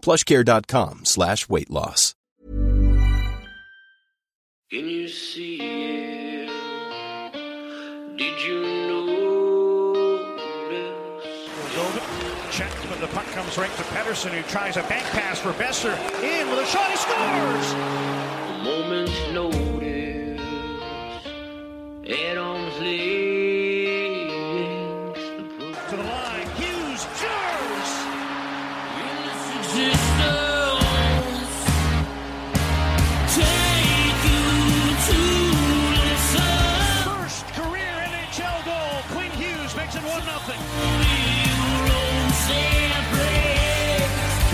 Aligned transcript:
plushcare.com 0.00 1.04
slash 1.04 1.48
weight 1.48 1.70
loss. 1.70 2.14
Can 4.70 4.86
you 4.86 5.08
see 5.08 5.56
it? 5.56 6.50
Did 8.18 8.42
you 8.42 8.60
know 8.88 10.18
this? 10.68 12.54
Check 12.54 12.70
when 12.90 13.00
the 13.00 13.06
puck 13.08 13.24
comes 13.26 13.56
right 13.56 13.70
to 13.70 13.82
Pettersson, 13.84 14.30
who 14.30 14.42
tries 14.50 14.76
a 14.76 14.82
bank 14.82 15.04
pass 15.06 15.38
for 15.38 15.52
Boeser. 15.52 15.96
In 16.22 16.50
with 16.50 16.58
a 16.58 16.66
shot, 16.66 16.90
he 16.90 16.96
scores! 16.96 17.72
A 17.72 18.62
moment's 18.64 19.32
notice 19.32 19.68
at 22.10 22.36
arm's 22.36 22.78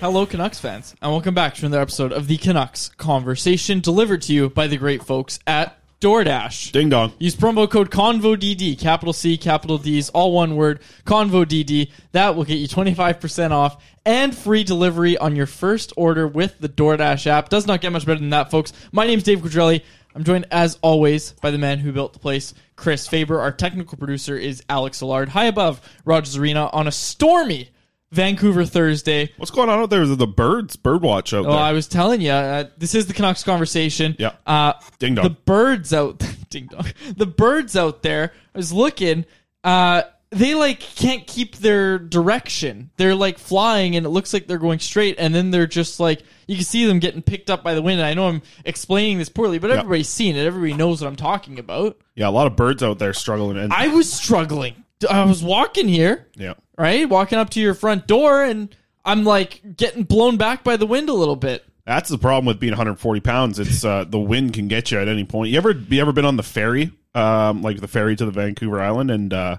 Hello, 0.00 0.24
Canucks 0.26 0.60
fans, 0.60 0.94
and 1.02 1.10
welcome 1.10 1.34
back 1.34 1.54
to 1.54 1.66
another 1.66 1.82
episode 1.82 2.12
of 2.12 2.28
the 2.28 2.36
Canucks 2.36 2.88
Conversation, 2.90 3.80
delivered 3.80 4.22
to 4.22 4.32
you 4.32 4.48
by 4.48 4.68
the 4.68 4.76
great 4.76 5.02
folks 5.02 5.40
at 5.44 5.76
DoorDash. 6.00 6.70
Ding 6.70 6.88
dong. 6.88 7.14
Use 7.18 7.34
promo 7.34 7.68
code 7.68 7.90
CONVODD, 7.90 8.78
capital 8.78 9.12
C, 9.12 9.36
capital 9.36 9.76
D's, 9.76 10.08
all 10.10 10.30
one 10.30 10.54
word, 10.54 10.82
CONVODD. 11.04 11.90
That 12.12 12.36
will 12.36 12.44
get 12.44 12.58
you 12.58 12.68
25% 12.68 13.50
off 13.50 13.82
and 14.06 14.32
free 14.36 14.62
delivery 14.62 15.18
on 15.18 15.34
your 15.34 15.46
first 15.46 15.92
order 15.96 16.28
with 16.28 16.60
the 16.60 16.68
DoorDash 16.68 17.26
app. 17.26 17.48
Does 17.48 17.66
not 17.66 17.80
get 17.80 17.90
much 17.90 18.06
better 18.06 18.20
than 18.20 18.30
that, 18.30 18.52
folks. 18.52 18.72
My 18.92 19.04
name's 19.04 19.24
Dave 19.24 19.40
Quadrelli. 19.40 19.82
I'm 20.14 20.22
joined, 20.22 20.46
as 20.52 20.78
always, 20.80 21.32
by 21.32 21.50
the 21.50 21.58
man 21.58 21.80
who 21.80 21.90
built 21.90 22.12
the 22.12 22.20
place, 22.20 22.54
Chris 22.76 23.08
Faber. 23.08 23.40
Our 23.40 23.50
technical 23.50 23.98
producer 23.98 24.36
is 24.36 24.62
Alex 24.68 25.02
Allard, 25.02 25.30
high 25.30 25.46
above 25.46 25.80
Rogers 26.04 26.36
Arena 26.36 26.70
on 26.72 26.86
a 26.86 26.92
stormy 26.92 27.70
Vancouver 28.10 28.64
Thursday. 28.64 29.30
What's 29.36 29.50
going 29.50 29.68
on 29.68 29.78
out 29.80 29.90
there? 29.90 30.06
The 30.06 30.26
birds, 30.26 30.76
bird 30.76 31.02
watch 31.02 31.34
out 31.34 31.42
there. 31.42 31.50
Oh, 31.50 31.54
there. 31.54 31.62
I 31.62 31.72
was 31.72 31.86
telling 31.88 32.20
you, 32.20 32.30
uh, 32.30 32.64
this 32.78 32.94
is 32.94 33.06
the 33.06 33.12
Canucks 33.12 33.42
conversation. 33.44 34.16
Yeah. 34.18 34.32
Uh, 34.46 34.72
Ding 34.98 35.14
dong. 35.14 35.24
The 35.24 35.30
birds 35.30 35.92
out, 35.92 36.18
ding 36.50 36.66
dong. 36.66 36.86
The 37.16 37.26
birds 37.26 37.76
out 37.76 38.02
there. 38.02 38.32
I 38.54 38.58
was 38.58 38.72
looking. 38.72 39.26
Uh, 39.62 40.02
they 40.30 40.54
like 40.54 40.80
can't 40.80 41.26
keep 41.26 41.56
their 41.56 41.98
direction. 41.98 42.90
They're 42.96 43.14
like 43.14 43.38
flying, 43.38 43.96
and 43.96 44.04
it 44.04 44.10
looks 44.10 44.32
like 44.32 44.46
they're 44.46 44.58
going 44.58 44.78
straight, 44.78 45.16
and 45.18 45.34
then 45.34 45.50
they're 45.50 45.66
just 45.66 46.00
like 46.00 46.22
you 46.46 46.56
can 46.56 46.64
see 46.64 46.86
them 46.86 46.98
getting 46.98 47.22
picked 47.22 47.48
up 47.50 47.62
by 47.62 47.74
the 47.74 47.80
wind. 47.82 48.00
And 48.00 48.06
I 48.06 48.14
know 48.14 48.28
I'm 48.28 48.42
explaining 48.64 49.18
this 49.18 49.28
poorly, 49.30 49.58
but 49.58 49.70
everybody's 49.70 50.08
seen 50.08 50.36
it. 50.36 50.44
Everybody 50.46 50.74
knows 50.74 51.00
what 51.00 51.08
I'm 51.08 51.16
talking 51.16 51.58
about. 51.58 51.98
yeah, 52.14 52.28
a 52.28 52.30
lot 52.30 52.46
of 52.46 52.56
birds 52.56 52.82
out 52.82 52.98
there 52.98 53.12
struggling. 53.14 53.56
And 53.58 53.72
I 53.72 53.88
was 53.88 54.10
struggling. 54.12 54.84
I 55.08 55.24
was 55.24 55.42
walking 55.44 55.86
here 55.88 56.26
yeah, 56.34 56.54
right? 56.78 57.08
Walking 57.08 57.38
up 57.38 57.50
to 57.50 57.60
your 57.60 57.74
front 57.74 58.06
door, 58.06 58.42
and 58.42 58.74
I'm 59.04 59.24
like 59.24 59.60
getting 59.76 60.04
blown 60.04 60.36
back 60.38 60.64
by 60.64 60.76
the 60.76 60.86
wind 60.86 61.08
a 61.08 61.14
little 61.14 61.36
bit. 61.36 61.64
that's 61.84 62.08
the 62.08 62.18
problem 62.18 62.46
with 62.46 62.60
being 62.60 62.72
140 62.72 63.20
pounds. 63.20 63.58
It's 63.58 63.84
uh, 63.84 64.04
the 64.04 64.18
wind 64.20 64.54
can 64.54 64.68
get 64.68 64.90
you 64.90 64.98
at 65.00 65.08
any 65.08 65.24
point. 65.24 65.50
You 65.50 65.58
ever 65.58 65.72
you 65.72 66.00
ever 66.00 66.12
been 66.12 66.24
on 66.24 66.36
the 66.36 66.42
ferry, 66.42 66.92
um, 67.14 67.62
like 67.62 67.80
the 67.80 67.88
ferry 67.88 68.14
to 68.16 68.24
the 68.24 68.30
Vancouver 68.30 68.80
Island, 68.80 69.10
and 69.10 69.32
uh, 69.32 69.56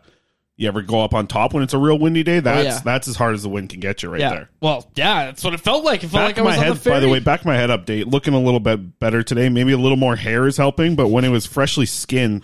You 0.56 0.68
ever 0.68 0.82
go 0.84 1.02
up 1.04 1.14
on 1.14 1.26
top 1.28 1.54
when 1.54 1.64
it's 1.64 1.74
a 1.74 1.78
real 1.80 1.98
windy 1.98 2.22
day? 2.24 2.40
That's 2.40 2.60
Oh, 2.60 2.70
yeah. 2.70 2.80
that's 2.84 3.08
as 3.08 3.16
hard 3.16 3.34
as 3.34 3.44
the 3.44 3.50
wind 3.50 3.70
can 3.70 3.80
get 3.80 4.04
you 4.04 4.10
right 4.10 4.20
yeah. 4.22 4.30
there. 4.30 4.50
Well, 4.62 4.90
yeah, 4.96 5.26
that's 5.26 5.44
what 5.44 5.54
it 5.54 5.60
felt 5.62 5.84
like. 5.86 6.04
It 6.04 6.10
felt 6.10 6.22
Back 6.28 6.38
like 6.38 6.38
I 6.38 6.42
was 6.42 6.52
my 6.56 6.58
on 6.58 6.64
head, 6.66 6.76
the 6.76 6.80
ferry. 6.80 6.96
by 6.98 7.00
the 7.00 7.10
way, 7.10 7.20
back 7.20 7.46
my 7.46 7.56
head 7.56 7.70
update, 7.70 8.12
looking 8.12 8.34
a 8.34 8.40
little 8.40 8.60
bit 8.60 9.00
better 9.00 9.24
today. 9.24 9.50
Maybe 9.50 9.72
a 9.72 9.78
little 9.78 9.98
more 9.98 10.16
hair 10.18 10.46
is 10.48 10.58
helping, 10.58 10.96
but 10.96 11.08
when 11.08 11.24
it 11.26 11.30
was 11.30 11.46
freshly 11.46 11.86
skinned, 11.88 12.44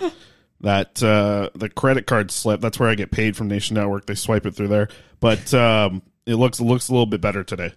that 0.61 1.01
uh, 1.03 1.49
the 1.55 1.69
credit 1.69 2.07
card 2.07 2.31
slip, 2.31 2.61
that's 2.61 2.79
where 2.79 2.89
I 2.89 2.95
get 2.95 3.11
paid 3.11 3.35
from 3.35 3.47
Nation 3.47 3.75
Network. 3.75 4.05
They 4.05 4.15
swipe 4.15 4.45
it 4.45 4.55
through 4.55 4.69
there, 4.69 4.89
but 5.19 5.53
um, 5.53 6.01
it 6.25 6.35
looks 6.35 6.59
it 6.59 6.63
looks 6.63 6.89
a 6.89 6.91
little 6.93 7.05
bit 7.05 7.21
better 7.21 7.43
today. 7.43 7.73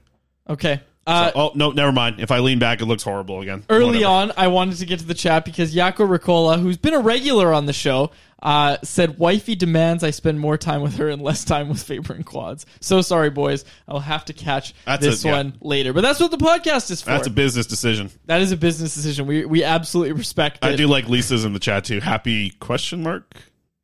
okay. 0.48 0.80
Uh, 1.08 1.32
oh 1.34 1.52
no, 1.54 1.70
never 1.70 1.90
mind. 1.92 2.20
If 2.20 2.30
I 2.30 2.40
lean 2.40 2.58
back, 2.58 2.80
it 2.82 2.84
looks 2.84 3.02
horrible 3.02 3.40
again. 3.40 3.64
Early 3.70 4.04
Whatever. 4.04 4.06
on, 4.06 4.32
I 4.36 4.48
wanted 4.48 4.76
to 4.78 4.86
get 4.86 4.98
to 5.00 5.06
the 5.06 5.14
chat 5.14 5.44
because 5.44 5.74
Yako 5.74 6.06
Ricola, 6.08 6.60
who's 6.60 6.76
been 6.76 6.92
a 6.94 7.00
regular 7.00 7.52
on 7.52 7.64
the 7.66 7.72
show, 7.72 8.10
uh, 8.42 8.76
said 8.84 9.18
wifey 9.18 9.54
demands 9.56 10.04
I 10.04 10.10
spend 10.10 10.38
more 10.38 10.56
time 10.58 10.82
with 10.82 10.96
her 10.98 11.08
and 11.08 11.22
less 11.22 11.44
time 11.44 11.68
with 11.70 11.82
Faber 11.82 12.12
and 12.12 12.26
Quads. 12.26 12.66
So 12.80 13.00
sorry, 13.00 13.30
boys. 13.30 13.64
I'll 13.88 14.00
have 14.00 14.26
to 14.26 14.32
catch 14.34 14.74
That's 14.84 15.02
this 15.04 15.24
a- 15.24 15.28
yeah. 15.28 15.36
one 15.38 15.56
later. 15.60 15.92
But 15.92 16.02
that's 16.02 16.20
what 16.20 16.30
the 16.30 16.36
podcast 16.36 16.90
is 16.90 17.00
for. 17.00 17.10
That's 17.10 17.26
a 17.26 17.30
business 17.30 17.66
decision. 17.66 18.10
that 18.26 18.42
is 18.42 18.52
a 18.52 18.56
business 18.56 18.94
decision. 18.94 19.26
We 19.26 19.44
we 19.46 19.64
absolutely 19.64 20.12
respect 20.12 20.58
it. 20.58 20.64
I 20.66 20.76
do 20.76 20.86
like 20.88 21.08
Lisa's 21.08 21.44
in 21.44 21.52
the 21.54 21.58
chat 21.58 21.84
too. 21.84 22.00
Happy 22.00 22.50
question 22.50 23.02
mark 23.02 23.34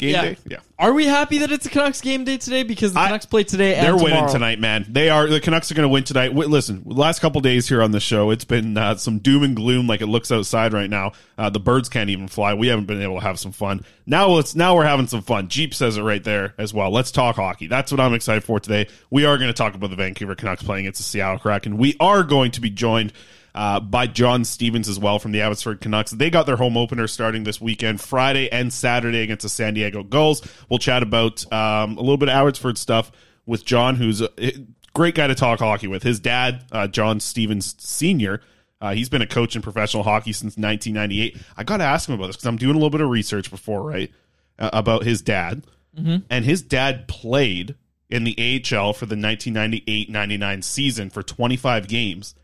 game 0.05 0.13
Yeah. 0.13 0.23
day. 0.23 0.37
Yeah. 0.51 0.57
Are 0.79 0.93
we 0.93 1.07
happy 1.07 1.39
that 1.39 1.53
it's 1.53 1.67
a 1.67 1.69
Canucks 1.71 2.01
game 2.01 2.25
day 2.25 2.37
today? 2.37 2.63
Because 2.65 2.93
the 2.93 3.01
I- 3.01 3.07
Canucks 3.07 3.27
play 3.27 3.45
today 3.45 3.75
and 3.77 3.85
They're 3.87 3.93
tomorrow. 3.97 4.15
winning 4.23 4.31
tonight, 4.33 4.61
man. 4.61 4.87
They 4.89 5.09
are. 5.09 5.27
The 5.29 5.41
Canucks 5.41 5.71
are 5.71 5.75
going 5.75 5.85
to 5.85 5.89
win 5.89 6.03
tonight. 6.05 6.29
Wi- 6.29 6.49
Listen, 6.51 6.83
last 6.85 7.21
couple 7.21 7.41
days 7.41 7.69
here 7.69 7.81
on 7.83 7.93
the 7.93 8.01
show, 8.01 8.31
it's 8.31 8.45
been 8.45 8.77
uh, 8.77 8.97
some 8.97 9.19
doom 9.21 9.43
and 9.45 9.55
gloom, 9.55 9.87
like 9.87 10.01
it 10.01 10.07
looks 10.07 10.33
outside 10.33 10.73
right 10.73 10.91
now. 10.91 11.13
Uh, 11.39 11.49
the 11.51 11.61
birds 11.61 11.89
can't 11.89 12.11
even 12.11 12.27
fly. 12.29 12.55
We 12.55 12.67
haven't 12.69 12.87
been 12.87 13.01
able 13.03 13.17
to 13.17 13.21
have 13.25 13.39
some 13.39 13.53
fun. 13.53 13.85
Now 14.07 14.29
let's. 14.29 14.55
Now 14.55 14.75
we're 14.77 14.85
having 14.85 15.07
some 15.07 15.23
fun. 15.23 15.49
Jeep 15.49 15.75
says 15.75 15.97
it 15.97 16.03
right 16.03 16.23
there 16.23 16.55
as 16.59 16.75
well. 16.75 16.91
Let's 16.91 17.11
talk 17.13 17.37
hockey. 17.37 17.67
That's 17.69 17.93
what 17.93 18.01
I'm 18.01 18.13
excited 18.15 18.45
for 18.45 18.59
today. 18.61 18.89
We 19.11 19.25
are 19.25 19.39
going 19.39 19.49
to 19.49 19.55
talk 19.55 19.75
about 19.75 19.91
the 19.91 19.97
Vancouver 19.97 20.35
Canucks 20.35 20.63
playing 20.63 20.87
against 20.87 20.99
the 20.99 21.05
Seattle 21.05 21.39
Kraken. 21.39 21.73
And 21.73 21.79
we 21.81 21.97
are 22.01 22.23
going 22.25 22.51
to 22.53 22.61
be 22.61 22.71
joined. 22.71 23.13
Uh, 23.55 23.79
by 23.79 24.09
John 24.09 24.45
Stevens 24.45 24.89
as 24.89 24.99
well 24.99 25.21
from 25.21 25.31
the 25.31 25.41
Abbotsford 25.41 25.81
Canucks. 25.81 26.11
They 26.11 26.29
got 26.29 26.45
their 26.45 26.57
home 26.57 26.77
opener 26.77 27.07
starting 27.07 27.45
this 27.45 27.61
weekend, 27.61 28.01
Friday 28.01 28.51
and 28.51 28.73
Saturday 28.73 29.21
against 29.21 29.45
the 29.45 29.49
San 29.49 29.75
Diego 29.75 30.03
Gulls. 30.03 30.43
We'll 30.69 30.81
chat 30.81 31.05
about 31.05 31.45
um, 31.53 31.97
a 31.97 32.01
little 32.01 32.17
bit 32.17 32.29
of 32.29 32.35
Abbotsford 32.35 32.77
stuff 32.77 33.13
with 33.47 33.65
John, 33.65 33.95
who's 33.95 34.23
a 34.23 34.29
great 34.93 35.15
guy 35.15 35.29
to 35.29 35.37
talk 35.37 35.61
hockey 35.61 35.87
with. 35.87 36.03
His 36.03 36.19
dad, 36.19 36.65
uh, 36.73 36.89
John 36.89 37.21
Stevens 37.21 37.77
Sr., 37.79 38.41
uh, 38.81 38.93
he's 38.93 39.09
been 39.09 39.23
a 39.23 39.27
coach 39.27 39.57
in 39.57 39.63
professional 39.63 40.03
hockey 40.03 40.33
since 40.33 40.59
1998. 40.59 41.39
I 41.57 41.63
got 41.65 41.79
to 41.79 41.85
ask 41.85 42.09
him 42.09 42.17
about 42.17 42.27
this 42.27 42.37
because 42.37 42.47
I'm 42.47 42.57
doing 42.57 42.73
a 42.73 42.79
little 42.79 42.91
bit 42.91 43.01
of 43.01 43.09
research 43.09 43.51
before, 43.51 43.83
right, 43.83 44.11
uh, 44.59 44.71
about 44.73 45.05
his 45.05 45.23
dad. 45.23 45.65
And 46.29 46.45
his 46.45 46.61
dad 46.61 47.07
played 47.07 47.77
in 48.11 48.25
the 48.25 48.33
AHL 48.37 48.93
for 48.93 49.07
the 49.07 49.17
1998 49.17 50.11
99 50.11 50.63
season 50.63 51.09
for 51.09 51.23
25 51.23 51.87
games. 51.89 52.35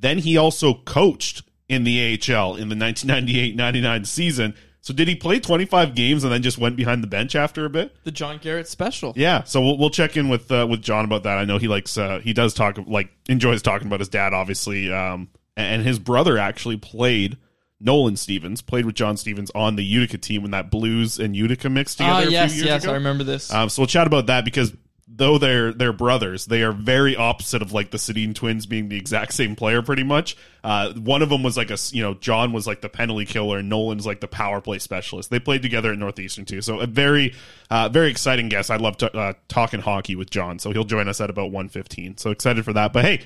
Then 0.00 0.18
he 0.18 0.36
also 0.36 0.74
coached 0.74 1.42
in 1.68 1.84
the 1.84 2.00
AHL 2.00 2.56
in 2.56 2.68
the 2.68 2.76
1998 2.76 3.54
99 3.54 4.04
season. 4.04 4.54
So 4.82 4.94
did 4.94 5.08
he 5.08 5.14
play 5.14 5.38
25 5.38 5.94
games 5.94 6.24
and 6.24 6.32
then 6.32 6.42
just 6.42 6.56
went 6.56 6.74
behind 6.74 7.02
the 7.02 7.06
bench 7.06 7.36
after 7.36 7.66
a 7.66 7.70
bit? 7.70 7.94
The 8.04 8.10
John 8.10 8.38
Garrett 8.38 8.66
special. 8.66 9.12
Yeah, 9.14 9.44
so 9.44 9.60
we'll, 9.60 9.76
we'll 9.76 9.90
check 9.90 10.16
in 10.16 10.28
with 10.28 10.50
uh, 10.50 10.66
with 10.68 10.82
John 10.82 11.04
about 11.04 11.24
that. 11.24 11.36
I 11.36 11.44
know 11.44 11.58
he 11.58 11.68
likes 11.68 11.98
uh, 11.98 12.20
he 12.20 12.32
does 12.32 12.54
talk 12.54 12.78
like 12.86 13.10
enjoys 13.28 13.60
talking 13.62 13.86
about 13.86 14.00
his 14.00 14.08
dad, 14.08 14.32
obviously, 14.32 14.90
um, 14.92 15.28
and 15.56 15.82
his 15.82 15.98
brother 15.98 16.38
actually 16.38 16.76
played. 16.76 17.36
Nolan 17.82 18.16
Stevens 18.16 18.60
played 18.60 18.84
with 18.84 18.94
John 18.94 19.16
Stevens 19.16 19.50
on 19.54 19.76
the 19.76 19.84
Utica 19.84 20.18
team 20.18 20.42
when 20.42 20.50
that 20.50 20.70
Blues 20.70 21.18
and 21.18 21.34
Utica 21.34 21.70
mixed 21.70 21.96
together. 21.96 22.12
Ah, 22.14 22.20
a 22.20 22.24
few 22.24 22.32
yes, 22.32 22.62
yes, 22.62 22.84
ago. 22.84 22.92
I 22.92 22.96
remember 22.96 23.24
this. 23.24 23.50
Um, 23.50 23.70
so 23.70 23.80
we'll 23.80 23.86
chat 23.86 24.06
about 24.06 24.26
that 24.26 24.44
because 24.44 24.74
though 25.12 25.38
they're 25.38 25.72
they're 25.72 25.92
brothers, 25.92 26.46
they 26.46 26.62
are 26.62 26.72
very 26.72 27.16
opposite 27.16 27.62
of 27.62 27.72
like 27.72 27.90
the 27.90 27.98
Sedin 27.98 28.34
twins 28.34 28.66
being 28.66 28.88
the 28.88 28.96
exact 28.96 29.32
same 29.34 29.56
player, 29.56 29.82
pretty 29.82 30.04
much. 30.04 30.36
Uh, 30.62 30.92
one 30.94 31.20
of 31.22 31.28
them 31.28 31.42
was 31.42 31.56
like 31.56 31.70
a 31.70 31.76
you 31.92 32.02
know 32.02 32.14
John 32.14 32.52
was 32.52 32.66
like 32.66 32.80
the 32.80 32.88
penalty 32.88 33.24
killer, 33.26 33.58
and 33.58 33.68
Nolan's 33.68 34.06
like 34.06 34.20
the 34.20 34.28
power 34.28 34.60
play 34.60 34.78
specialist. 34.78 35.30
They 35.30 35.40
played 35.40 35.62
together 35.62 35.92
at 35.92 35.98
Northeastern 35.98 36.44
too, 36.44 36.62
so 36.62 36.80
a 36.80 36.86
very 36.86 37.34
uh, 37.70 37.88
very 37.88 38.10
exciting 38.10 38.48
guest. 38.48 38.70
I 38.70 38.76
love 38.76 38.96
t- 38.98 39.08
uh, 39.12 39.34
talking 39.48 39.80
hockey 39.80 40.16
with 40.16 40.30
John, 40.30 40.58
so 40.58 40.72
he'll 40.72 40.84
join 40.84 41.08
us 41.08 41.20
at 41.20 41.30
about 41.30 41.50
one 41.50 41.68
fifteen. 41.68 42.16
So 42.16 42.30
excited 42.30 42.64
for 42.64 42.72
that. 42.74 42.92
But 42.92 43.04
hey, 43.04 43.22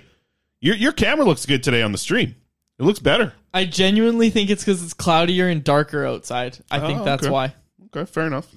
your 0.60 0.76
your 0.76 0.92
camera 0.92 1.24
looks 1.24 1.46
good 1.46 1.62
today 1.62 1.82
on 1.82 1.92
the 1.92 1.98
stream. 1.98 2.34
It 2.78 2.82
looks 2.82 2.98
better. 2.98 3.32
I 3.52 3.66
genuinely 3.66 4.30
think 4.30 4.50
it's 4.50 4.64
because 4.64 4.82
it's 4.82 4.94
cloudier 4.94 5.46
and 5.48 5.62
darker 5.62 6.04
outside. 6.04 6.58
I 6.72 6.80
think 6.80 7.00
Oh, 7.00 7.04
that's 7.04 7.22
okay. 7.22 7.30
why. 7.32 7.54
Okay, 7.94 8.10
fair 8.10 8.26
enough. 8.26 8.48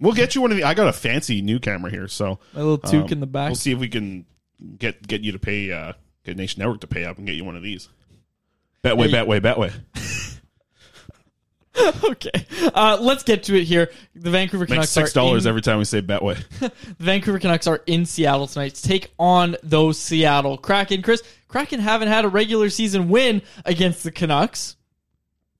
We'll 0.00 0.14
get 0.14 0.34
you 0.34 0.40
one 0.40 0.50
of 0.50 0.56
the. 0.56 0.64
I 0.64 0.74
got 0.74 0.88
a 0.88 0.92
fancy 0.92 1.42
new 1.42 1.58
camera 1.58 1.90
here, 1.90 2.08
so 2.08 2.38
My 2.54 2.60
little 2.62 2.78
toque 2.78 3.06
um, 3.06 3.12
in 3.12 3.20
the 3.20 3.26
back. 3.26 3.48
We'll 3.50 3.56
see 3.56 3.72
if 3.72 3.78
we 3.78 3.88
can 3.88 4.24
get 4.78 5.06
get 5.06 5.20
you 5.22 5.32
to 5.32 5.38
pay, 5.38 5.70
uh, 5.72 5.92
get 6.24 6.36
Nation 6.36 6.60
Network 6.60 6.80
to 6.80 6.86
pay 6.86 7.04
up 7.04 7.18
and 7.18 7.26
get 7.26 7.34
you 7.36 7.44
one 7.44 7.56
of 7.56 7.62
these. 7.62 7.88
Betway, 8.82 9.10
Hey. 9.10 9.24
betway, 9.24 9.40
betway. 9.40 10.40
okay, 12.04 12.46
uh, 12.74 12.98
let's 13.00 13.22
get 13.22 13.44
to 13.44 13.54
it 13.56 13.64
here. 13.64 13.90
The 14.14 14.30
Vancouver 14.30 14.62
Make 14.64 14.68
Canucks 14.70 14.90
six 14.90 15.10
are 15.10 15.14
dollars 15.14 15.44
in- 15.46 15.50
every 15.50 15.62
time 15.62 15.78
we 15.78 15.84
say 15.84 16.02
betway. 16.02 16.42
The 16.60 16.72
Vancouver 17.04 17.38
Canucks 17.38 17.66
are 17.66 17.82
in 17.86 18.04
Seattle 18.06 18.46
tonight 18.46 18.74
to 18.74 18.82
take 18.82 19.12
on 19.18 19.56
those 19.62 19.98
Seattle 19.98 20.58
Kraken. 20.58 21.02
Chris, 21.02 21.22
Kraken 21.48 21.80
haven't 21.80 22.08
had 22.08 22.24
a 22.24 22.28
regular 22.28 22.70
season 22.70 23.08
win 23.08 23.42
against 23.64 24.02
the 24.02 24.10
Canucks. 24.10 24.76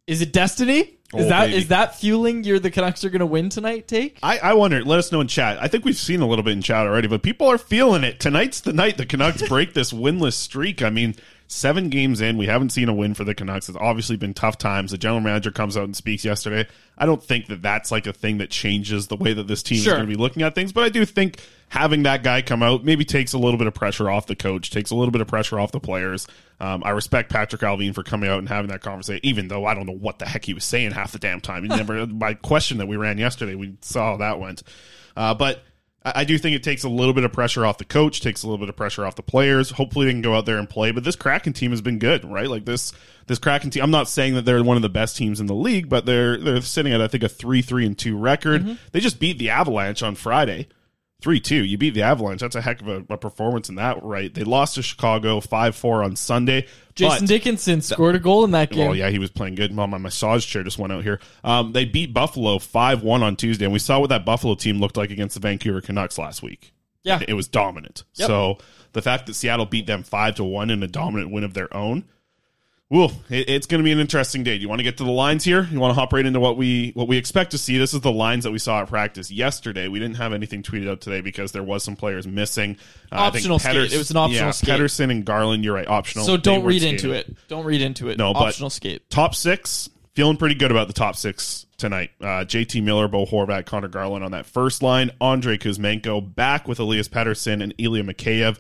Is 0.07 0.21
it 0.23 0.33
destiny? 0.33 0.99
Is 1.15 1.27
Oh, 1.27 1.29
that 1.29 1.47
baby. 1.47 1.57
is 1.59 1.69
that 1.69 1.97
fueling 1.97 2.45
your 2.45 2.61
the 2.61 2.71
Canucks 2.71 3.05
are 3.05 3.11
going 3.11 3.19
to 3.21 3.27
win 3.27 3.49
tonight? 3.49 3.89
Take 3.89 4.19
I, 4.23 4.39
I 4.39 4.53
wonder. 4.55 4.85
Let 4.85 4.99
us 5.01 5.11
know 5.11 5.21
in 5.21 5.27
chat. 5.27 5.59
I 5.61 5.67
think 5.67 5.85
we've 5.85 5.97
seen 5.97 6.21
a 6.21 6.27
little 6.27 6.45
bit 6.45 6.53
in 6.53 6.62
chat 6.62 6.87
already, 6.87 7.09
but 7.09 7.23
people 7.23 7.49
are 7.49 7.59
feeling 7.59 8.05
it. 8.05 8.21
Tonight's 8.21 8.61
the 8.61 8.73
night 8.73 8.97
the 8.97 9.07
Canucks 9.07 9.43
break 9.49 9.75
this 9.75 9.93
winless 9.93 10.35
streak. 10.35 10.83
I 10.83 10.91
mean, 10.91 11.17
seven 11.50 11.88
games 11.88 12.20
in, 12.20 12.37
we 12.37 12.47
haven't 12.47 12.70
seen 12.70 12.88
a 12.88 12.94
win 12.94 13.12
for 13.12 13.25
the 13.25 13.35
Canucks. 13.35 13.69
It's 13.69 13.76
obviously 13.81 14.17
been 14.17 14.35
tough 14.35 14.56
times. 14.56 14.93
The 14.93 14.99
general 14.99 15.20
manager 15.20 15.50
comes 15.50 15.76
out 15.76 15.82
and 15.82 15.97
speaks 15.97 16.25
yesterday. 16.25 16.69
I 16.97 17.06
don't 17.06 17.20
think 17.23 17.47
that 17.49 17.61
that's 17.61 17.91
like 17.91 18.06
a 18.06 18.12
thing 18.12 18.38
that 18.38 18.50
changes 18.50 19.08
the 19.08 19.17
way 19.17 19.32
that 19.32 19.49
this 19.49 19.62
team 19.64 19.79
Sure. 19.79 19.94
is 19.94 19.97
going 19.99 20.08
to 20.08 20.17
be 20.17 20.20
looking 20.20 20.43
at 20.43 20.55
things, 20.55 20.73
but 20.73 20.85
I 20.85 20.91
do 20.91 21.05
think 21.05 21.41
having 21.69 22.05
that 22.05 22.23
guy 22.23 22.43
come 22.43 22.62
out 22.62 22.85
maybe 22.85 23.05
takes 23.05 23.32
a 23.32 23.38
little 23.38 23.58
bit 23.58 23.67
of 23.67 23.75
pressure 23.75 24.08
off 24.08 24.26
the 24.26 24.37
coach, 24.37 24.70
takes 24.70 24.93
a 24.93 24.94
little 24.94 25.11
bit 25.11 25.20
of 25.20 25.26
pressure 25.26 25.58
off 25.58 25.73
the 25.73 25.81
players. 25.81 26.29
Um, 26.61 26.85
I 26.85 26.91
respect 26.91 27.32
Patrik 27.32 27.61
Allvin 27.61 27.94
for 27.94 28.05
coming 28.05 28.31
out 28.31 28.38
and 28.38 28.49
having 28.49 28.70
that 28.70 28.81
conversation, 28.81 29.20
even 29.25 29.49
though 29.49 29.64
I 29.67 29.75
don't 29.75 29.87
know 29.87 29.93
what 29.96 30.20
the 30.20 30.26
heck 30.26 30.44
he 30.44 30.55
was 30.55 30.64
saying 30.64 30.93
half 30.93 31.11
the 31.11 31.19
damn 31.19 31.41
time. 31.41 31.62
He 31.64 31.69
never, 31.69 32.06
my 32.06 32.35
question 32.35 32.79
that 32.79 32.87
we 32.87 32.96
ran 32.96 33.19
yesterday, 33.19 33.56
we 33.56 33.75
saw 33.81 34.12
how 34.12 34.17
that 34.19 34.38
went. 34.38 34.62
Uh, 35.17 35.35
but 35.35 35.64
I 36.02 36.25
do 36.25 36.38
think 36.38 36.56
it 36.56 36.62
takes 36.62 36.82
a 36.82 36.88
little 36.88 37.12
bit 37.12 37.25
of 37.25 37.32
pressure 37.32 37.67
off 37.67 37.76
the 37.76 37.85
coach, 37.85 38.23
takes 38.23 38.43
a 38.43 38.47
little 38.47 38.58
bit 38.58 38.70
of 38.70 38.76
pressure 38.76 39.05
off 39.05 39.17
the 39.17 39.22
players. 39.22 39.72
Hopefully, 39.72 40.06
they 40.06 40.13
can 40.13 40.22
go 40.22 40.34
out 40.34 40.46
there 40.46 40.56
and 40.56 40.69
play. 40.69 40.93
But 40.93 41.05
this 41.05 41.15
Kraken 41.15 41.53
team 41.53 41.72
has 41.72 41.82
been 41.82 41.98
good, 41.98 42.25
right? 42.25 42.48
Like 42.48 42.65
this, 42.65 42.94
this 43.27 43.39
Kraken 43.39 43.69
team. 43.69 43.82
I'm 43.82 43.91
not 43.91 44.08
saying 44.08 44.34
that 44.34 44.46
they're 44.46 44.65
one 44.65 44.77
of 44.77 44.82
the 44.82 44.89
best 44.89 45.19
teams 45.19 45.41
in 45.41 45.46
the 45.46 45.55
league, 45.55 45.91
but 45.91 46.06
they're 46.06 46.39
they're 46.39 46.63
sitting 46.63 46.94
at 46.94 47.03
I 47.03 47.08
think 47.08 47.22
a 47.22 47.29
three 47.29 47.60
three 47.60 47.84
and 47.84 47.98
two 47.98 48.17
record. 48.17 48.63
Mm-hmm. 48.63 48.75
They 48.93 49.01
just 49.01 49.20
beat 49.20 49.39
the 49.39 49.51
Avalanche 49.51 50.03
on 50.03 50.15
Friday. 50.15 50.69
Three 51.20 51.41
two. 51.41 51.65
You 51.65 51.77
beat 51.79 51.94
the 51.94 52.03
Avalanche. 52.03 52.41
That's 52.41 52.56
a 52.56 52.60
heck 52.60 52.81
of 52.81 52.89
a, 52.89 53.05
a 53.10 53.17
performance 53.17 53.69
in 53.69 53.74
that, 53.77 54.03
right? 54.03 54.32
They 54.32 54.44
lost 54.44 54.77
to 54.77 54.82
Chicago 54.82 55.41
five 55.41 55.77
four 55.77 56.03
on 56.03 56.17
Sunday. 56.17 56.67
Jason 56.94 57.27
Dickinson 57.27 57.81
scored 57.81 58.17
a 58.17 58.19
goal 58.19 58.44
in 58.44 58.50
that 58.50 58.70
game. 58.70 58.86
well, 58.86 58.96
yeah, 58.96 59.10
he 59.10 59.19
was 59.19 59.31
playing 59.31 59.55
good. 59.55 59.72
My 59.72 59.86
massage 59.86 60.44
chair 60.46 60.62
just 60.62 60.79
went 60.79 60.93
out 60.93 61.03
here. 61.03 61.20
Um, 61.44 61.72
they 61.72 61.84
beat 61.84 62.12
Buffalo 62.12 62.58
5 62.58 63.03
1 63.03 63.22
on 63.22 63.36
Tuesday, 63.36 63.65
and 63.65 63.72
we 63.72 63.79
saw 63.79 64.00
what 64.00 64.10
that 64.10 64.24
Buffalo 64.27 64.55
team 64.55 64.81
looked 64.81 64.96
like 64.96 65.10
against 65.10 65.34
the 65.34 65.41
Vancouver 65.41 65.81
Canucks 65.81 66.19
last 66.19 66.43
week. 66.43 66.72
Yeah. 67.03 67.20
It 67.27 67.34
was 67.34 67.48
dominant. 67.48 68.05
Yep. 68.17 68.27
So 68.27 68.58
the 68.93 69.00
fact 69.03 69.27
that 69.27 69.34
Seattle 69.34 69.67
beat 69.67 69.86
them 69.86 70.03
5 70.03 70.34
to 70.36 70.44
1 70.44 70.69
in 70.70 70.82
a 70.82 70.89
dominant 70.89 71.31
win 71.31 71.44
of 71.44 71.55
their 71.55 71.74
own. 71.74 72.05
Well, 72.91 73.13
it, 73.29 73.49
it's 73.49 73.67
going 73.69 73.79
to 73.79 73.85
be 73.85 73.93
an 73.93 74.01
interesting 74.01 74.43
day. 74.43 74.56
Do 74.56 74.63
you 74.63 74.69
want 74.69 74.81
to 74.81 74.82
get 74.82 74.97
to 74.99 75.05
the 75.05 75.13
lines 75.13 75.44
here? 75.44 75.63
You 75.70 75.79
want 75.79 75.94
to 75.94 75.94
hop 75.99 76.13
right 76.13 76.27
into 76.27 76.41
what 76.41 76.56
we 76.56 76.91
what 76.94 77.06
we 77.06 77.17
expect 77.17 77.53
to 77.53 77.59
see? 77.59 77.79
This 77.79 77.94
is 77.94 78.01
the 78.01 78.11
lines 78.11 78.43
that 78.43 78.51
we 78.51 78.59
saw 78.59 78.81
at 78.82 78.89
practice 78.89 79.31
yesterday. 79.31 79.87
We 79.87 80.01
didn't 80.01 80.17
have 80.17 80.32
anything 80.32 80.65
tweeted 80.65 80.91
out 80.91 81.01
today 81.01 81.20
because 81.20 81.53
there 81.53 81.63
was 81.63 81.85
some 81.85 81.94
players 81.94 82.27
missing. 82.27 82.77
Uh, 83.13 83.17
Optional 83.17 83.61
skate. 83.61 83.73
Petters- 83.75 83.94
It 83.94 83.99
was 83.99 84.11
an 84.11 84.17
optional 84.17 84.47
yeah, 84.47 84.51
skate. 84.51 84.69
Pettersson 84.81 85.13
and 85.13 85.25
Garland. 85.25 85.63
You're 85.65 85.75
right. 85.77 85.87
Optional. 85.87 86.27
so 86.27 86.37
don't 86.37 86.65
read 86.65 86.82
into 86.82 87.13
it. 87.13 87.32
Don't 87.47 87.65
read 87.65 87.81
into 87.81 88.09
it. 88.09 88.19
No, 88.19 88.32
but- 88.32 88.49
optional 88.49 88.70
skate. 88.70 89.09
Top 89.09 89.37
six, 89.37 89.89
feeling 90.15 90.37
pretty 90.37 90.56
good 90.56 90.73
about 90.73 90.89
the 90.89 90.93
top 90.93 91.15
six 91.15 91.67
tonight. 91.77 92.11
Uh, 92.20 92.44
JT 92.44 92.82
Miller, 92.82 93.06
Bo 93.06 93.25
Horvat, 93.25 93.67
Conor 93.67 93.87
Garland 93.87 94.25
on 94.25 94.32
that 94.32 94.47
first 94.47 94.82
line. 94.82 95.13
Andrei 95.20 95.59
Kuzmenko 95.59 96.35
back 96.35 96.67
with 96.67 96.81
Elias 96.81 97.09
Pettersson 97.09 97.63
and 97.63 97.73
Ilya 97.79 98.03
Mikheyev. 98.03 98.59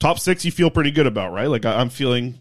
Top 0.00 0.18
six, 0.18 0.44
you 0.44 0.50
feel 0.50 0.68
pretty 0.68 0.90
good 0.90 1.06
about, 1.06 1.32
right? 1.32 1.46
Like 1.46 1.64
I'm 1.64 1.88
feeling 1.88 2.40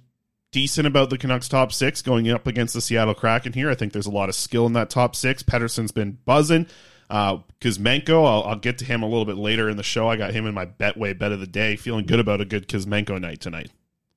decent 0.52 0.88
about 0.88 1.10
the 1.10 1.18
Canucks 1.18 1.48
top 1.48 1.72
six 1.72 2.02
going 2.02 2.30
up 2.30 2.48
against 2.48 2.74
the 2.74 2.82
Seattle 2.82 3.14
Kraken 3.14 3.54
here. 3.54 3.70
I 3.70 3.76
think 3.76 3.94
there's 3.94 4.06
a 4.06 4.12
lot 4.12 4.30
of 4.30 4.36
skill 4.36 4.66
in 4.66 4.74
that 4.74 4.90
top 4.90 5.16
six. 5.16 5.44
Pettersson's 5.44 5.92
been 5.92 6.18
buzzing. 6.26 6.68
Uh, 7.10 7.40
Kuzmenko, 7.60 8.26
I'll, 8.26 8.44
I'll 8.44 8.60
get 8.60 8.78
to 8.80 8.86
him 8.86 9.04
a 9.04 9.08
little 9.08 9.26
bit 9.26 9.38
later 9.38 9.70
in 9.70 9.78
the 9.78 9.84
show. 9.84 10.08
I 10.08 10.16
got 10.16 10.32
him 10.32 10.46
in 10.46 10.54
my 10.54 10.66
Betway 10.66 11.18
bet 11.18 11.32
of 11.32 11.40
the 11.40 11.48
day. 11.48 11.76
Feeling 11.76 12.06
good 12.06 12.20
about 12.20 12.42
a 12.42 12.46
good 12.46 12.68
Kuzmenko 12.68 13.20
night 13.20 13.42
tonight. 13.42 13.70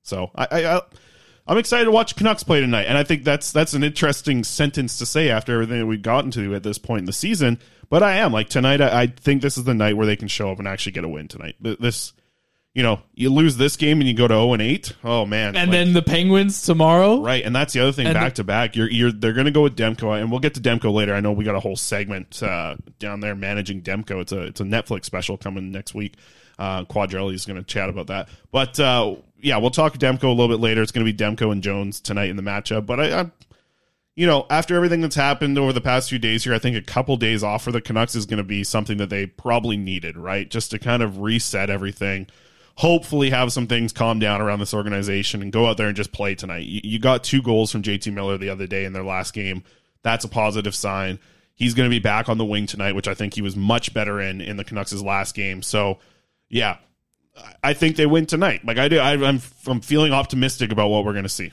So 0.03 0.31
I, 0.35 0.47
I, 0.51 0.77
I 0.77 0.81
I'm 1.47 1.59
excited 1.59 1.85
to 1.85 1.91
watch 1.91 2.17
Canucks 2.17 2.43
play 2.43 2.61
tonight, 2.61 2.85
and 2.85 2.97
I 2.97 3.03
think 3.03 3.23
that's 3.23 3.53
that's 3.53 3.75
an 3.75 3.85
interesting 3.85 4.45
sentence 4.45 4.97
to 4.99 5.07
say 5.07 5.29
after 5.29 5.53
everything 5.53 5.79
that 5.81 5.87
we've 5.87 6.01
gotten 6.01 6.31
to 6.33 6.55
at 6.55 6.63
this 6.63 6.79
point 6.79 7.01
in 7.01 7.05
the 7.05 7.13
season. 7.13 7.59
But 7.91 8.03
I 8.03 8.17
am 8.17 8.33
like 8.33 8.49
tonight. 8.49 8.81
I, 8.81 9.03
I 9.03 9.07
think 9.09 9.43
this 9.43 9.59
is 9.59 9.65
the 9.65 9.75
night 9.75 9.97
where 9.97 10.07
they 10.07 10.17
can 10.17 10.29
show 10.29 10.51
up 10.51 10.59
and 10.59 10.67
actually 10.67 10.93
get 10.93 11.05
a 11.05 11.09
win 11.09 11.29
tonight. 11.29 11.57
This, 11.61 12.15
you 12.75 12.83
know, 12.83 13.01
you 13.15 13.31
lose 13.31 13.57
this 13.57 13.77
game 13.77 14.01
and 14.01 14.09
you 14.09 14.15
go 14.15 14.27
to 14.27 14.35
0 14.35 14.53
and 14.55 14.61
8. 14.63 14.93
Oh 15.05 15.25
man, 15.25 15.55
And 15.57 15.71
like- 15.71 15.71
then 15.71 15.93
the 15.93 16.03
Penguins 16.03 16.63
tomorrow. 16.63 17.23
Right, 17.23 17.45
and 17.45 17.55
that's 17.55 17.73
the 17.73 17.81
other 17.81 17.93
thing. 17.93 18.07
And 18.07 18.15
back 18.15 18.33
the- 18.35 18.43
to 18.43 18.45
back, 18.45 18.75
you're 18.77 18.91
you're 18.91 19.13
they're 19.13 19.33
going 19.33 19.45
to 19.47 19.53
go 19.53 19.63
with 19.63 19.77
Demko, 19.77 20.21
and 20.21 20.31
we'll 20.31 20.41
get 20.41 20.55
to 20.55 20.61
Demko 20.61 20.93
later. 20.93 21.15
I 21.15 21.21
know 21.21 21.33
we 21.33 21.45
got 21.45 21.55
a 21.55 21.61
whole 21.61 21.77
segment 21.77 22.43
uh, 22.43 22.77
down 22.99 23.21
there 23.21 23.35
managing 23.37 23.81
Demko. 23.83 24.21
It's 24.21 24.33
a 24.33 24.43
it's 24.43 24.61
a 24.61 24.65
Netflix 24.65 25.05
special 25.05 25.37
coming 25.37 25.71
next 25.71 25.95
week. 25.95 26.15
Uh, 26.59 26.85
Quadrelli 26.85 27.35
is 27.35 27.47
going 27.47 27.57
to 27.57 27.65
chat 27.65 27.89
about 27.89 28.09
that, 28.09 28.29
but 28.53 28.79
uh, 28.81 29.15
yeah, 29.41 29.57
we'll 29.59 29.71
talk 29.71 29.97
Demko 29.99 30.25
a 30.25 30.29
little 30.29 30.49
bit 30.49 30.61
later. 30.61 30.83
It's 30.83 30.93
going 30.93 31.05
to 31.07 31.13
be 31.13 31.17
Demko 31.17 31.53
and 31.53 31.63
Jones 31.63 32.01
tonight 32.01 32.31
in 32.31 32.37
the 32.37 32.43
matchup. 32.43 32.87
But 32.87 32.99
I, 33.01 33.21
I, 33.23 33.31
you 34.17 34.27
know, 34.27 34.47
after 34.51 34.75
everything 34.77 35.01
that's 35.01 35.17
happened 35.17 35.59
over 35.59 35.73
the 35.73 35.81
past 35.81 36.09
few 36.11 36.19
days 36.21 36.45
here, 36.45 36.55
I 36.55 36.59
think 36.61 36.77
a 36.77 36.81
couple 36.83 37.17
days 37.17 37.43
off 37.43 37.65
for 37.65 37.73
the 37.73 37.81
Canucks 37.81 38.15
is 38.15 38.27
going 38.27 38.39
to 38.39 38.45
be 38.45 38.63
something 38.65 38.99
that 38.99 39.11
they 39.11 39.27
probably 39.27 39.77
needed, 39.77 40.17
right? 40.17 40.49
Just 40.49 40.71
to 40.71 40.79
kind 40.79 41.03
of 41.03 41.19
reset 41.19 41.71
everything 41.71 42.29
hopefully 42.77 43.31
have 43.31 43.53
some 43.53 43.67
things 43.67 43.93
calm 43.93 44.19
down 44.19 44.41
around 44.41 44.59
this 44.59 44.75
organization 44.75 45.43
and 45.43 45.53
go 45.53 45.67
out 45.67 45.77
there 45.77 45.87
and 45.87 45.97
just 45.97 46.13
play 46.13 46.35
tonight. 46.35 46.67
You, 46.67 46.81
you 46.85 46.99
got 46.99 47.23
two 47.25 47.41
goals 47.41 47.71
from 47.71 47.83
JT 47.83 48.13
Miller 48.13 48.37
the 48.37 48.51
other 48.51 48.67
day 48.67 48.85
in 48.85 48.93
their 48.93 49.05
last 49.05 49.33
game. 49.33 49.63
That's 50.03 50.25
a 50.25 50.29
positive 50.29 50.75
sign. 50.75 51.19
He's 51.55 51.75
going 51.75 51.89
to 51.89 51.95
be 51.95 52.01
back 52.01 52.29
on 52.29 52.37
the 52.37 52.45
wing 52.45 52.67
tonight, 52.67 52.95
which 52.95 53.07
I 53.07 53.15
think 53.15 53.35
he 53.35 53.43
was 53.43 53.55
much 53.55 53.95
better 53.95 54.21
in 54.21 54.41
in 54.41 54.57
the 54.57 54.65
Canucks' 54.65 55.01
last 55.01 55.37
game. 55.37 55.63
So, 55.63 55.99
yeah, 56.49 56.79
I- 57.63 57.75
think 57.75 57.95
they 57.97 58.07
win 58.07 58.27
tonight. 58.27 58.65
Like 58.65 58.79
I 58.79 58.89
do, 58.89 58.99
I, 58.99 59.13
I'm 59.13 59.41
I'm 59.67 59.81
feeling 59.81 60.13
optimistic 60.13 60.73
about 60.73 60.89
what 60.89 61.05
we're 61.05 61.13
going 61.13 61.25
to 61.25 61.29
see. 61.29 61.53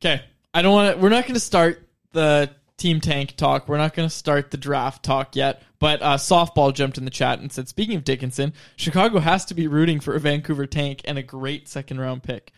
Okay. 0.00 0.22
I 0.54 0.62
don't 0.62 0.72
want 0.72 0.96
to. 0.96 1.00
We're 1.00 1.08
not 1.08 1.22
going 1.24 1.34
to 1.34 1.40
start 1.40 1.86
the 2.12 2.50
team 2.76 3.00
tank 3.00 3.36
talk. 3.36 3.68
We're 3.68 3.78
not 3.78 3.94
going 3.94 4.08
to 4.08 4.14
start 4.14 4.50
the 4.50 4.56
draft 4.56 5.04
talk 5.04 5.36
yet. 5.36 5.62
But 5.82 6.00
uh, 6.00 6.16
softball 6.16 6.72
jumped 6.72 6.96
in 6.96 7.04
the 7.04 7.10
chat 7.10 7.40
and 7.40 7.50
said, 7.50 7.66
speaking 7.66 7.96
of 7.96 8.04
Dickinson, 8.04 8.52
Chicago 8.76 9.18
has 9.18 9.44
to 9.46 9.54
be 9.54 9.66
rooting 9.66 9.98
for 9.98 10.14
a 10.14 10.20
Vancouver 10.20 10.64
tank 10.64 11.00
and 11.06 11.18
a 11.18 11.24
great 11.24 11.66
second 11.66 11.98
round 11.98 12.22
pick. 12.22 12.52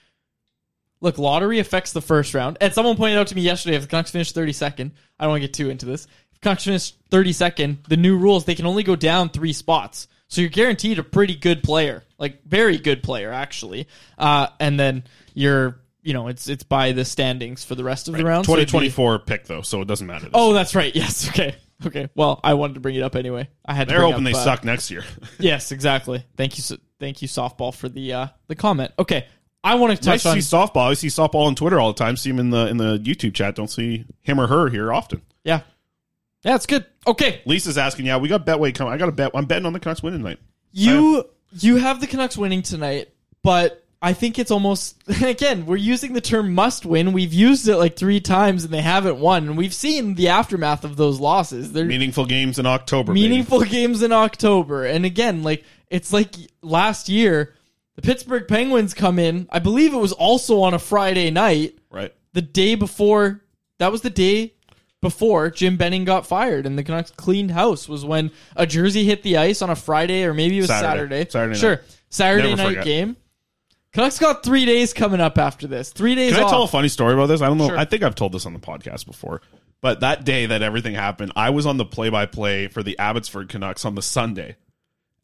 Look, 1.00 1.16
lottery 1.16 1.58
affects 1.58 1.92
the 1.92 2.02
first 2.02 2.34
round. 2.34 2.58
And 2.60 2.74
someone 2.74 2.98
pointed 2.98 3.16
out 3.16 3.28
to 3.28 3.34
me 3.34 3.40
yesterday 3.40 3.76
if 3.76 3.82
the 3.82 3.88
Canucks 3.88 4.10
finish 4.10 4.34
32nd, 4.34 4.90
I 5.18 5.24
don't 5.24 5.30
want 5.30 5.40
to 5.42 5.48
get 5.48 5.54
too 5.54 5.70
into 5.70 5.86
this. 5.86 6.04
If 6.04 6.34
the 6.34 6.40
Canucks 6.40 6.64
finish 6.64 6.92
32nd, 7.10 7.88
the 7.88 7.96
new 7.96 8.18
rules, 8.18 8.44
they 8.44 8.54
can 8.54 8.66
only 8.66 8.82
go 8.82 8.94
down 8.94 9.30
three 9.30 9.54
spots. 9.54 10.06
So 10.28 10.42
you're 10.42 10.50
guaranteed 10.50 10.98
a 10.98 11.02
pretty 11.02 11.34
good 11.34 11.62
player, 11.62 12.04
like 12.18 12.44
very 12.44 12.76
good 12.76 13.02
player, 13.02 13.32
actually. 13.32 13.88
Uh, 14.18 14.48
and 14.60 14.78
then 14.78 15.02
you're, 15.32 15.80
you 16.02 16.12
know, 16.12 16.28
it's 16.28 16.46
it's 16.46 16.62
by 16.62 16.92
the 16.92 17.06
standings 17.06 17.64
for 17.64 17.74
the 17.74 17.84
rest 17.84 18.06
of 18.06 18.18
the 18.18 18.22
round. 18.22 18.44
It'd 18.44 18.54
be- 18.54 18.64
2024 18.66 19.20
pick 19.20 19.46
though, 19.46 19.62
so 19.62 19.80
it 19.80 19.88
doesn't 19.88 20.06
matter. 20.06 20.28
Oh, 20.34 20.52
that's 20.52 20.74
right. 20.74 20.94
Yes. 21.04 21.26
Okay. 21.30 21.56
Okay. 21.84 22.08
Well, 22.14 22.40
I 22.44 22.54
wanted 22.54 22.74
to 22.74 22.80
bring 22.80 22.94
it 22.94 23.02
up 23.02 23.16
anyway. 23.16 23.48
I 23.64 23.74
had. 23.74 23.88
They're 23.88 24.00
hoping 24.02 24.26
up, 24.26 24.32
they 24.32 24.38
uh, 24.38 24.44
suck 24.44 24.64
next 24.64 24.90
year. 24.90 25.04
Yes, 25.38 25.72
exactly. 25.72 26.24
Thank 26.36 26.56
you. 26.58 26.78
Thank 27.00 27.20
you, 27.22 27.28
softball, 27.28 27.74
for 27.74 27.88
the 27.88 28.12
uh, 28.12 28.26
the 28.46 28.54
comment. 28.54 28.92
Okay, 28.98 29.26
I 29.62 29.74
want 29.74 29.90
to 29.92 29.96
touch 29.96 30.06
nice 30.06 30.22
to 30.22 30.28
on. 30.30 30.34
see 30.40 30.56
softball. 30.56 30.90
I 30.90 30.94
see 30.94 31.08
softball 31.08 31.46
on 31.46 31.54
Twitter 31.54 31.78
all 31.80 31.92
the 31.92 31.98
time. 31.98 32.16
See 32.16 32.30
him 32.30 32.38
in 32.38 32.50
the 32.50 32.68
in 32.68 32.76
the 32.76 32.98
YouTube 32.98 33.34
chat. 33.34 33.54
Don't 33.56 33.70
see 33.70 34.04
him 34.20 34.40
or 34.40 34.46
her 34.46 34.68
here 34.68 34.92
often. 34.92 35.22
yeah, 35.42 35.60
yeah, 36.44 36.54
it's 36.54 36.66
good. 36.66 36.86
Okay, 37.06 37.42
Lisa's 37.44 37.76
asking, 37.76 38.06
yeah, 38.06 38.16
we 38.16 38.28
got 38.28 38.46
Betway 38.46 38.74
coming. 38.74 38.92
I 38.92 38.96
got 38.96 39.08
a 39.08 39.12
bet. 39.12 39.32
I'm 39.34 39.44
betting 39.46 39.66
on 39.66 39.72
the 39.72 39.80
Canucks 39.80 40.02
winning 40.02 40.20
tonight. 40.20 40.38
you 40.72 41.28
you 41.58 41.76
have 41.76 42.00
the 42.00 42.06
Canucks 42.06 42.36
winning 42.36 42.62
tonight, 42.62 43.08
but 43.42 43.83
I 44.04 44.12
think 44.12 44.38
it's 44.38 44.50
almost 44.50 45.02
again 45.22 45.64
we're 45.64 45.76
using 45.76 46.12
the 46.12 46.20
term 46.20 46.52
must 46.54 46.84
win. 46.84 47.14
We've 47.14 47.32
used 47.32 47.66
it 47.66 47.78
like 47.78 47.96
three 47.96 48.20
times 48.20 48.62
and 48.64 48.72
they 48.72 48.82
haven't 48.82 49.18
won, 49.18 49.48
and 49.48 49.56
we've 49.56 49.72
seen 49.72 50.14
the 50.14 50.28
aftermath 50.28 50.84
of 50.84 50.96
those 50.96 51.18
losses. 51.18 51.72
They're 51.72 51.86
Meaningful 51.86 52.26
games 52.26 52.58
in 52.58 52.66
October. 52.66 53.14
baby. 53.14 53.28
meaningful 53.28 53.62
games 53.62 54.02
in 54.02 54.12
October. 54.12 54.84
And 54.84 55.06
again, 55.06 55.42
like 55.42 55.64
it's 55.88 56.12
like 56.12 56.34
last 56.60 57.08
year, 57.08 57.54
the 57.96 58.02
Pittsburgh 58.02 58.46
Penguins 58.46 58.92
come 58.92 59.18
in. 59.18 59.48
I 59.50 59.58
believe 59.58 59.94
it 59.94 59.98
was 59.98 60.12
also 60.12 60.60
on 60.60 60.74
a 60.74 60.78
Friday 60.78 61.30
night, 61.30 61.78
right? 61.90 62.12
the 62.34 62.42
day 62.42 62.74
before. 62.74 63.40
That 63.78 63.90
was 63.90 64.02
the 64.02 64.10
day 64.10 64.54
before 65.00 65.50
Jim 65.50 65.76
Benning 65.76 66.04
got 66.04 66.26
fired 66.26 66.64
and 66.66 66.78
the 66.78 66.84
Canucks 66.84 67.10
cleaned 67.10 67.50
house. 67.50 67.88
Was 67.88 68.04
when 68.04 68.30
a 68.54 68.66
jersey 68.66 69.04
hit 69.04 69.22
the 69.22 69.38
ice 69.38 69.62
on 69.62 69.70
a 69.70 69.76
Friday 69.76 70.24
or 70.24 70.34
maybe 70.34 70.58
it 70.58 70.60
was 70.60 70.68
Saturday. 70.68 71.24
Saturday. 71.24 71.30
Saturday 71.30 71.58
sure, 71.58 71.76
night. 71.76 71.98
Saturday 72.10 72.48
Never 72.50 72.62
night 72.62 72.68
forget. 72.68 72.84
game. 72.84 73.16
Canucks 73.94 74.18
got 74.18 74.42
three 74.42 74.66
days 74.66 74.92
coming 74.92 75.20
up 75.20 75.38
after 75.38 75.66
this. 75.66 75.90
Three 75.90 76.14
days. 76.16 76.32
Can 76.32 76.40
I 76.40 76.44
off. 76.44 76.50
tell 76.50 76.62
a 76.64 76.68
funny 76.68 76.88
story 76.88 77.14
about 77.14 77.26
this? 77.26 77.40
I 77.40 77.46
don't 77.46 77.58
know. 77.58 77.68
Sure. 77.68 77.78
I 77.78 77.84
think 77.84 78.02
I've 78.02 78.16
told 78.16 78.32
this 78.32 78.44
on 78.44 78.52
the 78.52 78.58
podcast 78.58 79.06
before. 79.06 79.40
But 79.80 80.00
that 80.00 80.24
day 80.24 80.46
that 80.46 80.62
everything 80.62 80.94
happened, 80.94 81.32
I 81.36 81.50
was 81.50 81.64
on 81.64 81.76
the 81.76 81.84
play-by-play 81.84 82.68
for 82.68 82.82
the 82.82 82.98
Abbotsford 82.98 83.48
Canucks 83.50 83.84
on 83.84 83.94
the 83.94 84.02
Sunday, 84.02 84.56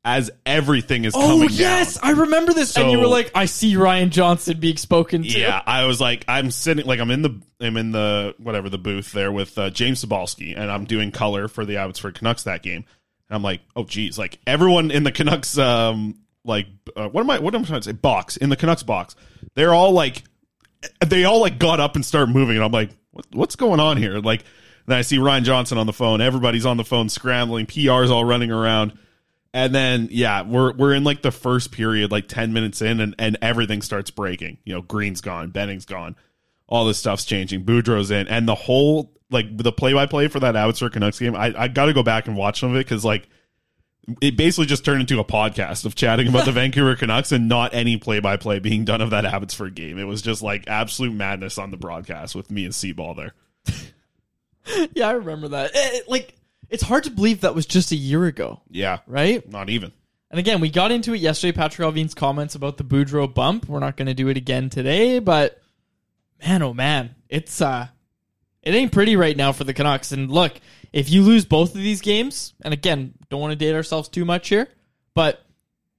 as 0.05 0.31
everything 0.47 1.05
is 1.05 1.15
Oh 1.17 1.21
coming 1.21 1.49
yes, 1.51 1.95
down. 1.95 2.05
I 2.05 2.21
remember 2.21 2.53
this. 2.53 2.77
and 2.77 2.91
you 2.93 3.01
were 3.01 3.07
like, 3.09 3.33
"I 3.35 3.47
see 3.47 3.77
Ryan 3.77 4.11
Johnson 4.11 4.61
being 4.61 4.77
spoken 4.77 5.23
to." 5.25 5.29
Yeah, 5.29 5.61
I 5.67 5.87
was 5.87 6.01
like, 6.01 6.25
I'm 6.29 6.51
sitting 6.51 6.87
like 6.87 7.01
I'm 7.01 7.11
in 7.11 7.23
the 7.23 7.41
I'm 7.61 7.77
in 7.77 7.91
the 7.91 8.35
whatever 8.39 8.69
the 8.69 8.79
booth 8.79 9.13
there 9.13 9.33
with 9.33 9.59
uh, 9.59 9.71
James 9.71 10.05
Sabalski, 10.05 10.57
and 10.57 10.71
I'm 10.71 10.85
doing 10.85 11.11
color 11.11 11.49
for 11.49 11.65
the 11.65 11.79
Abbotsford 11.79 12.15
Canucks 12.15 12.45
that 12.45 12.63
game. 12.63 12.85
And 13.29 13.37
I'm 13.37 13.43
like, 13.43 13.63
oh 13.75 13.85
geez, 13.85 14.19
like 14.19 14.39
everyone 14.47 14.91
in 14.91 15.03
the 15.05 15.13
Canucks, 15.13 15.57
um, 15.59 16.19
like 16.45 16.67
uh, 16.97 17.09
what 17.09 17.21
am 17.21 17.31
I 17.31 17.39
what 17.39 17.55
am 17.55 17.63
I 17.63 17.65
trying 17.65 17.81
to 17.81 17.85
say? 17.85 17.93
Box 17.93 18.37
in 18.37 18.49
the 18.49 18.57
Canucks 18.57 18.83
box, 18.83 19.15
they're 19.55 19.75
all 19.75 19.93
like, 19.93 20.23
they 21.07 21.25
all 21.25 21.41
like 21.41 21.59
got 21.59 21.81
up 21.81 21.97
and 21.97 22.05
start 22.05 22.29
moving, 22.29 22.57
and 22.57 22.65
I'm 22.65 22.73
like, 22.73 22.91
what, 23.11 23.27
what's 23.33 23.57
going 23.57 23.81
on 23.81 23.97
here? 23.97 24.19
Like, 24.19 24.45
then 24.87 24.99
I 24.99 25.03
see 25.03 25.19
Ryan 25.19 25.45
Johnson 25.45 25.79
on 25.79 25.87
the 25.87 25.93
phone. 25.93 26.21
Everybody's 26.21 26.67
on 26.67 26.77
the 26.77 26.85
phone 26.85 27.09
scrambling. 27.09 27.67
PR's 27.67 28.11
all 28.11 28.25
running 28.25 28.51
around. 28.51 28.99
And 29.53 29.75
then 29.75 30.09
yeah, 30.13 30.43
we're 30.43 30.73
we're 30.73 30.95
in 30.95 31.05
like 31.05 31.23
the 31.23 31.33
first 31.33 31.73
period, 31.73 32.13
like 32.13 32.29
ten 32.29 32.53
minutes 32.53 32.81
in, 32.81 33.01
and, 33.01 33.15
and 33.19 33.37
everything 33.43 33.83
starts 33.83 34.11
breaking. 34.11 34.59
You 34.65 34.75
know, 34.75 34.83
Green's 34.83 35.21
gone, 35.21 35.51
Benning's 35.51 35.87
gone, 35.87 36.15
all 36.69 36.85
this 36.87 36.99
stuff's 36.99 37.25
changing. 37.25 37.65
Boudreau's 37.65 38.13
in, 38.13 38.29
and 38.29 38.47
the 38.47 38.55
whole 38.55 39.13
like 39.29 39.57
the 39.57 39.73
play 39.73 39.93
by 39.93 40.07
play 40.07 40.29
for 40.29 40.39
that 40.41 40.55
Abbotsford 40.55 40.93
Canucks 40.93 41.19
game. 41.19 41.35
I 41.35 41.53
I 41.57 41.69
got 41.69 41.87
to 41.87 41.93
go 41.93 42.05
back 42.05 42.29
and 42.29 42.37
watch 42.37 42.61
some 42.61 42.71
of 42.71 42.77
it 42.77 42.87
because 42.87 43.05
like 43.05 43.29
it 44.21 44.37
basically 44.37 44.67
just 44.67 44.85
turned 44.85 45.01
into 45.01 45.21
a 45.21 45.25
podcast 45.25 45.85
of 45.85 45.95
chatting 45.95 46.29
about 46.29 46.45
the 46.45 46.53
Vancouver 46.61 46.97
Canucks 46.97 47.33
and 47.33 47.49
not 47.49 47.75
any 47.75 47.97
play 47.97 48.21
by 48.21 48.37
play 48.37 48.59
being 48.59 48.85
done 48.85 49.01
of 49.01 49.11
that 49.11 49.25
Abbotsford 49.25 49.75
game. 49.75 49.99
It 49.99 50.05
was 50.05 50.23
just 50.23 50.43
like 50.43 50.69
absolute 50.69 51.13
madness 51.15 51.59
on 51.59 51.71
the 51.71 51.77
broadcast 51.77 52.35
with 52.35 52.51
me 52.51 52.65
and 52.65 52.75
Seaball 52.75 53.17
there. 53.17 53.35
yeah, 54.95 55.09
I 55.09 55.13
remember 55.13 55.49
that. 55.49 55.71
Eh, 55.75 55.91
eh, 55.95 56.01
like, 56.09 56.35
it's 56.69 56.83
hard 56.83 57.05
to 57.05 57.11
believe 57.11 57.43
that 57.43 57.55
was 57.55 57.67
just 57.67 57.93
a 57.93 57.97
year 57.97 58.25
ago, 58.27 58.61
Yeah, 58.71 58.99
right? 59.07 59.49
not 59.49 59.71
even. 59.71 59.93
And 60.31 60.39
again, 60.39 60.61
we 60.61 60.71
got 60.71 60.93
into 60.93 61.13
it 61.13 61.19
yesterday. 61.21 61.57
Patrik 61.59 61.85
Allvin's 61.93 62.15
comments 62.15 62.55
about 62.55 62.77
the 62.77 62.85
Boudreau 62.85 63.33
bump. 63.33 63.69
We're 63.69 63.81
not 63.81 63.97
going 63.97 64.07
to 64.07 64.15
do 64.15 64.29
it 64.29 64.37
again 64.37 64.71
today, 64.71 65.19
but 65.19 65.61
man, 66.45 66.63
oh 66.63 66.73
man, 66.73 67.17
it's 67.29 67.61
uh, 67.61 67.89
it 68.63 68.73
ain't 68.73 68.93
pretty 68.93 69.17
right 69.17 69.37
now 69.37 69.51
for 69.51 69.65
the 69.65 69.75
Canucks. 69.75 70.13
And 70.13 70.31
look, 70.31 70.53
if 70.93 71.11
you 71.11 71.23
lose 71.23 71.45
both 71.45 71.75
of 71.75 71.81
these 71.81 72.01
games, 72.01 72.55
and 72.63 72.75
again, 72.75 73.15
don't 73.29 73.41
want 73.41 73.53
to 73.53 73.57
date 73.57 73.75
ourselves 73.75 74.09
too 74.09 74.25
much 74.25 74.49
here, 74.49 74.69
but 75.15 75.45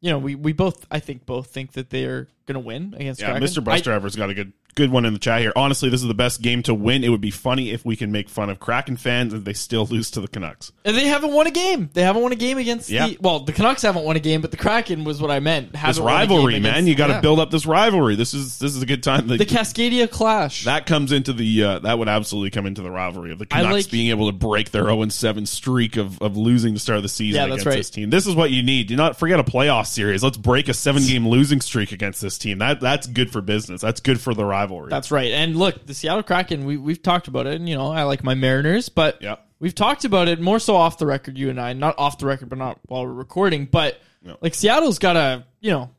you 0.01 0.10
know, 0.10 0.17
we 0.17 0.36
we 0.36 0.51
both, 0.51 0.86
I 0.89 1.00
think, 1.00 1.25
both 1.25 1.48
think 1.48 1.74
that 1.74 1.89
they're 1.89 2.27
going 2.48 2.55
to 2.55 2.60
win 2.60 2.95
against. 2.98 3.21
Yeah, 3.21 3.31
Kraken. 3.31 3.48
Mr. 3.48 3.63
Bus 3.63 3.81
Driver's 3.81 4.15
got 4.15 4.29
a 4.29 4.33
good 4.33 4.51
good 4.75 4.91
one 4.91 5.05
in 5.05 5.13
the 5.13 5.19
chat 5.19 5.41
here. 5.41 5.51
Honestly, 5.55 5.89
this 5.89 6.01
is 6.01 6.07
the 6.07 6.13
best 6.13 6.41
game 6.41 6.63
to 6.63 6.73
win. 6.73 7.03
It 7.03 7.09
would 7.09 7.21
be 7.21 7.31
funny 7.31 7.71
if 7.71 7.85
we 7.85 7.95
can 7.95 8.11
make 8.11 8.29
fun 8.29 8.49
of 8.49 8.59
Kraken 8.59 8.97
fans 8.97 9.33
and 9.33 9.45
they 9.45 9.53
still 9.53 9.85
lose 9.91 10.11
to 10.11 10.21
the 10.21 10.27
Canucks. 10.27 10.71
And 10.85 10.95
they 10.95 11.07
haven't 11.07 11.33
won 11.33 11.47
a 11.47 11.51
game. 11.51 11.89
They 11.93 12.03
haven't 12.03 12.21
won 12.21 12.31
a 12.31 12.35
game 12.35 12.57
against 12.57 12.89
Yeah. 12.89 13.07
the 13.07 13.17
well, 13.21 13.39
the 13.41 13.53
Canucks 13.53 13.81
haven't 13.81 14.03
won 14.03 14.15
a 14.15 14.19
game, 14.19 14.41
but 14.41 14.51
the 14.51 14.57
Kraken 14.57 15.03
was 15.03 15.21
what 15.21 15.31
I 15.31 15.39
meant. 15.39 15.71
This 15.71 15.81
Haven't 15.81 16.03
won 16.03 16.13
a 16.13 16.15
rivalry, 16.17 16.55
against- 16.55 16.71
man. 16.75 16.87
You 16.87 16.95
got 16.95 17.07
to 17.07 17.13
yeah. 17.13 17.21
build 17.21 17.39
up 17.39 17.51
this 17.51 17.65
rivalry. 17.65 18.15
This 18.15 18.33
is 18.33 18.59
this 18.59 18.75
is 18.75 18.81
a 18.81 18.85
good 18.85 19.03
time. 19.03 19.27
the 19.27 19.37
Cascadia 19.37 20.09
Clash. 20.09 20.65
that 20.65 20.85
comes 20.85 21.11
into 21.11 21.33
the 21.33 21.63
uh, 21.63 21.79
that 21.79 21.99
would 21.99 22.07
absolutely 22.09 22.49
come 22.51 22.65
into 22.65 22.81
the 22.81 22.91
rivalry 22.91 23.31
of 23.31 23.39
the 23.39 23.45
Canucks 23.45 23.71
like- 23.73 23.91
being 23.91 24.09
able 24.09 24.27
to 24.27 24.33
break 24.37 24.71
their 24.71 24.83
0 24.85 25.07
7 25.09 25.45
streak 25.45 25.97
of, 25.97 26.21
of 26.21 26.37
losing 26.37 26.73
the 26.73 26.79
start 26.79 26.97
of 26.97 27.03
the 27.03 27.09
season 27.09 27.39
Yeah, 27.41 27.45
against 27.47 27.65
right. 27.65 27.75
this 27.77 27.89
team. 27.89 28.09
This 28.09 28.27
is 28.27 28.35
what 28.35 28.51
you 28.51 28.63
need. 28.63 28.87
Do 28.87 28.95
not 28.95 29.17
forget 29.17 29.39
a 29.39 29.43
playoff 29.43 29.87
series. 29.87 30.23
Let's 30.23 30.37
break 30.37 30.69
a 30.69 30.73
seven 30.73 31.03
game 31.03 31.27
losing 31.27 31.61
streak 31.61 31.91
against 31.91 32.21
this 32.21 32.37
team. 32.37 32.59
That 32.59 32.79
that's 32.79 33.07
good 33.07 33.31
for 33.31 33.41
business. 33.41 33.81
That's 33.81 33.99
good 33.99 34.19
for 34.21 34.33
the 34.33 34.45
rivalry. 34.45 34.60
That's 34.89 35.11
right. 35.11 35.31
And 35.31 35.55
look, 35.55 35.85
the 35.85 35.93
Seattle 35.93 36.23
Kraken, 36.23 36.65
we 36.65 36.77
we've 36.77 37.01
talked 37.01 37.27
about 37.27 37.47
it, 37.47 37.55
and 37.55 37.67
you 37.69 37.75
know, 37.75 37.91
I 37.91 38.03
like 38.03 38.23
my 38.23 38.33
Mariners, 38.35 38.89
but 38.89 39.21
Yeah. 39.21 39.35
we've 39.59 39.75
talked 39.75 40.05
about 40.05 40.27
it 40.27 40.39
more 40.39 40.59
so 40.59 40.75
off 40.75 40.97
the 40.97 41.05
record, 41.05 41.37
you 41.37 41.49
and 41.49 41.59
I. 41.59 41.73
Not 41.73 41.97
off 41.97 42.17
the 42.17 42.25
record, 42.25 42.49
but 42.49 42.57
not 42.57 42.79
while 42.87 43.05
we're 43.05 43.13
recording. 43.13 43.65
But 43.65 44.01
Yeah. 44.25 44.33
like 44.41 44.53
Seattle's 44.55 44.99
got 44.99 45.15
a 45.15 45.43
you 45.61 45.71
know 45.71 45.89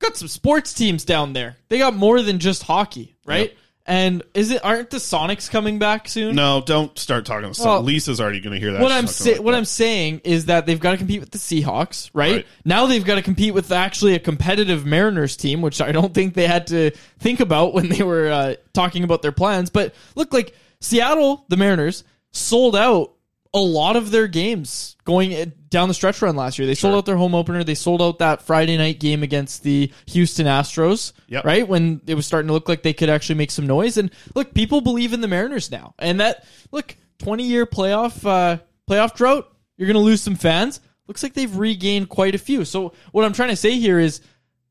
got 0.00 0.16
some 0.16 0.28
sports 0.28 0.72
teams 0.74 1.04
down 1.04 1.32
there. 1.32 1.56
They 1.68 1.78
got 1.78 1.94
more 1.94 2.22
than 2.22 2.38
just 2.40 2.64
hockey, 2.64 3.14
right? 3.24 3.56
And 3.84 4.22
is 4.32 4.50
it 4.52 4.64
aren't 4.64 4.90
the 4.90 4.98
Sonics 4.98 5.50
coming 5.50 5.80
back 5.80 6.06
soon? 6.08 6.36
No, 6.36 6.62
don't 6.64 6.96
start 6.96 7.26
talking. 7.26 7.52
To 7.52 7.62
Well, 7.62 7.82
Lisa's 7.82 8.20
already 8.20 8.40
going 8.40 8.54
to 8.54 8.60
hear 8.60 8.72
that. 8.72 8.80
what 8.80 8.90
She's 8.90 8.98
I'm 8.98 9.06
sa- 9.08 9.30
like 9.30 9.40
what 9.42 9.52
that. 9.52 9.58
I'm 9.58 9.64
saying 9.64 10.20
is 10.22 10.44
that 10.46 10.66
they've 10.66 10.78
got 10.78 10.92
to 10.92 10.98
compete 10.98 11.18
with 11.20 11.30
the 11.32 11.38
Seahawks, 11.38 12.08
right? 12.14 12.32
Right. 12.36 12.46
Now 12.64 12.86
they've 12.86 13.04
got 13.04 13.16
to 13.16 13.22
compete 13.22 13.54
with 13.54 13.72
actually 13.72 14.14
a 14.14 14.20
competitive 14.20 14.86
Mariners 14.86 15.36
team, 15.36 15.62
which 15.62 15.80
I 15.80 15.90
don't 15.90 16.14
think 16.14 16.34
they 16.34 16.46
had 16.46 16.68
to 16.68 16.92
think 17.18 17.40
about 17.40 17.74
when 17.74 17.88
they 17.88 18.02
were 18.04 18.30
uh, 18.30 18.54
talking 18.72 19.02
about 19.02 19.22
their 19.22 19.32
plans. 19.32 19.68
But 19.70 19.94
look, 20.14 20.32
like 20.32 20.54
Seattle, 20.80 21.44
the 21.48 21.56
Mariners 21.56 22.04
sold 22.30 22.76
out 22.76 23.12
a 23.54 23.58
lot 23.58 23.96
of 23.96 24.10
their 24.10 24.26
games 24.28 24.96
going 25.04 25.34
uh, 25.34 25.44
down 25.68 25.88
the 25.88 25.94
stretch 25.94 26.22
run 26.22 26.36
last 26.36 26.58
year. 26.58 26.66
They 26.66 26.74
sold 26.74 26.94
out 26.94 27.04
their 27.06 27.16
home 27.16 27.34
opener. 27.34 27.62
They 27.64 27.74
sold 27.74 28.00
out 28.00 28.18
that 28.20 28.42
Friday 28.42 28.76
night 28.78 28.98
game 28.98 29.22
against 29.22 29.62
the 29.62 29.92
Houston 30.06 30.46
Astros, 30.46 31.12
Yep. 31.28 31.44
right? 31.44 31.68
When 31.68 32.00
it 32.06 32.14
was 32.14 32.26
starting 32.26 32.46
to 32.48 32.54
look 32.54 32.68
like 32.68 32.82
they 32.82 32.94
could 32.94 33.10
actually 33.10 33.34
make 33.34 33.50
some 33.50 33.66
noise. 33.66 33.98
And 33.98 34.10
look, 34.34 34.54
people 34.54 34.80
believe 34.80 35.12
in 35.12 35.20
the 35.20 35.28
Mariners 35.28 35.70
now. 35.70 35.94
And 35.98 36.20
that 36.20 36.46
look, 36.70 36.96
20 37.18 37.44
year 37.44 37.66
playoff 37.66 38.26
uh, 38.26 38.58
playoff 38.88 39.14
drought, 39.14 39.54
you're 39.76 39.86
going 39.86 39.94
to 39.94 40.00
lose 40.00 40.22
some 40.22 40.36
fans. 40.36 40.80
Looks 41.06 41.22
like 41.22 41.34
they've 41.34 41.54
regained 41.54 42.08
quite 42.08 42.34
a 42.34 42.38
few. 42.38 42.64
So 42.64 42.94
what 43.10 43.24
I'm 43.24 43.32
trying 43.34 43.50
to 43.50 43.56
say 43.56 43.78
here 43.78 43.98
is 43.98 44.20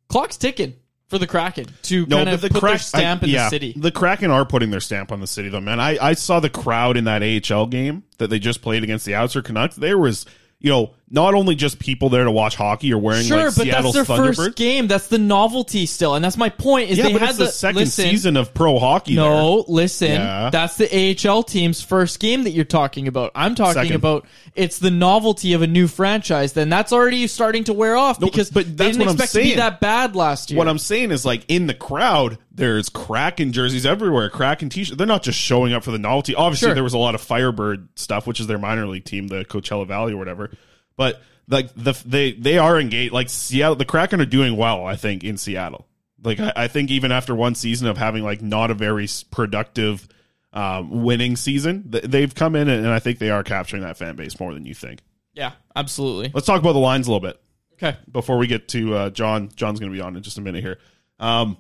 clock's 0.10 0.38
ticking 0.38 0.74
for 1.12 1.18
the 1.20 1.28
Kraken 1.28 1.68
to 1.84 2.06
No, 2.08 2.16
kind 2.18 2.30
of 2.30 2.40
the 2.40 2.50
put 2.50 2.62
their 2.62 2.78
stamp 2.78 3.22
I- 3.22 3.26
in 3.26 3.32
yeah, 3.32 3.44
the 3.44 3.50
city. 3.50 3.74
The 3.76 3.92
Kraken 3.92 4.32
are 4.32 4.46
putting 4.46 4.72
their 4.72 4.80
stamp 4.80 5.12
on 5.12 5.20
the 5.20 5.28
city, 5.28 5.50
though, 5.50 5.60
man. 5.60 5.78
I, 5.80 5.98
I 6.02 6.14
saw 6.14 6.40
the 6.40 6.50
crowd 6.50 6.96
in 6.96 7.04
that 7.04 7.22
AHL 7.22 7.68
game 7.68 8.04
that 8.18 8.30
they 8.30 8.40
just 8.40 8.62
played 8.62 8.82
against 8.84 9.06
the 9.06 9.14
Outer 9.14 9.42
Canucks. 9.42 9.76
There 9.76 9.98
was, 9.98 10.26
you 10.60 10.70
know, 10.72 10.92
not 11.14 11.34
only 11.34 11.56
just 11.56 11.78
people 11.78 12.08
there 12.10 12.24
to 12.24 12.32
watch 12.32 12.56
hockey 12.56 12.94
or 12.94 12.98
wearing 12.98 13.24
Sure, 13.26 13.48
like 13.48 13.56
but 13.56 13.66
Seattle's 13.66 13.94
that's 13.94 14.08
their 14.08 14.18
first 14.34 14.56
game. 14.56 14.88
That's 14.88 15.08
the 15.08 15.18
novelty 15.18 15.86
still, 15.86 16.16
and 16.16 16.24
that's 16.24 16.38
my 16.38 16.48
point. 16.48 16.90
Is 16.90 16.98
yeah, 16.98 17.08
they 17.08 17.12
but 17.12 17.22
had 17.22 17.30
it's 17.32 17.38
the, 17.38 17.48
second 17.48 17.80
listen, 17.82 18.06
season 18.06 18.38
of 18.38 18.54
pro 18.54 18.80
hockey. 18.80 19.16
No, 19.16 19.66
listen. 19.68 20.12
Yeah. 20.12 20.50
That's 20.50 20.78
the 20.78 20.88
AHL 21.28 21.44
team's 21.44 21.82
first 21.82 22.22
game 22.22 22.44
that 22.44 22.52
you're 22.52 22.64
talking 22.64 23.10
about. 23.10 23.32
I'm 23.36 23.56
talking 23.56 23.74
Second. 23.74 23.96
about 23.98 24.26
it's 24.56 24.80
the 24.80 24.90
novelty 24.90 25.52
of 25.52 25.62
a 25.62 25.68
new 25.68 25.88
franchise. 25.90 26.54
Then 26.54 26.70
that's 26.70 26.94
already 26.94 27.28
starting 27.28 27.66
to 27.66 27.74
wear 27.74 27.98
off 27.98 28.22
No, 28.22 28.28
because 28.28 28.50
but 28.50 28.66
they 28.78 28.86
didn't 28.92 29.00
what 29.00 29.08
I'm 29.10 29.16
expect 29.16 29.34
to 29.34 29.42
be 29.42 29.56
that 29.56 29.82
bad 29.82 30.16
last 30.16 30.50
year. 30.50 30.58
What 30.58 30.70
I'm 30.70 30.80
saying 30.80 31.12
is, 31.12 31.26
like, 31.26 31.44
in 31.50 31.68
the 31.68 31.74
crowd, 31.74 32.38
there's 32.54 32.88
Kraken 32.88 33.52
jerseys 33.52 33.86
everywhere, 33.86 34.30
Kraken 34.30 34.70
t-shirts. 34.70 34.98
They're 34.98 35.08
not 35.08 35.24
just 35.24 35.38
showing 35.40 35.74
up 35.74 35.84
for 35.84 35.92
the 35.92 36.00
novelty. 36.00 36.36
Obviously, 36.36 36.68
Sure. 36.68 36.74
there 36.74 36.84
was 36.84 36.94
a 36.94 36.98
lot 36.98 37.16
of 37.16 37.22
Firebird 37.22 37.90
stuff, 37.96 38.26
which 38.28 38.40
is 38.40 38.48
their 38.48 38.58
minor 38.60 38.88
league 38.88 39.04
team, 39.04 39.28
the 39.28 39.44
Coachella 39.44 39.86
Valley 39.86 40.14
or 40.14 40.18
whatever. 40.18 40.52
But 40.98 41.22
like 41.48 41.74
the 41.76 41.94
they 42.06 42.34
they 42.34 42.58
are 42.58 42.80
engaged. 42.80 43.14
Like 43.14 43.30
Seattle, 43.30 43.76
the 43.76 43.86
Kraken 43.86 44.22
are 44.22 44.26
doing 44.26 44.56
well. 44.58 44.86
I 44.86 44.96
think 44.96 45.24
in 45.24 45.38
Seattle. 45.38 45.88
Like 46.24 46.40
I, 46.40 46.54
I 46.56 46.68
think 46.68 46.92
even 46.92 47.12
after 47.12 47.34
one 47.34 47.56
season 47.56 47.88
of 47.88 47.98
having 47.98 48.24
like 48.24 48.42
not 48.42 48.70
a 48.70 48.76
very 48.76 49.08
productive 49.32 50.08
um, 50.54 51.04
winning 51.04 51.36
season, 51.36 51.92
th- 51.92 52.04
they've 52.04 52.34
come 52.36 52.56
in 52.56 52.68
and, 52.70 52.88
I 52.88 53.00
think 53.00 53.18
they 53.20 53.32
are 53.32 53.44
capturing 53.44 53.82
that 53.84 53.98
fan 53.98 54.16
base 54.16 54.40
more 54.40 54.54
than 54.54 54.66
you 54.66 54.74
think. 54.76 55.00
yeah, 55.34 55.54
absolutely. 55.76 56.30
Let's 56.34 56.46
talk 56.46 56.60
about 56.60 56.74
the 56.74 56.80
lines 56.80 57.08
a 57.08 57.12
little 57.12 57.28
bit 57.28 57.42
Okay. 57.82 57.98
before 58.12 58.38
we 58.38 58.46
get 58.48 58.68
to 58.70 58.94
uh, 58.96 59.10
John. 59.10 59.50
John's 59.56 59.80
going 59.80 59.92
to 59.92 59.96
be 59.98 60.02
on 60.02 60.16
in 60.16 60.22
just 60.22 60.38
a 60.38 60.42
minute 60.42 60.62
here. 60.62 60.78
Um, 61.20 61.58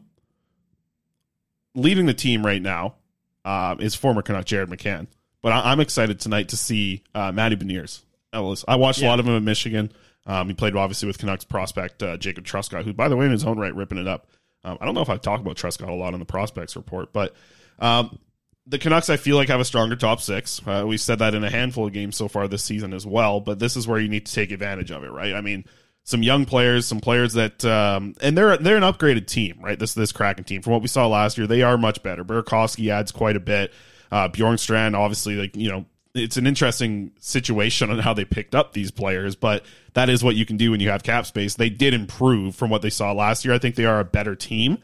leading 1.73 2.05
the 2.05 2.13
team 2.13 2.45
right 2.45 2.61
now 2.61 2.95
uh, 3.45 3.75
is 3.79 3.95
former 3.95 4.21
Canuck 4.21 4.45
Jared 4.45 4.69
McCann, 4.69 5.07
but 5.41 5.51
I- 5.53 5.71
I'm 5.71 5.79
excited 5.79 6.19
tonight 6.19 6.49
to 6.49 6.57
see 6.57 7.03
uh, 7.15 7.31
Matty 7.31 7.55
Beniers. 7.55 8.01
Ellis. 8.33 8.63
I 8.67 8.75
watched 8.75 9.01
a 9.01 9.05
lot 9.05 9.19
of 9.19 9.27
him 9.27 9.35
in 9.35 9.43
Michigan. 9.43 9.91
Um, 10.25 10.47
he 10.47 10.53
played 10.53 10.75
obviously 10.75 11.07
with 11.07 11.17
Canucks 11.17 11.43
prospect 11.43 12.03
uh, 12.03 12.17
Jacob 12.17 12.45
Truscott, 12.45 12.83
who, 12.83 12.93
by 12.93 13.07
the 13.09 13.17
way, 13.17 13.25
in 13.25 13.31
his 13.31 13.43
own 13.43 13.57
right, 13.57 13.73
ripping 13.73 13.97
it 13.97 14.07
up. 14.07 14.27
Um, 14.63 14.77
I 14.79 14.85
don't 14.85 14.93
know 14.93 15.01
if 15.01 15.09
I've 15.09 15.21
talked 15.21 15.41
about 15.41 15.57
Truscott 15.57 15.89
a 15.89 15.93
lot 15.93 16.13
on 16.13 16.19
the 16.19 16.25
prospects 16.25 16.75
report, 16.75 17.11
but 17.11 17.33
um, 17.79 18.19
the 18.67 18.77
Canucks, 18.77 19.09
I 19.09 19.17
feel 19.17 19.35
like, 19.35 19.47
have 19.49 19.59
a 19.59 19.65
stronger 19.65 19.95
top 19.95 20.21
six. 20.21 20.61
Uh, 20.65 20.85
we've 20.87 21.01
said 21.01 21.19
that 21.19 21.33
in 21.33 21.43
a 21.43 21.49
handful 21.49 21.87
of 21.87 21.93
games 21.93 22.15
so 22.15 22.27
far 22.27 22.47
this 22.47 22.63
season 22.63 22.93
as 22.93 23.05
well, 23.05 23.39
but 23.39 23.57
this 23.57 23.75
is 23.75 23.87
where 23.87 23.99
you 23.99 24.07
need 24.07 24.27
to 24.27 24.33
take 24.33 24.51
advantage 24.51 24.91
of 24.91 25.03
it, 25.03 25.11
right? 25.11 25.33
I 25.33 25.41
mean, 25.41 25.65
some 26.03 26.21
young 26.21 26.45
players, 26.45 26.85
some 26.85 26.99
players 26.99 27.33
that, 27.33 27.65
um, 27.65 28.15
and 28.21 28.37
they're 28.37 28.57
they're 28.57 28.77
an 28.77 28.83
upgraded 28.83 29.27
team, 29.27 29.59
right? 29.61 29.77
This 29.77 29.93
this 29.93 30.11
Kraken 30.11 30.43
team 30.43 30.61
from 30.61 30.73
what 30.73 30.81
we 30.81 30.87
saw 30.87 31.07
last 31.07 31.37
year, 31.37 31.47
they 31.47 31.63
are 31.63 31.77
much 31.77 32.03
better. 32.03 32.23
Burakovsky 32.23 32.91
adds 32.91 33.11
quite 33.11 33.35
a 33.35 33.39
bit. 33.39 33.73
Uh, 34.11 34.27
Bjorkstrand, 34.27 34.95
obviously, 34.95 35.35
like 35.35 35.55
you 35.55 35.69
know, 35.69 35.85
it's 36.13 36.37
an 36.37 36.47
interesting 36.47 37.11
situation 37.19 37.89
on 37.89 37.99
how 37.99 38.13
they 38.13 38.25
picked 38.25 38.55
up 38.55 38.73
these 38.73 38.91
players, 38.91 39.35
but 39.35 39.65
that 39.93 40.09
is 40.09 40.23
what 40.23 40.35
you 40.35 40.45
can 40.45 40.57
do 40.57 40.71
when 40.71 40.79
you 40.79 40.89
have 40.89 41.03
cap 41.03 41.25
space. 41.25 41.55
They 41.55 41.69
did 41.69 41.93
improve 41.93 42.55
from 42.55 42.69
what 42.69 42.81
they 42.81 42.89
saw 42.89 43.11
last 43.11 43.45
year. 43.45 43.53
I 43.53 43.59
think 43.59 43.75
they 43.75 43.85
are 43.85 43.99
a 43.99 44.05
better 44.05 44.35
team. 44.35 44.77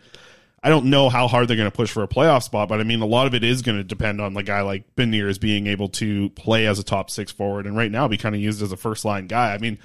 I 0.63 0.69
don't 0.69 0.85
know 0.85 1.09
how 1.09 1.27
hard 1.27 1.47
they're 1.47 1.57
going 1.57 1.69
to 1.69 1.75
push 1.75 1.91
for 1.91 2.03
a 2.03 2.07
playoff 2.07 2.43
spot, 2.43 2.67
but 2.67 2.79
I 2.79 2.83
mean, 2.83 3.01
a 3.01 3.05
lot 3.05 3.27
of 3.27 3.33
it 3.33 3.43
is 3.43 3.61
going 3.61 3.77
to 3.77 3.83
depend 3.83 4.19
on 4.19 4.33
the 4.33 4.43
guy 4.43 4.61
like 4.61 4.95
Beniers 4.95 5.39
being 5.39 5.67
able 5.67 5.89
to 5.89 6.29
play 6.31 6.65
as 6.65 6.79
a 6.79 6.83
top 6.83 7.09
six 7.09 7.31
forward, 7.31 7.65
and 7.65 7.77
right 7.77 7.91
now 7.91 8.07
be 8.07 8.17
kind 8.17 8.35
of 8.35 8.41
used 8.41 8.61
as 8.61 8.71
a 8.71 8.77
first 8.77 9.05
line 9.05 9.27
guy. 9.27 9.53
I 9.53 9.59
mean, 9.59 9.77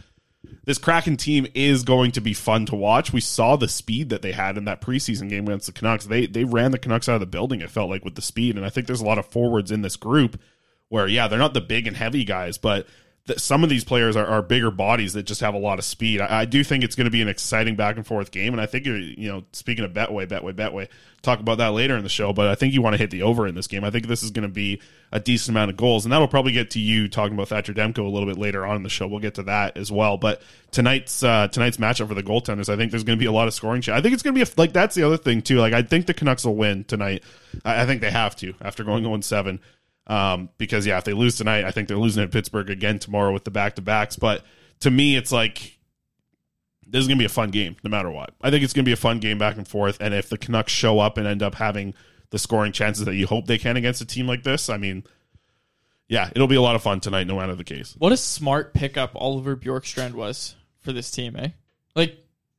this 0.64 0.78
Kraken 0.78 1.16
team 1.16 1.46
is 1.54 1.82
going 1.82 2.12
to 2.12 2.20
be 2.20 2.34
fun 2.34 2.66
to 2.66 2.74
watch. 2.74 3.12
We 3.12 3.20
saw 3.20 3.56
the 3.56 3.68
speed 3.68 4.08
that 4.08 4.22
they 4.22 4.32
had 4.32 4.56
in 4.56 4.64
that 4.64 4.80
preseason 4.80 5.28
game 5.28 5.46
against 5.46 5.66
the 5.66 5.72
Canucks. 5.72 6.06
They 6.06 6.26
they 6.26 6.44
ran 6.44 6.70
the 6.70 6.78
Canucks 6.78 7.08
out 7.08 7.16
of 7.16 7.20
the 7.20 7.26
building. 7.26 7.60
It 7.60 7.70
felt 7.70 7.90
like 7.90 8.04
with 8.04 8.14
the 8.14 8.22
speed, 8.22 8.56
and 8.56 8.64
I 8.64 8.70
think 8.70 8.86
there's 8.86 9.00
a 9.00 9.06
lot 9.06 9.18
of 9.18 9.26
forwards 9.26 9.70
in 9.70 9.82
this 9.82 9.96
group 9.96 10.40
where 10.92 11.08
yeah, 11.08 11.26
they're 11.26 11.38
not 11.38 11.54
the 11.54 11.60
big 11.62 11.86
and 11.86 11.96
heavy 11.96 12.22
guys, 12.22 12.58
but 12.58 12.86
some 13.36 13.64
of 13.64 13.70
these 13.70 13.82
players 13.82 14.14
are, 14.14 14.26
are 14.26 14.42
bigger 14.42 14.70
bodies 14.70 15.14
that 15.14 15.22
just 15.22 15.40
have 15.40 15.54
a 15.54 15.58
lot 15.58 15.78
of 15.78 15.86
speed. 15.86 16.20
I, 16.20 16.40
I 16.40 16.44
do 16.44 16.62
think 16.62 16.84
it's 16.84 16.96
going 16.96 17.06
to 17.06 17.10
be 17.10 17.22
an 17.22 17.28
exciting 17.28 17.76
back 17.76 17.96
and 17.96 18.06
forth 18.06 18.30
game, 18.30 18.52
and 18.52 18.60
I 18.60 18.66
think 18.66 18.84
you're, 18.84 18.98
you 18.98 19.26
know, 19.26 19.44
speaking 19.52 19.86
of 19.86 19.92
Betway, 19.92 20.26
Betway, 20.26 20.52
Betway, 20.52 20.88
talk 21.22 21.40
about 21.40 21.56
that 21.58 21.68
later 21.68 21.96
in 21.96 22.02
the 22.02 22.10
show. 22.10 22.34
But 22.34 22.48
I 22.48 22.56
think 22.56 22.74
you 22.74 22.82
want 22.82 22.92
to 22.92 22.98
hit 22.98 23.10
the 23.10 23.22
over 23.22 23.46
in 23.46 23.54
this 23.54 23.68
game. 23.68 23.84
I 23.84 23.90
think 23.90 24.06
this 24.06 24.22
is 24.22 24.32
going 24.32 24.46
to 24.46 24.52
be 24.52 24.82
a 25.12 25.20
decent 25.20 25.56
amount 25.56 25.70
of 25.70 25.78
goals, 25.78 26.04
and 26.04 26.12
that'll 26.12 26.28
probably 26.28 26.52
get 26.52 26.72
to 26.72 26.80
you 26.80 27.08
talking 27.08 27.32
about 27.32 27.48
Thatcher 27.48 27.72
Demko 27.72 28.04
a 28.04 28.08
little 28.08 28.28
bit 28.28 28.36
later 28.36 28.66
on 28.66 28.76
in 28.76 28.82
the 28.82 28.90
show. 28.90 29.06
We'll 29.06 29.20
get 29.20 29.36
to 29.36 29.44
that 29.44 29.78
as 29.78 29.90
well. 29.90 30.18
But 30.18 30.42
tonight's 30.72 31.22
uh, 31.22 31.48
tonight's 31.48 31.78
matchup 31.78 32.08
for 32.08 32.14
the 32.14 32.24
goaltenders, 32.24 32.68
I 32.68 32.76
think 32.76 32.90
there's 32.90 33.04
going 33.04 33.18
to 33.18 33.22
be 33.22 33.26
a 33.26 33.32
lot 33.32 33.48
of 33.48 33.54
scoring. 33.54 33.82
I 33.88 34.00
think 34.02 34.12
it's 34.12 34.22
going 34.22 34.34
to 34.34 34.44
be 34.44 34.50
a, 34.50 34.54
like 34.56 34.72
that's 34.72 34.94
the 34.94 35.04
other 35.04 35.16
thing 35.16 35.42
too. 35.42 35.58
Like 35.58 35.72
I 35.72 35.82
think 35.82 36.06
the 36.06 36.14
Canucks 36.14 36.44
will 36.44 36.56
win 36.56 36.84
tonight. 36.84 37.22
I, 37.64 37.82
I 37.82 37.86
think 37.86 38.00
they 38.00 38.10
have 38.10 38.34
to 38.36 38.52
after 38.60 38.82
going 38.82 39.04
0 39.04 39.20
7. 39.20 39.60
Um, 40.06 40.48
because 40.58 40.86
yeah, 40.86 40.98
if 40.98 41.04
they 41.04 41.12
lose 41.12 41.36
tonight, 41.36 41.64
I 41.64 41.70
think 41.70 41.88
they're 41.88 41.96
losing 41.96 42.22
at 42.22 42.30
Pittsburgh 42.30 42.70
again 42.70 42.98
tomorrow 42.98 43.32
with 43.32 43.44
the 43.44 43.50
back 43.50 43.76
to 43.76 43.82
backs. 43.82 44.16
But 44.16 44.44
to 44.80 44.90
me, 44.90 45.16
it's 45.16 45.32
like 45.32 45.78
this 46.86 47.00
is 47.00 47.08
gonna 47.08 47.18
be 47.18 47.24
a 47.24 47.30
fun 47.30 47.50
game, 47.50 47.76
no 47.84 47.90
matter 47.90 48.10
what. 48.10 48.34
I 48.40 48.50
think 48.50 48.64
it's 48.64 48.72
gonna 48.72 48.84
be 48.84 48.92
a 48.92 48.96
fun 48.96 49.20
game 49.20 49.38
back 49.38 49.56
and 49.56 49.66
forth. 49.66 49.98
And 50.00 50.12
if 50.12 50.28
the 50.28 50.38
Canucks 50.38 50.72
show 50.72 50.98
up 50.98 51.18
and 51.18 51.26
end 51.26 51.42
up 51.42 51.54
having 51.54 51.94
the 52.30 52.38
scoring 52.38 52.72
chances 52.72 53.04
that 53.04 53.14
you 53.14 53.26
hope 53.26 53.46
they 53.46 53.58
can 53.58 53.76
against 53.76 54.00
a 54.00 54.06
team 54.06 54.26
like 54.26 54.42
this, 54.42 54.68
I 54.68 54.76
mean, 54.76 55.04
yeah, 56.08 56.30
it'll 56.34 56.48
be 56.48 56.56
a 56.56 56.62
lot 56.62 56.74
of 56.74 56.82
fun 56.82 57.00
tonight, 57.00 57.26
no 57.26 57.36
matter 57.36 57.54
the 57.54 57.64
case. 57.64 57.94
What 57.98 58.12
a 58.12 58.16
smart 58.16 58.74
pickup 58.74 59.12
Oliver 59.14 59.56
Bjorkstrand 59.56 60.12
was 60.12 60.56
for 60.80 60.92
this 60.92 61.10
team, 61.10 61.36
eh? 61.36 61.48
Like 61.94 62.18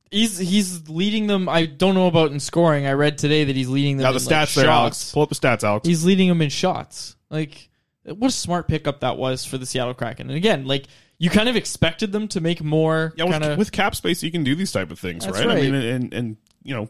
he's 0.10 0.38
he's 0.38 0.90
leading 0.90 1.28
them. 1.28 1.50
I 1.50 1.66
don't 1.66 1.96
know 1.96 2.08
about 2.08 2.32
in 2.32 2.40
scoring. 2.40 2.88
I 2.88 2.94
read 2.94 3.18
today 3.18 3.44
that 3.44 3.56
he's 3.56 3.70
leading 3.70 3.98
them. 3.98 4.06
Now 4.06 4.12
the 4.12 4.20
in, 4.20 4.26
like, 4.26 4.48
stats 4.50 4.56
there, 4.56 4.68
Alex. 4.68 5.12
Pull 5.12 5.24
up 5.24 5.30
the 5.30 5.36
stats, 5.36 5.64
Alex. 5.64 5.88
He's 5.88 6.06
leading 6.06 6.30
them 6.30 6.42
in 6.42 6.50
shots. 6.50 7.16
Like 7.34 7.70
what 8.06 8.28
a 8.28 8.32
smart 8.32 8.68
pickup 8.68 9.00
that 9.00 9.18
was 9.18 9.44
for 9.44 9.58
the 9.58 9.66
Seattle 9.66 9.94
Kraken. 9.94 10.30
And 10.30 10.38
again, 10.38 10.66
like 10.66 10.86
you 11.18 11.30
kind 11.30 11.50
of 11.50 11.56
expected 11.56 12.12
them 12.12 12.28
to 12.30 12.42
make 12.42 12.64
more 12.64 13.14
Yeah, 13.16 13.26
with, 13.26 13.34
kind 13.34 13.44
of 13.44 13.58
with 13.58 13.72
cap 13.72 13.96
space, 13.96 14.24
you 14.24 14.32
can 14.32 14.44
do 14.44 14.56
these 14.56 14.72
type 14.72 14.92
of 14.92 15.00
things, 15.00 15.26
That's 15.26 15.40
right? 15.40 15.50
I 15.50 15.56
mean, 15.56 15.74
and 15.74 16.14
and 16.14 16.38
you 16.64 16.76
know, 16.76 16.90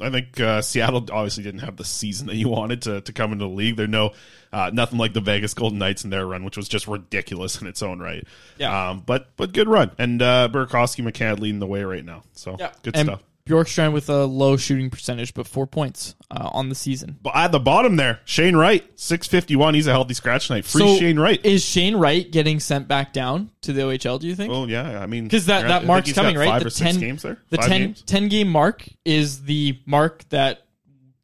I 0.00 0.10
think 0.10 0.40
uh, 0.40 0.62
Seattle 0.62 1.06
obviously 1.12 1.44
didn't 1.44 1.60
have 1.60 1.76
the 1.76 1.84
season 1.84 2.26
that 2.28 2.36
you 2.36 2.48
wanted 2.48 2.82
to 2.82 3.00
to 3.02 3.12
come 3.12 3.32
into 3.32 3.44
the 3.44 3.50
league. 3.50 3.76
They're 3.76 3.86
no 3.86 4.12
uh, 4.52 4.70
nothing 4.72 4.98
like 4.98 5.12
the 5.12 5.20
Vegas 5.20 5.54
Golden 5.54 5.78
Knights 5.78 6.04
in 6.04 6.10
their 6.10 6.26
run, 6.26 6.44
which 6.44 6.56
was 6.56 6.68
just 6.68 6.88
ridiculous 6.88 7.56
in 7.60 7.66
its 7.66 7.82
own 7.82 7.98
right. 7.98 8.26
Yeah. 8.58 8.90
um, 8.90 9.02
but 9.04 9.36
but 9.36 9.52
good 9.52 9.68
run, 9.68 9.90
and 9.98 10.22
uh, 10.22 10.48
Burakovsky 10.50 11.04
McCann 11.04 11.40
leading 11.40 11.60
the 11.60 11.66
way 11.66 11.82
right 11.82 12.04
now. 12.04 12.22
So 12.32 12.56
yeah. 12.58 12.72
good 12.82 12.96
and 12.96 13.08
stuff. 13.08 13.22
Bjorkstrand 13.44 13.92
with 13.92 14.08
a 14.08 14.24
low 14.24 14.56
shooting 14.56 14.88
percentage, 14.88 15.34
but 15.34 15.48
four 15.48 15.66
points 15.66 16.14
uh, 16.30 16.48
on 16.52 16.68
the 16.68 16.76
season. 16.76 17.18
But 17.20 17.34
at 17.34 17.50
the 17.50 17.58
bottom 17.58 17.96
there, 17.96 18.20
Shane 18.24 18.54
Wright, 18.54 18.84
six 18.94 19.26
fifty 19.26 19.56
one. 19.56 19.74
He's 19.74 19.88
a 19.88 19.90
healthy 19.90 20.14
scratch 20.14 20.46
tonight. 20.46 20.64
Free 20.64 20.80
So, 20.80 20.96
Shane 20.98 21.18
Wright. 21.18 21.44
Is 21.44 21.64
Shane 21.64 21.96
Wright 21.96 22.30
getting 22.30 22.60
sent 22.60 22.86
back 22.86 23.12
down 23.12 23.50
to 23.62 23.72
the 23.72 23.80
OHL? 23.82 24.20
Do 24.20 24.28
you 24.28 24.36
think? 24.36 24.52
Oh 24.52 24.66
yeah, 24.66 25.00
I 25.02 25.06
mean 25.06 25.24
because 25.24 25.46
that, 25.46 25.66
that 25.66 25.84
mark's 25.84 26.12
coming 26.12 26.36
right. 26.36 26.48
Five 26.48 26.60
the 26.60 26.66
or 26.68 26.70
six 26.70 26.92
10, 26.92 27.00
games 27.00 27.22
there. 27.22 27.38
The 27.50 27.56
Five 27.56 27.66
10, 27.66 27.80
games? 27.80 28.02
10 28.02 28.28
game 28.28 28.48
mark 28.48 28.86
is 29.04 29.42
the 29.42 29.76
mark 29.86 30.28
that 30.28 30.64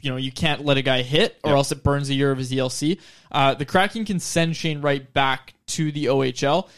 you 0.00 0.10
know 0.10 0.16
you 0.16 0.32
can't 0.32 0.64
let 0.64 0.76
a 0.76 0.82
guy 0.82 1.02
hit, 1.02 1.38
or 1.44 1.50
Yep. 1.50 1.56
else 1.56 1.72
it 1.72 1.84
burns 1.84 2.10
a 2.10 2.14
year 2.14 2.32
of 2.32 2.38
his 2.38 2.50
ELC. 2.50 2.98
Uh, 3.30 3.54
the 3.54 3.64
Kraken 3.64 4.04
can 4.04 4.18
send 4.18 4.56
Shane 4.56 4.80
Wright 4.80 5.12
back 5.12 5.54
to 5.68 5.92
the 5.92 6.06
OHL. 6.06 6.68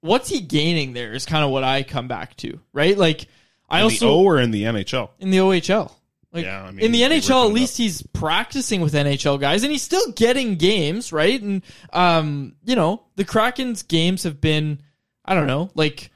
What's 0.00 0.28
he 0.28 0.40
gaining 0.40 0.92
there? 0.92 1.12
Is 1.12 1.26
kind 1.26 1.44
of 1.44 1.50
what 1.50 1.64
I 1.64 1.82
come 1.82 2.06
back 2.06 2.36
to, 2.36 2.60
right? 2.72 2.96
Like 2.96 3.26
I 3.68 3.78
in 3.78 3.84
also 3.84 4.06
the 4.06 4.12
O 4.12 4.22
or 4.22 4.38
in 4.38 4.50
the 4.50 4.64
NHL. 4.64 5.10
in 5.18 5.30
the 5.30 5.38
OHL. 5.38 5.92
Like 6.32 6.44
Yeah, 6.44 6.64
I 6.64 6.70
mean, 6.70 6.84
in 6.84 6.92
the 6.92 7.02
NHL, 7.02 7.46
at 7.46 7.52
least 7.52 7.78
he's 7.78 8.02
practicing 8.02 8.82
with 8.82 8.92
NHL 8.92 9.40
guys, 9.40 9.62
and 9.62 9.72
he's 9.72 9.82
still 9.82 10.12
getting 10.12 10.56
games, 10.56 11.12
right? 11.12 11.40
And 11.40 11.62
um, 11.92 12.56
you 12.64 12.76
know, 12.76 13.04
the 13.16 13.24
Kraken's 13.24 13.82
games 13.82 14.24
have 14.24 14.40
been, 14.40 14.80
I 15.24 15.34
don't 15.34 15.46
know, 15.46 15.70
like 15.74 16.10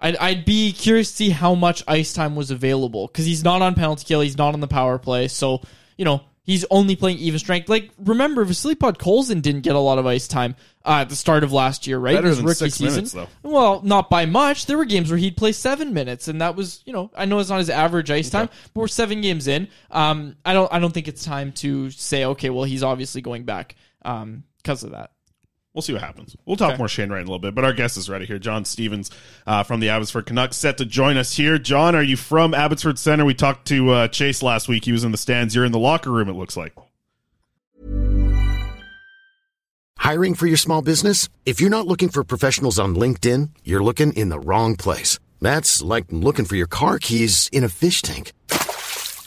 I'd 0.00 0.16
I'd 0.16 0.44
be 0.44 0.72
curious 0.72 1.10
to 1.10 1.16
see 1.16 1.30
how 1.30 1.54
much 1.54 1.84
ice 1.86 2.12
time 2.12 2.34
was 2.34 2.50
available 2.50 3.06
because 3.06 3.26
he's 3.26 3.44
not 3.44 3.62
on 3.62 3.74
penalty 3.74 4.04
kill, 4.04 4.20
he's 4.22 4.38
not 4.38 4.54
on 4.54 4.60
the 4.60 4.68
power 4.68 4.98
play, 4.98 5.28
so 5.28 5.62
you 5.96 6.04
know. 6.04 6.22
He's 6.50 6.64
only 6.68 6.96
playing 6.96 7.18
even 7.18 7.38
strength. 7.38 7.68
Like 7.68 7.90
remember, 7.98 8.44
Vasily 8.44 8.74
Podkolzin 8.74 9.40
didn't 9.40 9.60
get 9.60 9.76
a 9.76 9.78
lot 9.78 9.98
of 9.98 10.06
ice 10.06 10.26
time 10.26 10.56
uh, 10.84 11.02
at 11.02 11.08
the 11.08 11.14
start 11.14 11.44
of 11.44 11.52
last 11.52 11.86
year, 11.86 11.98
right? 11.98 12.16
Better 12.16 12.26
His 12.26 12.42
rookie 12.42 12.70
season. 12.70 13.04
minutes. 13.04 13.32
Well, 13.44 13.82
not 13.82 14.10
by 14.10 14.26
much. 14.26 14.66
There 14.66 14.76
were 14.76 14.84
games 14.84 15.10
where 15.10 15.18
he'd 15.18 15.36
play 15.36 15.52
seven 15.52 15.94
minutes, 15.94 16.26
and 16.26 16.40
that 16.40 16.56
was, 16.56 16.82
you 16.86 16.92
know, 16.92 17.10
I 17.14 17.24
know 17.24 17.38
it's 17.38 17.50
not 17.50 17.58
his 17.58 17.70
average 17.70 18.10
ice 18.10 18.30
time, 18.30 18.48
but 18.74 18.80
we're 18.80 18.88
seven 18.88 19.20
games 19.20 19.46
in. 19.46 19.68
Um, 19.92 20.34
I 20.44 20.52
don't, 20.52 20.72
I 20.72 20.80
don't 20.80 20.92
think 20.92 21.06
it's 21.06 21.24
time 21.24 21.52
to 21.52 21.90
say, 21.90 22.24
okay, 22.24 22.50
well, 22.50 22.64
he's 22.64 22.82
obviously 22.82 23.20
going 23.20 23.44
back 23.44 23.76
um, 24.04 24.42
because 24.56 24.82
of 24.82 24.90
that. 24.90 25.12
We'll 25.72 25.82
see 25.82 25.92
what 25.92 26.02
happens. 26.02 26.36
We'll 26.46 26.56
talk 26.56 26.70
Okay. 26.70 26.78
more 26.78 26.88
Shane 26.88 27.10
Wright 27.10 27.20
in 27.20 27.28
a 27.28 27.30
little 27.30 27.38
bit, 27.38 27.54
but 27.54 27.64
our 27.64 27.72
guest 27.72 27.96
is 27.96 28.08
ready 28.10 28.26
here. 28.26 28.40
John 28.40 28.64
Stevens 28.64 29.08
uh, 29.46 29.62
from 29.62 29.78
the 29.78 29.88
Abbotsford 29.88 30.26
Canucks 30.26 30.56
set 30.56 30.78
to 30.78 30.84
join 30.84 31.16
us 31.16 31.36
here. 31.36 31.58
John, 31.58 31.94
are 31.94 32.02
you 32.02 32.16
from 32.16 32.54
Abbotsford 32.54 32.98
Center? 32.98 33.24
We 33.24 33.34
talked 33.34 33.68
to 33.68 33.90
uh, 33.90 34.08
Chase 34.08 34.42
last 34.42 34.66
week. 34.68 34.84
He 34.84 34.90
was 34.90 35.04
in 35.04 35.12
the 35.12 35.18
stands. 35.18 35.54
You're 35.54 35.64
in 35.64 35.70
the 35.72 35.78
locker 35.78 36.10
room, 36.10 36.28
it 36.28 36.32
looks 36.32 36.56
like. 36.56 36.74
Hiring 39.98 40.34
for 40.34 40.46
your 40.46 40.56
small 40.56 40.82
business? 40.82 41.28
If 41.46 41.60
you're 41.60 41.70
not 41.70 41.86
looking 41.86 42.08
for 42.08 42.24
professionals 42.24 42.78
on 42.78 42.96
LinkedIn, 42.96 43.50
you're 43.64 43.82
looking 43.84 44.12
in 44.14 44.28
the 44.28 44.40
wrong 44.40 44.74
place. 44.76 45.18
That's 45.40 45.82
like 45.82 46.06
looking 46.10 46.46
for 46.46 46.56
your 46.56 46.66
car 46.66 46.98
keys 46.98 47.48
in 47.52 47.62
a 47.64 47.68
fish 47.68 48.02
tank. 48.02 48.32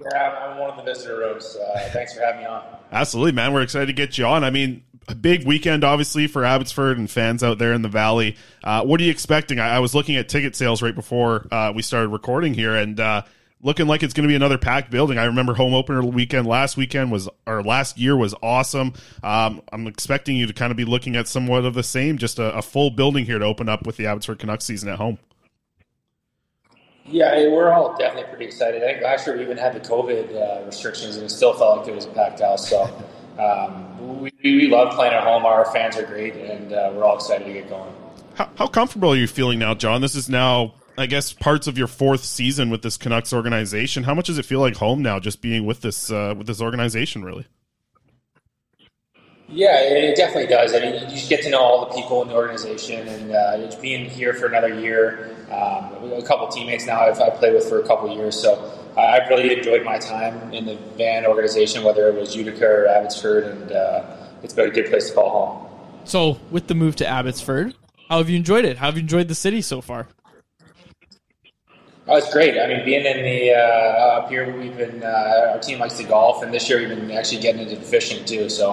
Yeah, 0.00 0.48
I'm 0.50 0.58
one 0.58 0.70
of 0.70 0.76
the 0.76 0.82
visitor 0.82 1.18
rooms. 1.18 1.56
Uh, 1.56 1.90
thanks 1.92 2.14
for 2.14 2.20
having 2.20 2.40
me 2.40 2.46
on. 2.46 2.62
Absolutely, 2.90 3.32
man. 3.32 3.52
We're 3.52 3.62
excited 3.62 3.86
to 3.86 3.92
get 3.92 4.16
you 4.16 4.24
on. 4.26 4.44
I 4.44 4.50
mean, 4.50 4.82
a 5.08 5.14
big 5.14 5.46
weekend, 5.46 5.84
obviously, 5.84 6.26
for 6.26 6.44
Abbotsford 6.44 6.98
and 6.98 7.10
fans 7.10 7.42
out 7.42 7.58
there 7.58 7.72
in 7.72 7.82
the 7.82 7.88
Valley. 7.88 8.36
Uh, 8.64 8.82
what 8.82 9.00
are 9.00 9.04
you 9.04 9.10
expecting? 9.10 9.58
I, 9.58 9.76
I 9.76 9.78
was 9.80 9.94
looking 9.94 10.16
at 10.16 10.28
ticket 10.28 10.56
sales 10.56 10.82
right 10.82 10.94
before 10.94 11.46
uh, 11.52 11.72
we 11.74 11.82
started 11.82 12.08
recording 12.08 12.54
here, 12.54 12.74
and 12.74 12.98
uh, 12.98 13.22
looking 13.62 13.86
like 13.86 14.02
it's 14.02 14.14
going 14.14 14.22
to 14.26 14.28
be 14.28 14.36
another 14.36 14.58
packed 14.58 14.90
building. 14.90 15.18
I 15.18 15.24
remember 15.24 15.54
home 15.54 15.74
opener 15.74 16.02
weekend 16.02 16.46
last 16.46 16.76
weekend 16.76 17.12
was, 17.12 17.28
or 17.46 17.62
last 17.62 17.98
year 17.98 18.16
was 18.16 18.34
awesome. 18.42 18.94
Um, 19.22 19.62
I'm 19.72 19.86
expecting 19.86 20.36
you 20.36 20.46
to 20.46 20.52
kind 20.52 20.70
of 20.70 20.76
be 20.76 20.84
looking 20.84 21.16
at 21.16 21.28
somewhat 21.28 21.64
of 21.64 21.74
the 21.74 21.82
same, 21.82 22.16
just 22.16 22.38
a, 22.38 22.54
a 22.56 22.62
full 22.62 22.90
building 22.90 23.26
here 23.26 23.38
to 23.38 23.44
open 23.44 23.68
up 23.68 23.86
with 23.86 23.96
the 23.96 24.06
Abbotsford 24.06 24.38
Canucks 24.38 24.64
season 24.64 24.88
at 24.88 24.96
home. 24.96 25.18
Yeah, 27.06 27.48
we're 27.48 27.72
all 27.72 27.96
definitely 27.96 28.28
pretty 28.30 28.44
excited. 28.44 28.82
I 28.82 28.92
think 28.92 29.02
last 29.02 29.26
year 29.26 29.36
we 29.36 29.42
even 29.42 29.56
had 29.56 29.74
the 29.74 29.80
COVID 29.80 30.34
uh, 30.34 30.64
restrictions, 30.66 31.16
and 31.16 31.24
it 31.24 31.30
still 31.30 31.54
felt 31.54 31.78
like 31.78 31.88
it 31.88 31.94
was 31.94 32.04
a 32.04 32.10
packed 32.10 32.40
house. 32.40 32.68
So 32.68 32.84
um, 33.38 34.20
we, 34.20 34.30
we 34.42 34.68
love 34.68 34.94
playing 34.94 35.14
at 35.14 35.24
home. 35.24 35.44
Our 35.44 35.64
fans 35.72 35.96
are 35.96 36.04
great, 36.04 36.34
and 36.36 36.72
uh, 36.72 36.92
we're 36.94 37.04
all 37.04 37.16
excited 37.16 37.46
to 37.46 37.52
get 37.52 37.68
going. 37.68 37.92
How, 38.34 38.48
how 38.56 38.66
comfortable 38.66 39.10
are 39.10 39.16
you 39.16 39.26
feeling 39.26 39.58
now, 39.58 39.74
John? 39.74 40.00
This 40.00 40.14
is 40.14 40.28
now, 40.28 40.74
I 40.96 41.06
guess, 41.06 41.32
parts 41.32 41.66
of 41.66 41.76
your 41.76 41.88
fourth 41.88 42.22
season 42.24 42.70
with 42.70 42.82
this 42.82 42.96
Canucks 42.96 43.32
organization. 43.32 44.04
How 44.04 44.14
much 44.14 44.26
does 44.26 44.38
it 44.38 44.44
feel 44.44 44.60
like 44.60 44.76
home 44.76 45.02
now, 45.02 45.18
just 45.18 45.42
being 45.42 45.66
with 45.66 45.80
this 45.80 46.12
uh, 46.12 46.34
with 46.36 46.46
this 46.46 46.60
organization? 46.60 47.24
Really? 47.24 47.46
Yeah, 49.52 49.80
it 49.80 50.16
definitely 50.16 50.46
does. 50.46 50.72
I 50.74 50.78
mean, 50.78 50.94
you 50.94 51.08
just 51.08 51.28
get 51.28 51.42
to 51.42 51.50
know 51.50 51.60
all 51.60 51.88
the 51.88 51.94
people 51.94 52.22
in 52.22 52.28
the 52.28 52.34
organization, 52.34 53.08
and 53.08 53.32
uh, 53.32 53.56
just 53.58 53.82
being 53.82 54.08
here 54.08 54.32
for 54.32 54.46
another 54.46 54.78
year. 54.78 55.34
Um, 55.50 56.12
a 56.12 56.22
couple 56.22 56.46
teammates 56.48 56.86
now 56.86 57.00
I've, 57.00 57.20
I've 57.20 57.34
played 57.34 57.54
with 57.54 57.68
for 57.68 57.80
a 57.80 57.86
couple 57.86 58.14
years, 58.14 58.40
so 58.40 58.54
I- 58.96 59.18
I've 59.18 59.28
really 59.28 59.56
enjoyed 59.56 59.84
my 59.84 59.98
time 59.98 60.52
in 60.52 60.64
the 60.64 60.76
Van 60.96 61.26
organization, 61.26 61.82
whether 61.82 62.08
it 62.08 62.14
was 62.14 62.36
Utica 62.36 62.66
or 62.66 62.86
Abbotsford, 62.86 63.44
and 63.44 63.72
uh, 63.72 64.04
it's 64.42 64.54
been 64.54 64.68
a 64.68 64.70
good 64.72 64.86
place 64.86 65.08
to 65.08 65.14
call 65.14 65.30
home. 65.30 65.66
So, 66.04 66.38
with 66.50 66.68
the 66.68 66.74
move 66.74 66.96
to 66.96 67.06
Abbotsford, 67.06 67.74
how 68.08 68.18
have 68.18 68.30
you 68.30 68.36
enjoyed 68.36 68.64
it? 68.64 68.78
How 68.78 68.86
have 68.86 68.96
you 68.96 69.02
enjoyed 69.02 69.28
the 69.28 69.34
city 69.34 69.60
so 69.60 69.80
far? 69.80 70.08
Oh, 72.08 72.16
it's 72.16 72.32
great. 72.32 72.58
I 72.58 72.66
mean, 72.66 72.84
being 72.84 73.04
in 73.04 73.22
the 73.22 73.52
uh, 73.52 74.18
up 74.18 74.30
here, 74.30 74.56
we've 74.56 74.76
been 74.76 75.02
uh, 75.02 75.52
our 75.52 75.58
team 75.60 75.78
likes 75.78 75.96
to 75.98 76.04
golf, 76.04 76.42
and 76.42 76.52
this 76.52 76.68
year 76.68 76.78
we've 76.80 76.88
been 76.88 77.10
actually 77.12 77.40
getting 77.40 77.62
into 77.62 77.76
the 77.76 77.82
fishing 77.82 78.24
too. 78.24 78.48
So 78.48 78.72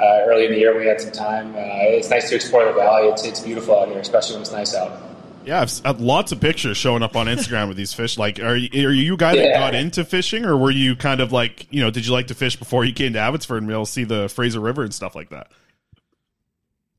uh, 0.00 0.24
early 0.26 0.46
in 0.46 0.52
the 0.52 0.58
year, 0.58 0.76
we 0.76 0.86
had 0.86 1.00
some 1.00 1.12
time. 1.12 1.54
Uh, 1.54 1.58
it's 1.58 2.10
nice 2.10 2.28
to 2.30 2.34
explore 2.34 2.64
the 2.64 2.72
valley. 2.72 3.08
It's 3.08 3.24
it's 3.24 3.40
beautiful 3.40 3.78
out 3.78 3.88
here, 3.88 3.98
especially 4.00 4.34
when 4.34 4.42
it's 4.42 4.50
nice 4.52 4.74
out. 4.74 5.00
Yeah, 5.44 5.58
I've 5.60 5.68
s- 5.68 5.82
had 5.84 6.00
lots 6.00 6.32
of 6.32 6.40
pictures 6.40 6.76
showing 6.76 7.02
up 7.02 7.16
on 7.16 7.26
Instagram 7.26 7.68
with 7.68 7.76
these 7.76 7.92
fish. 7.92 8.16
Like, 8.18 8.38
are 8.40 8.56
you, 8.56 8.88
are 8.88 8.92
you 8.92 9.14
a 9.14 9.16
guy 9.16 9.34
that 9.36 9.44
Yeah. 9.44 9.58
got 9.58 9.74
into 9.74 10.04
fishing, 10.04 10.44
or 10.44 10.56
were 10.56 10.70
you 10.70 10.94
kind 10.96 11.20
of 11.20 11.32
like, 11.32 11.66
you 11.70 11.82
know, 11.82 11.90
did 11.90 12.06
you 12.06 12.12
like 12.12 12.28
to 12.28 12.34
fish 12.34 12.56
before 12.56 12.84
you 12.84 12.92
came 12.92 13.12
to 13.14 13.18
Abbotsford 13.18 13.58
and 13.58 13.66
be 13.68 13.74
able 13.74 13.84
to 13.86 13.90
see 13.90 14.04
the 14.04 14.28
Fraser 14.28 14.60
River 14.60 14.82
and 14.82 14.94
stuff 14.94 15.14
like 15.14 15.30
that? 15.30 15.48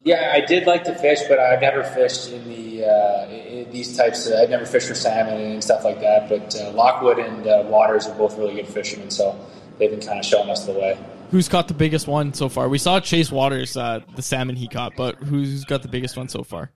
Yeah, 0.06 0.32
I 0.34 0.42
did 0.42 0.68
like 0.68 0.84
to 0.84 0.96
fish, 0.96 1.20
but 1.30 1.40
I've 1.40 1.62
never 1.62 1.82
fished 1.84 2.30
in 2.32 2.44
the 2.50 2.84
uh, 2.86 3.28
in 3.30 3.72
these 3.72 3.96
types. 3.96 4.28
Of, 4.28 4.34
I've 4.38 4.50
never 4.50 4.66
fished 4.66 4.90
for 4.90 4.96
salmon 4.96 5.40
and 5.40 5.64
stuff 5.64 5.86
like 5.86 6.02
that. 6.02 6.28
But 6.28 6.54
uh, 6.60 6.72
Lockwood 6.72 7.20
and 7.20 7.48
uh, 7.48 7.64
Waters 7.68 8.06
are 8.08 8.16
both 8.18 8.38
really 8.38 8.56
good 8.56 8.68
fishermen, 8.68 9.10
so 9.10 9.40
they've 9.80 9.90
been 9.90 10.02
kind 10.06 10.20
of 10.20 10.26
showing 10.26 10.50
us 10.50 10.66
the 10.66 10.74
way. 10.74 10.98
Who's 11.32 11.48
caught 11.48 11.70
the 11.70 11.74
biggest 11.74 12.06
one 12.06 12.34
so 12.34 12.50
far? 12.50 12.68
We 12.68 12.80
saw 12.80 13.00
Chase 13.00 13.32
Waters, 13.32 13.78
uh, 13.78 14.02
the 14.18 14.22
salmon 14.22 14.58
he 14.58 14.68
caught, 14.68 14.94
but 14.98 15.16
who's 15.16 15.64
got 15.64 15.82
the 15.84 15.88
biggest 15.88 16.18
one 16.18 16.28
so 16.28 16.44
far? 16.44 16.70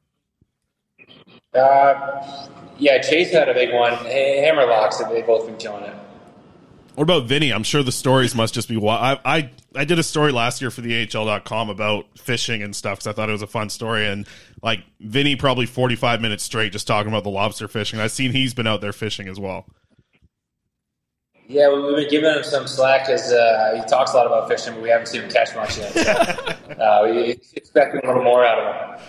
Uh, 1.57 2.47
yeah, 2.77 3.01
Chase 3.01 3.31
had 3.31 3.49
a 3.49 3.53
big 3.53 3.73
one. 3.73 3.93
Hammerlocks, 3.93 4.97
they've 5.09 5.25
both 5.25 5.45
been 5.47 5.57
killing 5.57 5.83
it. 5.83 5.95
What 6.95 7.03
about 7.03 7.25
Vinny? 7.25 7.51
I'm 7.53 7.63
sure 7.63 7.83
the 7.83 7.91
stories 7.91 8.33
must 8.33 8.55
just 8.55 8.67
be 8.67 8.75
wild. 8.77 9.19
I, 9.23 9.37
I 9.37 9.51
I 9.75 9.85
did 9.85 9.99
a 9.99 10.03
story 10.03 10.31
last 10.31 10.61
year 10.61 10.71
for 10.71 10.81
the 10.81 11.07
AHL.com 11.15 11.69
about 11.69 12.05
fishing 12.17 12.63
and 12.63 12.75
stuff 12.75 12.97
because 12.97 13.07
I 13.07 13.13
thought 13.13 13.29
it 13.29 13.33
was 13.33 13.43
a 13.43 13.47
fun 13.47 13.69
story. 13.69 14.07
And 14.07 14.25
like 14.63 14.79
Vinny, 14.99 15.35
probably 15.35 15.67
45 15.67 16.21
minutes 16.21 16.43
straight 16.43 16.71
just 16.71 16.87
talking 16.87 17.11
about 17.11 17.23
the 17.23 17.29
lobster 17.29 17.67
fishing. 17.67 17.99
I've 17.99 18.11
seen 18.11 18.31
he's 18.31 18.55
been 18.55 18.65
out 18.65 18.81
there 18.81 18.93
fishing 18.93 19.27
as 19.27 19.39
well. 19.39 19.67
Yeah, 21.47 21.71
we- 21.71 21.83
we've 21.83 21.95
been 21.97 22.09
giving 22.09 22.33
him 22.33 22.43
some 22.43 22.65
slack 22.67 23.05
because 23.05 23.31
uh, 23.31 23.73
he 23.75 23.87
talks 23.87 24.13
a 24.13 24.17
lot 24.17 24.25
about 24.25 24.47
fishing, 24.49 24.73
but 24.73 24.81
we 24.81 24.89
haven't 24.89 25.05
seen 25.07 25.21
him 25.21 25.29
catch 25.29 25.55
much 25.55 25.77
yet. 25.77 25.93
So, 25.93 26.01
uh, 26.81 27.01
we 27.05 27.39
expect 27.55 27.93
a 28.03 28.07
little 28.07 28.23
more 28.23 28.43
out 28.43 28.57
of 28.59 28.99
him. 28.99 29.07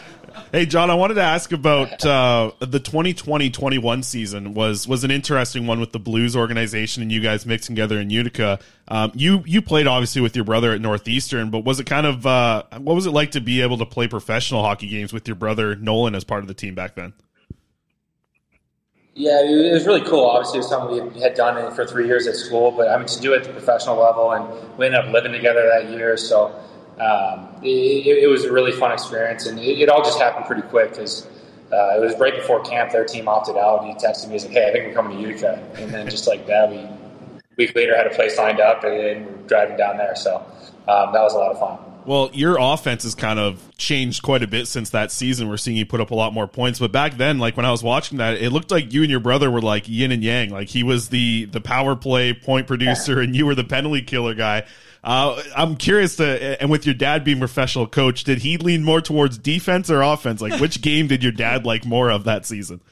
Hey 0.52 0.66
John, 0.66 0.90
I 0.90 0.94
wanted 0.94 1.14
to 1.14 1.22
ask 1.22 1.52
about 1.52 2.04
uh, 2.04 2.52
the 2.60 2.80
2020-21 2.80 4.04
season 4.04 4.54
was 4.54 4.88
was 4.88 5.04
an 5.04 5.10
interesting 5.10 5.66
one 5.66 5.80
with 5.80 5.92
the 5.92 5.98
Blues 5.98 6.34
organization 6.34 7.02
and 7.02 7.12
you 7.12 7.20
guys 7.20 7.44
mixing 7.46 7.74
together 7.74 8.00
in 8.00 8.10
Utica. 8.10 8.58
Um, 8.88 9.12
you 9.14 9.42
you 9.46 9.62
played 9.62 9.86
obviously 9.86 10.22
with 10.22 10.34
your 10.34 10.44
brother 10.44 10.72
at 10.72 10.80
Northeastern, 10.80 11.50
but 11.50 11.64
was 11.64 11.80
it 11.80 11.84
kind 11.84 12.06
of 12.06 12.26
uh, 12.26 12.64
what 12.78 12.94
was 12.94 13.06
it 13.06 13.10
like 13.10 13.32
to 13.32 13.40
be 13.40 13.62
able 13.62 13.78
to 13.78 13.86
play 13.86 14.08
professional 14.08 14.62
hockey 14.62 14.88
games 14.88 15.12
with 15.12 15.28
your 15.28 15.36
brother 15.36 15.76
Nolan 15.76 16.14
as 16.14 16.24
part 16.24 16.42
of 16.42 16.48
the 16.48 16.54
team 16.54 16.74
back 16.74 16.94
then? 16.94 17.12
Yeah, 19.18 19.42
it 19.42 19.72
was 19.72 19.84
really 19.84 20.02
cool. 20.02 20.26
Obviously, 20.26 20.58
it 20.58 20.60
was 20.60 20.68
something 20.68 21.12
we 21.12 21.20
had 21.20 21.34
done 21.34 21.74
for 21.74 21.84
three 21.84 22.06
years 22.06 22.28
at 22.28 22.36
school, 22.36 22.70
but 22.70 22.88
I 22.88 22.96
mean, 22.96 23.08
to 23.08 23.20
do 23.20 23.34
it 23.34 23.38
at 23.38 23.44
the 23.48 23.52
professional 23.52 23.96
level, 23.96 24.30
and 24.30 24.78
we 24.78 24.86
ended 24.86 25.04
up 25.04 25.12
living 25.12 25.32
together 25.32 25.68
that 25.68 25.90
year. 25.90 26.16
So 26.16 26.54
um, 27.00 27.48
it, 27.62 28.24
it 28.24 28.28
was 28.28 28.44
a 28.44 28.52
really 28.52 28.72
fun 28.72 28.92
experience, 28.92 29.46
and 29.46 29.58
it, 29.58 29.80
it 29.80 29.88
all 29.88 30.02
just 30.02 30.18
happened 30.18 30.46
pretty 30.46 30.62
quick 30.62 30.90
because 30.90 31.26
uh, 31.72 31.96
it 31.96 32.00
was 32.00 32.18
right 32.18 32.34
before 32.34 32.60
camp. 32.62 32.92
Their 32.92 33.04
team 33.04 33.28
opted 33.28 33.56
out. 33.56 33.82
And 33.82 33.88
he 33.88 33.94
texted 33.94 34.26
me, 34.26 34.32
he's 34.32 34.44
like, 34.44 34.54
"Hey, 34.54 34.68
I 34.68 34.72
think 34.72 34.86
we're 34.86 34.94
coming 34.94 35.16
to 35.16 35.22
Utica." 35.22 35.62
And 35.76 35.92
then 35.92 36.08
just 36.08 36.26
like 36.26 36.46
that, 36.46 36.70
we 36.70 36.88
week 37.56 37.74
later 37.74 37.96
had 37.96 38.06
a 38.06 38.14
place 38.14 38.38
lined 38.38 38.60
up, 38.60 38.84
and, 38.84 38.94
and 38.94 39.26
we're 39.26 39.46
driving 39.46 39.76
down 39.76 39.96
there. 39.96 40.16
So 40.16 40.36
um, 40.88 41.12
that 41.12 41.22
was 41.22 41.34
a 41.34 41.38
lot 41.38 41.52
of 41.52 41.58
fun. 41.58 41.78
Well, 42.06 42.30
your 42.32 42.56
offense 42.58 43.02
has 43.02 43.14
kind 43.14 43.38
of 43.38 43.60
changed 43.76 44.22
quite 44.22 44.42
a 44.42 44.46
bit 44.46 44.66
since 44.66 44.90
that 44.90 45.12
season. 45.12 45.46
We're 45.46 45.58
seeing 45.58 45.76
you 45.76 45.84
put 45.84 46.00
up 46.00 46.10
a 46.10 46.14
lot 46.14 46.32
more 46.32 46.46
points, 46.46 46.78
but 46.78 46.90
back 46.90 47.18
then, 47.18 47.38
like 47.38 47.54
when 47.54 47.66
I 47.66 47.70
was 47.70 47.82
watching 47.82 48.16
that, 48.16 48.38
it 48.40 48.50
looked 48.50 48.70
like 48.70 48.94
you 48.94 49.02
and 49.02 49.10
your 49.10 49.20
brother 49.20 49.50
were 49.50 49.60
like 49.60 49.86
yin 49.88 50.10
and 50.10 50.24
yang. 50.24 50.48
Like 50.48 50.68
he 50.68 50.82
was 50.82 51.10
the 51.10 51.44
the 51.44 51.60
power 51.60 51.94
play 51.94 52.32
point 52.32 52.66
producer, 52.66 53.20
and 53.20 53.36
you 53.36 53.44
were 53.44 53.54
the 53.54 53.64
penalty 53.64 54.00
killer 54.00 54.34
guy. 54.34 54.64
Uh, 55.08 55.42
I'm 55.56 55.76
curious 55.76 56.16
to, 56.16 56.60
and 56.60 56.70
with 56.70 56.84
your 56.84 56.94
dad 56.94 57.24
being 57.24 57.38
professional 57.38 57.86
coach, 57.86 58.24
did 58.24 58.40
he 58.40 58.58
lean 58.58 58.84
more 58.84 59.00
towards 59.00 59.38
defense 59.38 59.88
or 59.88 60.02
offense? 60.02 60.42
Like 60.42 60.60
which 60.60 60.82
game 60.82 61.06
did 61.06 61.22
your 61.22 61.32
dad 61.32 61.64
like 61.64 61.86
more 61.86 62.10
of 62.10 62.24
that 62.24 62.44
season? 62.44 62.82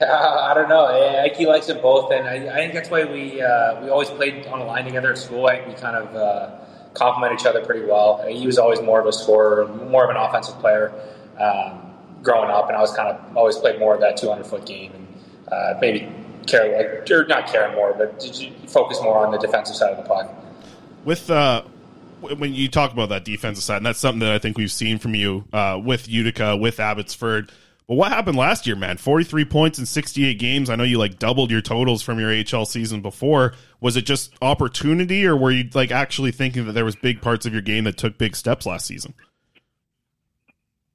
Uh, 0.00 0.06
I 0.06 0.54
don't 0.54 0.70
know. 0.70 0.86
I 0.86 1.24
think 1.24 1.34
he 1.34 1.46
likes 1.46 1.66
them 1.66 1.82
both, 1.82 2.10
and 2.12 2.26
I, 2.26 2.36
I 2.50 2.54
think 2.54 2.72
that's 2.72 2.88
why 2.88 3.04
we 3.04 3.42
uh, 3.42 3.82
we 3.82 3.90
always 3.90 4.08
played 4.08 4.46
on 4.46 4.60
a 4.60 4.64
line 4.64 4.86
together 4.86 5.12
at 5.12 5.18
school. 5.18 5.46
I 5.46 5.62
we 5.68 5.74
kind 5.74 5.96
of 5.96 6.16
uh, 6.16 6.50
complement 6.94 7.38
each 7.38 7.44
other 7.44 7.62
pretty 7.62 7.84
well. 7.84 8.26
He 8.26 8.46
was 8.46 8.56
always 8.56 8.80
more 8.80 9.02
of 9.02 9.06
a 9.06 9.12
scorer, 9.12 9.68
more 9.68 10.04
of 10.04 10.08
an 10.08 10.16
offensive 10.16 10.58
player 10.60 10.94
um, 11.38 11.92
growing 12.22 12.48
up, 12.48 12.68
and 12.68 12.76
I 12.78 12.80
was 12.80 12.94
kind 12.94 13.10
of 13.10 13.36
always 13.36 13.58
played 13.58 13.78
more 13.78 13.94
of 13.94 14.00
that 14.00 14.16
200 14.16 14.46
foot 14.46 14.64
game, 14.64 14.92
and 14.94 15.52
uh, 15.52 15.74
maybe 15.78 16.10
care 16.48 16.76
like 16.76 17.10
or 17.10 17.24
not 17.26 17.46
care 17.46 17.72
more, 17.72 17.94
but 17.94 18.18
did 18.18 18.36
you 18.36 18.52
focus 18.66 19.00
more 19.02 19.24
on 19.24 19.32
the 19.32 19.38
defensive 19.38 19.76
side 19.76 19.92
of 19.92 20.02
the 20.02 20.08
puck. 20.08 20.30
With 21.04 21.30
uh, 21.30 21.62
when 22.20 22.54
you 22.54 22.68
talk 22.68 22.92
about 22.92 23.10
that 23.10 23.24
defensive 23.24 23.64
side, 23.64 23.78
and 23.78 23.86
that's 23.86 23.98
something 23.98 24.20
that 24.20 24.32
I 24.32 24.38
think 24.38 24.58
we've 24.58 24.72
seen 24.72 24.98
from 24.98 25.14
you 25.14 25.44
uh, 25.52 25.80
with 25.82 26.08
Utica, 26.08 26.56
with 26.56 26.80
Abbotsford. 26.80 27.50
But 27.86 27.94
what 27.94 28.12
happened 28.12 28.36
last 28.36 28.66
year, 28.66 28.76
man? 28.76 28.98
43 28.98 29.46
points 29.46 29.78
in 29.78 29.86
68 29.86 30.38
games. 30.38 30.68
I 30.68 30.76
know 30.76 30.84
you 30.84 30.98
like 30.98 31.18
doubled 31.18 31.50
your 31.50 31.62
totals 31.62 32.02
from 32.02 32.18
your 32.18 32.30
AHL 32.30 32.66
season 32.66 33.00
before. 33.00 33.54
Was 33.80 33.96
it 33.96 34.04
just 34.04 34.34
opportunity 34.42 35.26
or 35.26 35.34
were 35.34 35.50
you 35.50 35.70
like 35.72 35.90
actually 35.90 36.30
thinking 36.30 36.66
that 36.66 36.72
there 36.72 36.84
was 36.84 36.96
big 36.96 37.22
parts 37.22 37.46
of 37.46 37.54
your 37.54 37.62
game 37.62 37.84
that 37.84 37.96
took 37.96 38.18
big 38.18 38.36
steps 38.36 38.66
last 38.66 38.84
season? 38.84 39.14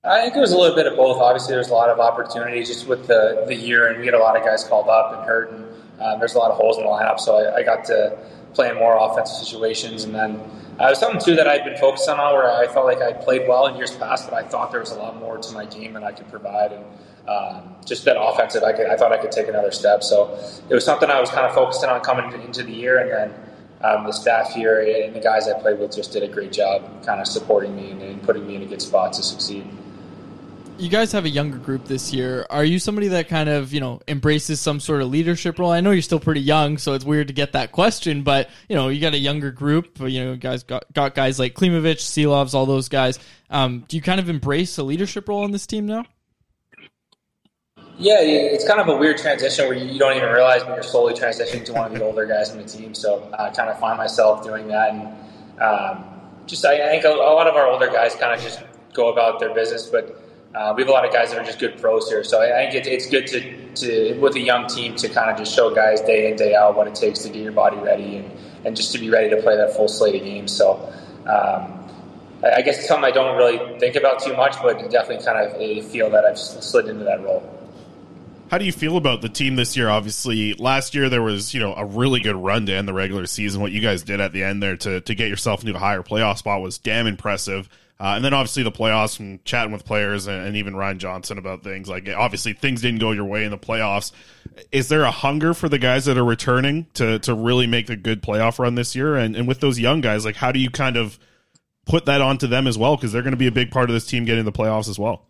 I 0.06 0.20
think 0.22 0.36
it 0.36 0.42
was 0.42 0.52
a 0.52 0.58
little 0.58 0.76
bit 0.76 0.86
of 0.86 0.98
both. 0.98 1.22
Obviously, 1.22 1.54
there's 1.54 1.70
a 1.70 1.74
lot 1.74 1.88
of 1.88 1.98
opportunities 1.98 2.68
just 2.68 2.88
with 2.88 3.08
the, 3.08 3.46
the 3.48 3.56
year, 3.56 3.88
and 3.88 4.02
we 4.02 4.06
had 4.06 4.14
a 4.14 4.20
lot 4.20 4.36
of 4.36 4.44
guys 4.44 4.66
called 4.66 4.90
up 4.90 5.16
and 5.16 5.26
hurt, 5.26 5.54
and 5.54 5.64
um, 6.02 6.20
there's 6.20 6.36
a 6.36 6.38
lot 6.38 6.52
of 6.52 6.58
holes 6.58 6.78
in 6.78 6.84
the 6.84 6.90
lineup. 6.90 7.22
So 7.22 7.38
I, 7.38 7.60
I 7.60 7.64
got 7.64 7.86
to 7.86 8.18
play 8.54 8.70
in 8.70 8.76
more 8.76 8.98
offensive 9.00 9.38
situations, 9.38 10.04
and 10.04 10.14
then 10.14 10.32
uh, 10.78 10.88
it 10.88 10.90
was 10.90 11.00
something 11.00 11.22
too 11.22 11.38
that 11.38 11.48
I'd 11.48 11.64
been 11.64 11.78
focused 11.78 12.10
on 12.10 12.18
where 12.18 12.52
I 12.52 12.68
felt 12.68 12.86
like 12.86 13.02
I 13.02 13.14
played 13.14 13.48
well 13.48 13.68
in 13.68 13.78
years 13.78 13.96
past, 13.96 14.30
but 14.30 14.36
I 14.36 14.44
thought 14.44 14.72
there 14.72 14.82
was 14.82 14.92
a 14.92 14.96
lot 14.96 15.16
more 15.16 15.38
to 15.38 15.54
my 15.54 15.64
game 15.64 15.94
than 15.94 16.04
I 16.04 16.12
could 16.12 16.30
provide, 16.30 16.74
and 16.74 16.84
um, 17.30 17.76
just 17.86 18.04
that 18.04 18.22
offensive, 18.22 18.62
I, 18.62 18.74
could, 18.74 18.88
I 18.88 18.98
thought 18.98 19.14
I 19.14 19.18
could 19.18 19.32
take 19.32 19.48
another 19.48 19.72
step. 19.72 20.04
So 20.04 20.38
it 20.68 20.74
was 20.74 20.84
something 20.84 21.10
I 21.10 21.22
was 21.22 21.30
kind 21.30 21.46
of 21.46 21.56
focusing 21.56 21.90
on 21.90 22.02
coming 22.02 22.42
into 22.42 22.62
the 22.62 22.74
year, 22.74 22.98
and 23.00 23.10
then 23.10 23.34
um, 23.90 24.04
the 24.04 24.12
staff 24.12 24.52
here 24.52 24.82
and 24.82 25.16
the 25.16 25.22
guys 25.22 25.48
I 25.48 25.58
played 25.62 25.80
with 25.80 25.96
just 25.96 26.12
did 26.12 26.24
a 26.24 26.28
great 26.28 26.52
job, 26.52 27.06
kind 27.06 27.22
of 27.22 27.28
supporting 27.28 27.74
me 27.74 27.92
and, 27.92 28.02
and 28.02 28.22
putting 28.22 28.46
me 28.46 28.58
in 28.58 28.64
a 28.64 28.66
good 28.66 28.82
spot 28.82 29.14
to 29.14 29.24
succeed 29.24 29.66
you 30.78 30.90
guys 30.90 31.12
have 31.12 31.26
a 31.26 31.30
younger 31.30 31.58
group 31.58 31.86
this 31.86 32.14
year. 32.14 32.46
Are 32.50 32.64
you 32.64 32.80
somebody 32.80 33.10
that 33.10 33.28
kind 33.28 33.48
of, 33.48 33.74
you 33.74 33.80
know, 33.80 34.02
embraces 34.08 34.60
some 34.60 34.80
sort 34.80 35.02
of 35.02 35.10
leadership 35.10 35.60
role? 35.60 35.72
I 35.72 35.82
know 35.82 35.92
you're 35.92 36.02
still 36.02 36.20
pretty 36.20 36.42
young, 36.42 36.78
so 36.78 36.94
it's 36.94 37.06
weird 37.06 37.28
to 37.28 37.34
get 37.34 37.54
that 37.54 37.72
question, 37.72 38.24
but, 38.24 38.50
you 38.68 38.76
know, 38.76 38.90
you 38.90 39.00
got 39.00 39.14
a 39.14 39.20
younger 39.20 39.52
group, 39.52 40.00
you 40.00 40.24
know, 40.24 40.36
guys 40.36 40.64
got, 40.64 40.92
got 40.94 41.16
guys 41.16 41.40
like 41.40 41.54
Klimovich, 41.54 42.02
Silovs, 42.02 42.54
all 42.54 42.66
those 42.66 42.90
guys. 42.90 43.20
Um, 43.50 43.86
do 43.88 43.96
you 43.96 44.02
kind 44.02 44.20
of 44.20 44.30
embrace 44.30 44.78
a 44.78 44.84
leadership 44.84 45.30
role 45.30 45.44
on 45.44 45.52
this 45.52 45.68
team 45.68 45.86
now? 45.86 46.06
Yeah, 48.00 48.22
it's 48.22 48.68
kind 48.68 48.82
of 48.82 48.88
a 48.88 48.98
weird 48.98 49.20
transition 49.20 49.68
where 49.68 49.78
you 49.78 50.00
don't 50.00 50.18
even 50.18 50.30
realize 50.30 50.64
when 50.66 50.74
you're 50.74 50.82
slowly 50.82 51.14
transitioning 51.14 51.64
to 51.66 51.74
one 51.74 51.92
of 51.92 51.98
the 51.98 52.04
older 52.04 52.26
guys 52.26 52.50
in 52.50 52.58
the 52.58 52.64
team. 52.64 52.96
So 52.96 53.32
I 53.38 53.52
kind 53.52 53.70
of 53.70 53.80
find 53.80 53.98
myself 53.98 54.44
doing 54.44 54.68
that. 54.70 54.94
And 54.94 55.62
um, 55.62 56.04
just, 56.48 56.66
I 56.66 56.90
think 56.90 57.04
a, 57.06 57.10
a 57.10 57.34
lot 57.34 57.46
of 57.48 57.56
our 57.56 57.68
older 57.68 57.88
guys 57.88 58.16
kind 58.16 58.34
of 58.34 58.42
just 58.42 58.62
go 58.94 59.12
about 59.12 59.40
their 59.40 59.54
business, 59.54 59.86
but 59.86 60.20
uh, 60.56 60.74
we 60.76 60.84
have 60.84 60.90
a 60.90 60.92
lot 60.92 61.06
of 61.06 61.12
guys 61.12 61.32
that 61.32 61.40
are 61.40 61.44
just 61.44 61.60
good 61.60 61.80
pros 61.82 62.10
here, 62.10 62.24
so 62.24 62.42
I, 62.42 62.70
think 62.70 62.86
it, 62.86 62.88
it's 62.88 63.10
good 63.10 63.26
to, 63.28 63.74
to 63.76 64.20
with 64.20 64.36
a 64.36 64.40
young 64.40 64.68
team 64.68 64.96
to 64.96 65.10
kind 65.10 65.32
of 65.32 65.38
just 65.38 65.54
show 65.54 65.74
guys 65.74 66.02
day 66.02 66.30
in 66.30 66.38
day 66.38 66.54
out 66.54 66.76
what 66.76 66.88
it 66.88 66.96
takes 66.96 67.20
to 67.20 67.30
get 67.30 67.42
your 67.42 67.52
body 67.52 67.78
ready 67.78 68.18
and, 68.18 68.32
and 68.66 68.76
just 68.76 68.92
to 68.94 69.00
be 69.00 69.10
ready 69.10 69.30
to 69.32 69.42
play 69.42 69.58
that 69.58 69.76
full 69.76 69.88
slate 69.88 70.16
of 70.16 70.22
games. 70.22 70.52
So 70.52 70.74
um, 71.26 71.90
I, 72.44 72.58
I 72.58 72.62
guess 72.62 72.78
it's 72.78 72.88
something 72.88 73.06
I 73.06 73.12
don't 73.12 73.36
really 73.36 73.80
think 73.80 73.96
about 73.96 74.20
too 74.20 74.36
much, 74.36 74.62
but 74.62 74.78
definitely 74.92 75.26
kind 75.26 75.40
of 75.40 75.88
feel 75.90 76.10
that 76.12 76.24
I've 76.24 76.38
slid 76.38 76.88
into 76.88 77.04
that 77.06 77.24
role. 77.24 77.50
How 78.52 78.60
do 78.60 78.66
you 78.66 78.72
feel 78.72 78.98
about 78.98 79.22
the 79.22 79.30
team 79.30 79.56
this 79.56 79.76
year? 79.76 79.90
Obviously, 79.90 80.54
last 80.54 80.94
year 80.94 81.10
there 81.10 81.24
was 81.24 81.56
you 81.56 81.60
know 81.60 81.74
a 81.74 81.84
really 81.84 82.20
good 82.20 82.36
run 82.36 82.68
to 82.68 82.74
end 82.74 82.88
the 82.88 82.94
regular 82.94 83.26
season. 83.26 83.62
What 83.62 83.72
you 83.72 83.82
guys 83.82 84.04
did 84.04 84.22
at 84.22 84.32
the 84.32 84.44
end 84.44 84.62
there 84.62 84.78
to 84.78 85.02
to 85.02 85.16
get 85.16 85.30
yourself 85.30 85.62
into 85.62 85.76
a 85.76 85.80
higher 85.80 86.04
playoff 86.04 86.38
spot 86.38 86.62
was 86.62 86.78
damn 86.78 87.08
impressive. 87.08 87.68
Uh, 88.04 88.18
and 88.18 88.26
then 88.26 88.34
obviously 88.34 88.64
the 88.64 88.72
playoffs 88.72 89.18
and 89.18 89.44
chatting 89.46 89.72
with 89.72 89.86
players 89.86 90.28
and, 90.28 90.46
and, 90.46 90.58
even 90.58 90.76
Ryan 90.76 91.00
Johnson 91.00 91.38
about 91.38 91.64
things 91.64 91.88
like 91.88 92.10
obviously 92.10 92.52
things 92.52 92.82
didn't 92.82 93.00
go 93.00 93.12
your 93.12 93.24
way 93.24 93.46
in 93.46 93.52
the 93.52 93.58
playoffs. 93.58 94.12
Is 94.74 94.90
there 94.90 95.04
a 95.04 95.12
hunger 95.12 95.54
for 95.54 95.70
the 95.70 95.80
guys 95.80 96.04
that 96.04 96.18
are 96.18 96.26
returning 96.26 96.88
to 96.96 97.20
to 97.20 97.34
really 97.34 97.66
make 97.66 97.90
a 97.90 97.96
good 97.96 98.22
playoff 98.22 98.60
run 98.60 98.76
this 98.76 98.94
year? 98.94 99.16
And 99.16 99.38
and 99.38 99.48
with 99.48 99.62
those 99.62 99.80
young 99.80 100.02
guys, 100.02 100.26
like 100.26 100.36
how 100.36 100.52
do 100.52 100.60
you 100.60 100.70
kind 100.70 100.98
of 100.98 101.18
put 101.86 102.04
that 102.08 102.20
onto 102.20 102.46
them 102.46 102.68
as 102.68 102.78
well? 102.78 102.98
Because 102.98 103.14
they're 103.14 103.22
going 103.22 103.32
to 103.32 103.38
be 103.38 103.48
a 103.48 103.54
big 103.54 103.72
part 103.72 103.90
of 103.90 103.94
this 103.94 104.06
team 104.06 104.26
getting 104.26 104.44
the 104.44 104.52
playoffs 104.52 104.90
as 104.90 105.00
well. 105.00 105.26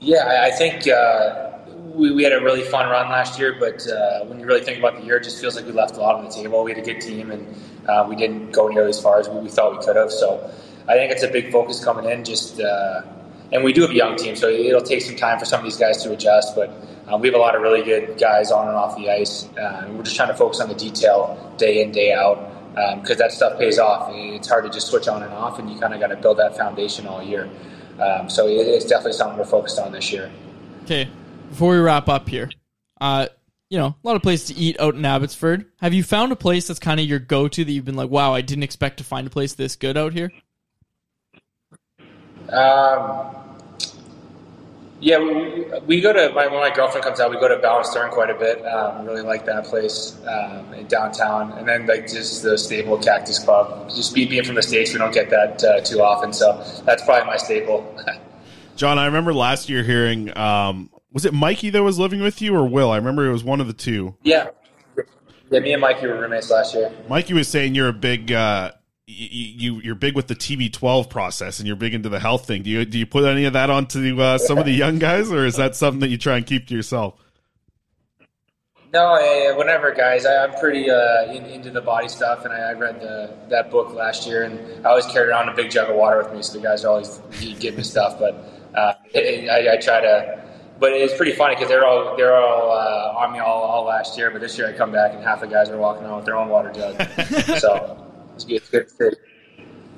Yeah, 0.00 0.42
I 0.42 0.50
think 0.50 0.86
uh, 0.86 1.60
we, 1.94 2.12
we 2.12 2.24
had 2.24 2.34
a 2.34 2.42
really 2.42 2.62
fun 2.62 2.90
run 2.90 3.08
last 3.08 3.38
year, 3.38 3.56
but 3.58 3.88
uh, 3.88 4.26
when 4.26 4.38
you 4.38 4.44
really 4.44 4.60
think 4.60 4.78
about 4.78 4.98
the 4.98 5.02
year, 5.06 5.16
it 5.16 5.24
just 5.24 5.40
feels 5.40 5.56
like 5.56 5.64
we 5.64 5.72
left 5.72 5.96
a 5.96 6.00
lot 6.00 6.16
on 6.16 6.24
the 6.24 6.30
table. 6.30 6.62
We 6.62 6.72
had 6.72 6.78
a 6.78 6.84
good 6.84 7.00
team, 7.00 7.30
and 7.30 7.56
uh, 7.88 8.04
we 8.06 8.16
didn't 8.16 8.50
go 8.50 8.68
nearly 8.68 8.90
as 8.90 9.00
far 9.00 9.18
as 9.18 9.30
we, 9.30 9.38
we 9.38 9.48
thought 9.48 9.78
we 9.78 9.82
could 9.82 9.96
have. 9.96 10.10
So 10.10 10.52
I 10.88 10.94
think 10.94 11.12
it's 11.12 11.22
a 11.22 11.28
big 11.28 11.50
focus 11.50 11.82
coming 11.84 12.10
in. 12.10 12.24
Just 12.24 12.60
uh, 12.60 13.02
and 13.52 13.62
we 13.62 13.72
do 13.72 13.82
have 13.82 13.90
a 13.90 13.94
young 13.94 14.16
team, 14.16 14.36
so 14.36 14.48
it'll 14.48 14.82
take 14.82 15.02
some 15.02 15.16
time 15.16 15.38
for 15.38 15.44
some 15.44 15.60
of 15.60 15.64
these 15.64 15.76
guys 15.76 16.02
to 16.02 16.12
adjust. 16.12 16.54
But 16.54 16.70
um, 17.06 17.20
we 17.20 17.28
have 17.28 17.34
a 17.34 17.38
lot 17.38 17.54
of 17.54 17.62
really 17.62 17.82
good 17.82 18.18
guys 18.18 18.50
on 18.50 18.68
and 18.68 18.76
off 18.76 18.96
the 18.96 19.10
ice. 19.10 19.48
Uh, 19.56 19.88
we're 19.90 20.02
just 20.02 20.16
trying 20.16 20.28
to 20.28 20.34
focus 20.34 20.60
on 20.60 20.68
the 20.68 20.74
detail 20.74 21.54
day 21.58 21.82
in 21.82 21.92
day 21.92 22.12
out 22.12 22.50
because 22.96 23.12
um, 23.12 23.18
that 23.18 23.32
stuff 23.32 23.58
pays 23.58 23.78
off. 23.78 24.10
It's 24.12 24.48
hard 24.48 24.64
to 24.64 24.70
just 24.70 24.88
switch 24.88 25.08
on 25.08 25.22
and 25.22 25.32
off, 25.32 25.58
and 25.58 25.70
you 25.70 25.78
kind 25.78 25.94
of 25.94 26.00
got 26.00 26.08
to 26.08 26.16
build 26.16 26.38
that 26.38 26.56
foundation 26.56 27.06
all 27.06 27.22
year. 27.22 27.48
Um, 28.00 28.28
so 28.28 28.48
it's 28.48 28.86
definitely 28.86 29.12
something 29.12 29.38
we're 29.38 29.44
focused 29.44 29.78
on 29.78 29.92
this 29.92 30.10
year. 30.12 30.30
Okay, 30.82 31.08
before 31.48 31.70
we 31.72 31.78
wrap 31.78 32.08
up 32.08 32.28
here, 32.28 32.50
uh, 33.00 33.28
you 33.70 33.78
know, 33.78 33.86
a 33.86 34.06
lot 34.06 34.16
of 34.16 34.22
places 34.22 34.48
to 34.48 34.54
eat 34.54 34.78
out 34.80 34.94
in 34.94 35.04
Abbotsford. 35.04 35.66
Have 35.80 35.94
you 35.94 36.02
found 36.02 36.32
a 36.32 36.36
place 36.36 36.66
that's 36.66 36.80
kind 36.80 36.98
of 36.98 37.06
your 37.06 37.18
go-to 37.18 37.64
that 37.64 37.70
you've 37.70 37.84
been 37.84 37.94
like, 37.94 38.10
wow, 38.10 38.34
I 38.34 38.40
didn't 38.40 38.64
expect 38.64 38.98
to 38.98 39.04
find 39.04 39.26
a 39.26 39.30
place 39.30 39.54
this 39.54 39.76
good 39.76 39.96
out 39.96 40.12
here? 40.12 40.32
Um, 42.52 43.34
yeah, 45.04 45.18
we, 45.18 45.66
we 45.86 46.00
go 46.00 46.14
to 46.14 46.34
my, 46.34 46.46
when 46.46 46.60
my 46.60 46.74
girlfriend 46.74 47.04
comes 47.04 47.20
out, 47.20 47.30
we 47.30 47.36
go 47.36 47.48
to 47.48 47.58
Balanced 47.58 47.96
quite 48.12 48.30
a 48.30 48.34
bit. 48.34 48.64
Um, 48.64 49.04
really 49.04 49.20
like 49.20 49.44
that 49.44 49.66
place 49.66 50.16
um, 50.26 50.72
in 50.72 50.86
downtown, 50.86 51.52
and 51.52 51.68
then 51.68 51.86
like 51.86 52.08
just 52.08 52.42
the 52.42 52.56
staple 52.56 52.96
Cactus 52.98 53.38
Club. 53.38 53.90
Just 53.90 54.14
be, 54.14 54.24
being 54.24 54.44
from 54.44 54.54
the 54.54 54.62
states, 54.62 54.92
we 54.94 54.98
don't 54.98 55.12
get 55.12 55.28
that 55.28 55.62
uh, 55.62 55.80
too 55.80 56.00
often, 56.00 56.32
so 56.32 56.64
that's 56.86 57.04
probably 57.04 57.26
my 57.26 57.36
staple. 57.36 57.94
John, 58.76 58.98
I 58.98 59.04
remember 59.04 59.34
last 59.34 59.68
year 59.68 59.82
hearing, 59.82 60.36
um, 60.38 60.88
was 61.12 61.26
it 61.26 61.34
Mikey 61.34 61.70
that 61.70 61.82
was 61.82 61.98
living 61.98 62.22
with 62.22 62.40
you 62.40 62.56
or 62.56 62.66
Will? 62.66 62.90
I 62.90 62.96
remember 62.96 63.26
it 63.26 63.32
was 63.32 63.44
one 63.44 63.60
of 63.60 63.66
the 63.66 63.74
two. 63.74 64.16
Yeah, 64.22 64.48
yeah. 65.50 65.60
Me 65.60 65.72
and 65.72 65.82
Mikey 65.82 66.06
were 66.06 66.18
roommates 66.18 66.50
last 66.50 66.74
year. 66.74 66.90
Mikey 67.08 67.34
was 67.34 67.48
saying 67.48 67.74
you're 67.74 67.88
a 67.88 67.92
big. 67.92 68.32
Uh, 68.32 68.72
you, 69.14 69.80
you 69.80 69.92
are 69.92 69.94
big 69.94 70.14
with 70.14 70.28
the 70.28 70.34
TB12 70.34 71.08
process 71.08 71.58
and 71.58 71.66
you're 71.66 71.76
big 71.76 71.94
into 71.94 72.08
the 72.08 72.20
health 72.20 72.46
thing. 72.46 72.62
Do 72.62 72.70
you 72.70 72.84
do 72.84 72.98
you 72.98 73.06
put 73.06 73.24
any 73.24 73.44
of 73.44 73.52
that 73.52 73.70
onto 73.70 74.20
uh, 74.20 74.38
some 74.38 74.58
of 74.58 74.64
the 74.64 74.72
young 74.72 74.98
guys, 74.98 75.30
or 75.30 75.46
is 75.46 75.56
that 75.56 75.76
something 75.76 76.00
that 76.00 76.08
you 76.08 76.18
try 76.18 76.36
and 76.36 76.46
keep 76.46 76.66
to 76.68 76.74
yourself? 76.74 77.14
No, 78.92 79.06
I, 79.06 79.52
whenever 79.56 79.92
guys, 79.92 80.24
I, 80.24 80.44
am 80.44 80.52
pretty 80.52 80.88
uh, 80.88 81.32
in, 81.32 81.44
into 81.46 81.72
the 81.72 81.80
body 81.80 82.06
stuff, 82.06 82.44
and 82.44 82.54
I, 82.54 82.70
I, 82.70 82.72
read 82.74 83.00
the 83.00 83.34
that 83.48 83.68
book 83.68 83.92
last 83.92 84.24
year, 84.24 84.44
and 84.44 84.86
I 84.86 84.90
always 84.90 85.06
carried 85.06 85.30
around 85.30 85.48
a 85.48 85.54
big 85.54 85.68
jug 85.68 85.90
of 85.90 85.96
water 85.96 86.18
with 86.18 86.32
me, 86.32 86.42
so 86.42 86.52
the 86.58 86.62
guys 86.62 86.84
are 86.84 86.90
always 86.90 87.20
give 87.58 87.76
me 87.76 87.82
stuff. 87.82 88.20
But 88.20 88.34
uh, 88.72 88.94
it, 89.12 89.50
I, 89.50 89.74
I, 89.74 89.76
try 89.78 90.00
to. 90.00 90.44
But 90.78 90.92
it's 90.92 91.16
pretty 91.16 91.32
funny 91.32 91.56
because 91.56 91.68
they're 91.68 91.84
all 91.84 92.16
they're 92.16 92.36
all 92.36 92.70
uh, 92.70 93.18
on 93.18 93.32
me 93.32 93.40
all, 93.40 93.62
all 93.62 93.84
last 93.84 94.16
year, 94.16 94.30
but 94.30 94.40
this 94.40 94.56
year 94.56 94.68
I 94.68 94.72
come 94.72 94.92
back 94.92 95.12
and 95.12 95.24
half 95.24 95.40
the 95.40 95.48
guys 95.48 95.70
are 95.70 95.76
walking 95.76 96.04
around 96.04 96.16
with 96.16 96.24
their 96.26 96.36
own 96.36 96.48
water 96.48 96.70
jug. 96.70 97.00
so 97.58 98.03
it's 98.34 98.44
good. 98.44 98.82
It's 98.82 98.92
good 98.92 99.16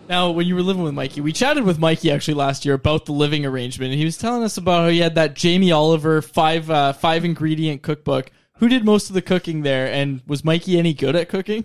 Now, 0.08 0.30
when 0.30 0.46
you 0.46 0.54
were 0.54 0.62
living 0.62 0.82
with 0.82 0.94
Mikey, 0.94 1.20
we 1.20 1.32
chatted 1.32 1.64
with 1.64 1.78
Mikey 1.78 2.10
actually 2.10 2.34
last 2.34 2.64
year 2.64 2.74
about 2.74 3.06
the 3.06 3.12
living 3.12 3.44
arrangement, 3.44 3.92
and 3.92 3.98
he 3.98 4.04
was 4.04 4.18
telling 4.18 4.42
us 4.42 4.56
about 4.56 4.82
how 4.82 4.88
he 4.88 4.98
had 4.98 5.14
that 5.14 5.34
Jamie 5.34 5.72
Oliver 5.72 6.22
five 6.22 6.70
uh, 6.70 6.92
five 6.92 7.24
ingredient 7.24 7.82
cookbook. 7.82 8.30
Who 8.58 8.68
did 8.68 8.84
most 8.84 9.08
of 9.08 9.14
the 9.14 9.22
cooking 9.22 9.62
there, 9.62 9.86
and 9.86 10.22
was 10.26 10.44
Mikey 10.44 10.78
any 10.78 10.94
good 10.94 11.16
at 11.16 11.28
cooking? 11.28 11.64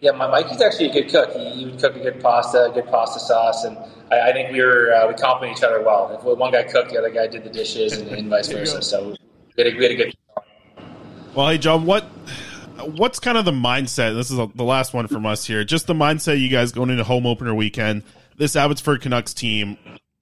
Yeah, 0.00 0.12
my 0.12 0.28
Mikey's 0.28 0.60
actually 0.60 0.90
a 0.90 0.92
good 0.92 1.10
cook. 1.10 1.32
He, 1.32 1.50
he 1.50 1.64
would 1.64 1.80
cook 1.80 1.96
a 1.96 2.00
good 2.00 2.20
pasta, 2.20 2.66
a 2.66 2.72
good 2.72 2.86
pasta 2.86 3.18
sauce, 3.18 3.64
and 3.64 3.76
I, 4.12 4.30
I 4.30 4.32
think 4.32 4.52
we 4.52 4.60
were 4.60 4.92
uh, 4.92 5.08
we 5.08 5.14
complement 5.14 5.58
each 5.58 5.64
other 5.64 5.82
well. 5.82 6.16
If 6.16 6.22
one 6.22 6.52
guy 6.52 6.62
cooked, 6.62 6.90
the 6.90 6.98
other 6.98 7.10
guy 7.10 7.26
did 7.26 7.42
the 7.42 7.50
dishes, 7.50 7.96
and, 7.96 8.08
and 8.08 8.30
vice 8.30 8.48
versa. 8.48 8.80
So 8.82 9.16
we 9.56 9.64
had 9.64 9.74
a, 9.74 9.76
we 9.76 9.82
had 9.82 9.92
a 9.92 9.96
good. 9.96 10.16
Well, 11.34 11.48
hey 11.48 11.58
John, 11.58 11.84
what 11.84 12.06
what's 12.80 13.18
kind 13.18 13.38
of 13.38 13.44
the 13.44 13.52
mindset? 13.52 14.14
This 14.14 14.30
is 14.30 14.36
the 14.36 14.64
last 14.64 14.94
one 14.94 15.08
from 15.08 15.26
us 15.26 15.44
here. 15.44 15.64
Just 15.64 15.86
the 15.86 15.94
mindset 15.94 16.40
you 16.40 16.48
guys 16.48 16.72
going 16.72 16.90
into 16.90 17.04
home 17.04 17.26
opener 17.26 17.54
weekend. 17.54 18.02
This 18.36 18.56
Abbotsford 18.56 19.02
Canucks 19.02 19.34
team. 19.34 19.76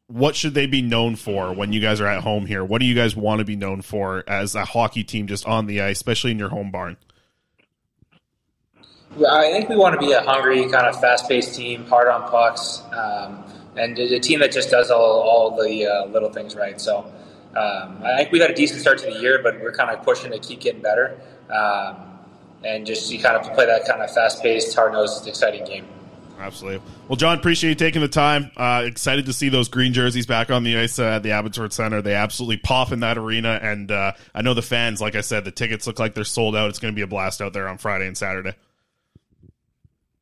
What 0.09 0.37
should 0.37 0.55
they 0.55 0.66
be 0.66 0.83
known 0.83 1.16
for 1.16 1.53
when 1.53 1.73
you 1.73 1.81
guys 1.81 2.01
are 2.01 2.07
at 2.07 2.23
home 2.23 2.47
here? 2.47 2.64
What 2.64 2.81
do 2.81 2.87
you 2.87 2.95
guys 2.95 3.16
want 3.16 3.40
to 3.40 3.45
be 3.45 3.57
known 3.57 3.83
for 3.83 4.23
as 4.29 4.55
a 4.55 4.64
hockey 4.64 5.03
team 5.03 5.27
just 5.27 5.45
on 5.47 5.66
the 5.66 5.83
ice, 5.83 5.97
especially 5.97 6.31
in 6.31 6.38
your 6.38 6.49
home 6.49 6.71
barn? 6.71 6.97
I 9.29 9.51
think 9.51 9.69
we 9.69 9.77
want 9.77 9.99
to 9.99 10.07
be 10.07 10.12
a 10.12 10.21
hungry, 10.21 10.62
kind 10.69 10.87
of 10.87 11.01
fast-paced 11.01 11.55
team, 11.55 11.87
hard 11.87 12.09
on 12.09 12.29
pucks, 12.31 12.83
um, 12.92 13.45
and 13.77 13.99
a 13.99 14.21
team 14.21 14.40
that 14.40 14.53
just 14.53 14.71
does 14.71 14.90
all, 14.90 15.01
all 15.01 15.57
the 15.57 15.87
uh, 15.87 16.07
little 16.07 16.31
things 16.31 16.55
right. 16.55 16.81
So 16.81 16.99
um, 17.57 18.03
I 18.05 18.16
think 18.19 18.31
we 18.31 18.38
got 18.38 18.51
a 18.51 18.55
decent 18.55 18.81
start 18.81 18.99
to 18.99 19.07
the 19.07 19.19
year, 19.19 19.40
but 19.42 19.61
we're 19.61 19.73
kind 19.73 19.90
of 19.90 20.05
pushing 20.05 20.31
to 20.33 20.38
keep 20.38 20.61
getting 20.61 20.83
better, 20.83 21.19
um, 21.51 22.16
and 22.64 22.87
just 22.87 23.11
you 23.11 23.19
kind 23.19 23.37
of 23.37 23.53
play 23.55 23.66
that 23.66 23.87
kind 23.87 24.03
of 24.03 24.12
fast-paced, 24.12 24.75
hard-nosed, 24.75 25.27
exciting 25.27 25.64
game. 25.64 25.87
Absolutely. 26.38 26.83
Well, 27.09 27.16
John, 27.16 27.38
appreciate 27.38 27.71
you 27.71 27.77
taking 27.77 28.03
the 28.03 28.09
time. 28.09 28.51
Uh, 28.57 28.83
excited 28.85 29.27
to 29.27 29.33
see 29.33 29.49
those 29.49 29.69
green 29.69 29.95
jerseys 29.95 30.27
back 30.27 30.51
on 30.51 30.64
the 30.64 30.77
ice 30.77 30.99
uh, 30.99 31.05
at 31.05 31.23
the 31.23 31.31
Abbotsford 31.31 31.73
Center. 31.73 32.03
They 32.03 32.14
absolutely 32.14 32.59
pop 32.59 32.92
in 32.92 33.01
that 33.01 33.16
arena, 33.16 33.59
and 33.62 33.90
uh, 33.90 34.12
I 34.35 34.42
know 34.42 34.53
the 34.53 34.61
fans. 34.61 35.01
Like 35.01 35.14
I 35.14 35.23
said, 35.23 35.45
the 35.47 35.51
tickets 35.51 35.87
look 35.87 35.99
like 35.99 36.14
they're 36.14 36.25
sold 36.25 36.55
out. 36.55 36.69
It's 36.69 36.79
going 36.79 36.92
to 36.92 36.97
be 36.97 37.03
a 37.03 37.07
blast 37.07 37.40
out 37.40 37.55
there 37.55 37.69
on 37.69 37.79
Friday 37.79 38.07
and 38.07 38.16
Saturday. 38.16 38.53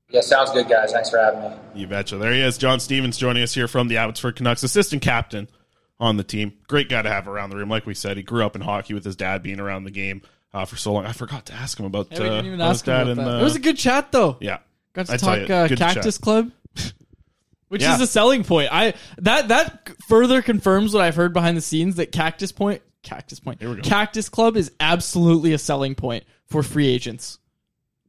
Yeah, 0.09 0.21
sounds 0.21 0.53
good, 0.53 0.69
guys. 0.69 0.93
Thanks 0.93 1.11
for 1.11 1.19
having 1.19 1.51
me. 1.51 1.57
You 1.75 1.87
betcha. 1.89 2.17
There 2.17 2.33
he 2.33 2.43
is, 2.43 2.59
John 2.59 2.79
Stevens, 2.79 3.17
joining 3.17 3.43
us 3.43 3.53
here 3.53 3.67
from 3.67 3.89
the 3.89 3.97
Abbotsford 3.97 4.37
Canucks, 4.37 4.63
assistant 4.63 5.03
captain 5.03 5.49
on 5.99 6.17
the 6.17 6.23
team. 6.23 6.53
Great 6.69 6.89
guy 6.89 7.03
to 7.03 7.09
have 7.09 7.27
around 7.27 7.51
the 7.51 7.57
room. 7.57 7.69
Like 7.69 7.87
we 7.87 7.95
said, 7.95 8.17
he 8.17 8.23
grew 8.23 8.45
up 8.47 8.55
in 8.55 8.63
hockey 8.63 8.95
with 8.95 9.05
his 9.05 9.17
dad 9.17 9.43
being 9.43 9.59
around 9.59 9.83
the 9.83 9.91
game 9.91 10.23
uh, 10.55 10.65
for 10.65 10.77
so 10.77 10.93
long. 10.95 11.05
I 11.05 11.13
forgot 11.13 11.47
to 11.47 11.53
ask 11.53 11.79
him 11.79 11.85
about. 11.87 12.09
Yeah, 12.11 12.21
we 12.21 12.27
uh, 12.27 12.31
didn't 12.31 12.47
even 12.47 12.61
about 12.61 12.69
his 12.71 12.79
ask 12.81 12.87
him 12.87 12.93
dad 12.95 13.01
about 13.03 13.19
and, 13.19 13.27
that. 13.27 13.35
uh, 13.37 13.41
it 13.41 13.45
was 13.45 13.57
a 13.57 13.61
good 13.61 13.77
chat, 13.77 14.13
though. 14.13 14.37
Yeah, 14.41 14.59
Got 14.95 15.07
to 15.07 15.13
I 15.13 15.17
tell 15.19 15.37
talk 15.37 15.49
you, 15.49 15.55
uh, 15.55 15.69
good 15.69 15.79
Cactus 15.79 16.17
chat. 16.17 16.23
Club, 16.23 16.51
which 17.69 17.83
Yeah. 17.83 17.95
is 17.97 18.01
a 18.01 18.07
selling 18.07 18.45
point. 18.45 18.69
I 18.73 18.95
that 19.19 19.49
that 19.49 19.91
further 20.09 20.41
confirms 20.43 20.95
what 20.95 21.03
I've 21.03 21.17
heard 21.17 21.33
behind 21.33 21.57
the 21.57 21.61
scenes 21.63 21.97
that 21.97 22.13
Cactus 22.13 22.53
Point, 22.53 22.83
Cactus 23.03 23.41
Point, 23.41 23.61
we 23.61 23.75
go. 23.75 23.83
Cactus 23.83 24.29
Club 24.29 24.57
is 24.57 24.71
absolutely 24.81 25.53
a 25.53 25.59
selling 25.59 25.95
point 25.95 26.25
for 26.47 26.63
free 26.63 26.87
agents. 26.89 27.39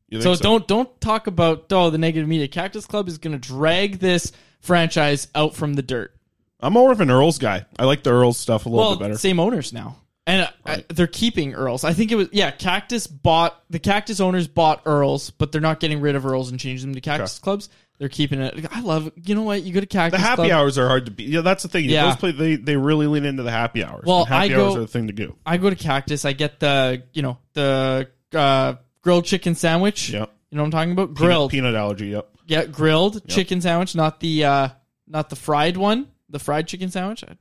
You 0.10 0.22
So, 0.22 0.30
think 0.32 0.38
so? 0.38 0.44
don't 0.44 0.68
don't 0.68 1.02
talk 1.02 1.28
about 1.28 1.66
oh 1.72 1.90
the 1.90 1.98
negative 1.98 2.28
media. 2.30 2.48
Cactus 2.48 2.86
Club 2.86 3.08
is 3.08 3.18
going 3.18 3.34
to 3.34 3.40
drag 3.40 4.00
this 4.00 4.32
franchise 4.60 5.28
out 5.34 5.56
from 5.56 5.74
the 5.74 5.82
dirt. 5.82 6.12
I'm 6.60 6.74
more 6.74 6.92
of 6.92 7.02
an 7.02 7.12
Earls 7.12 7.38
guy. 7.38 7.66
I 7.78 7.86
like 7.86 8.04
the 8.04 8.12
Earls 8.12 8.38
stuff 8.38 8.66
a 8.66 8.70
little 8.70 8.86
well, 8.86 8.96
bit 8.96 9.04
better. 9.06 9.18
same 9.18 9.40
owners 9.40 9.74
now, 9.74 9.98
and 10.28 10.42
uh, 10.44 10.50
I- 10.66 10.86
they're 10.90 11.08
keeping 11.08 11.54
Earls. 11.54 11.84
I 11.84 11.94
think 11.94 12.12
it 12.12 12.16
was 12.16 12.30
yeah. 12.32 12.52
Cactus 12.52 13.08
bought 13.08 13.62
the 13.70 13.80
Cactus 13.80 14.20
owners 14.20 14.48
bought 14.48 14.82
Earls, 14.86 15.30
but 15.32 15.52
they're 15.52 15.62
not 15.62 15.80
getting 15.80 16.02
rid 16.02 16.16
of 16.16 16.26
Earls 16.26 16.50
and 16.52 16.60
changing 16.60 16.90
them 16.90 16.96
to 16.96 17.02
Cactus 17.02 17.40
clubs. 17.40 17.70
They're 17.98 18.10
keeping 18.10 18.42
it. 18.42 18.66
I 18.72 18.82
love. 18.82 19.10
You 19.24 19.36
know 19.36 19.44
what? 19.44 19.64
You 19.64 19.74
go 19.74 19.80
to 19.80 19.86
Cactus. 19.86 20.20
The 20.20 20.26
happy 20.26 20.48
Club, 20.48 20.52
hours 20.52 20.78
are 20.78 20.88
hard 20.88 21.06
to 21.06 21.12
beat. 21.12 21.30
Yeah, 21.30 21.42
that's 21.42 21.64
the 21.64 21.70
thing. 21.70 21.86
Yeah. 21.86 22.08
Those 22.08 22.16
play, 22.18 22.32
they 22.32 22.56
they 22.58 22.76
really 22.76 23.08
lean 23.08 23.24
into 23.24 23.44
the 23.44 23.52
happy 23.52 23.86
hours. 23.86 24.04
Well, 24.06 24.26
happy 24.26 24.54
I 24.54 24.56
go- 24.58 24.66
hours 24.66 24.76
are 24.76 24.80
the 24.82 24.88
thing 24.88 25.08
to 25.08 25.14
do. 25.14 25.36
I 25.46 25.56
go 25.58 25.70
to 25.70 25.76
Cactus. 25.78 26.26
I 26.26 26.34
get 26.34 26.60
the 26.60 27.04
you 27.14 27.22
know 27.22 27.38
the 27.54 28.10
uh, 28.34 28.74
grilled 29.02 29.24
chicken 29.26 29.56
sandwich. 29.56 30.10
Yep. 30.10 30.30
You 30.52 30.58
know 30.58 30.64
what 30.64 30.68
I'm 30.68 30.72
talking 30.72 30.92
about? 30.92 31.14
Grilled. 31.14 31.52
peanut, 31.52 31.74
allergy. 31.76 32.08
Yep. 32.08 32.30
Yeah, 32.48 32.66
grilled 32.66 33.28
chicken 33.30 33.62
sandwich, 33.62 33.96
not 33.96 34.20
the 34.20 34.44
uh, 34.44 34.70
not 35.08 35.30
the 35.30 35.36
fried 35.38 35.78
one. 35.78 36.08
The 36.30 36.40
fried 36.40 36.68
chicken 36.68 36.92
sandwich. 36.92 37.24
I 37.26 37.38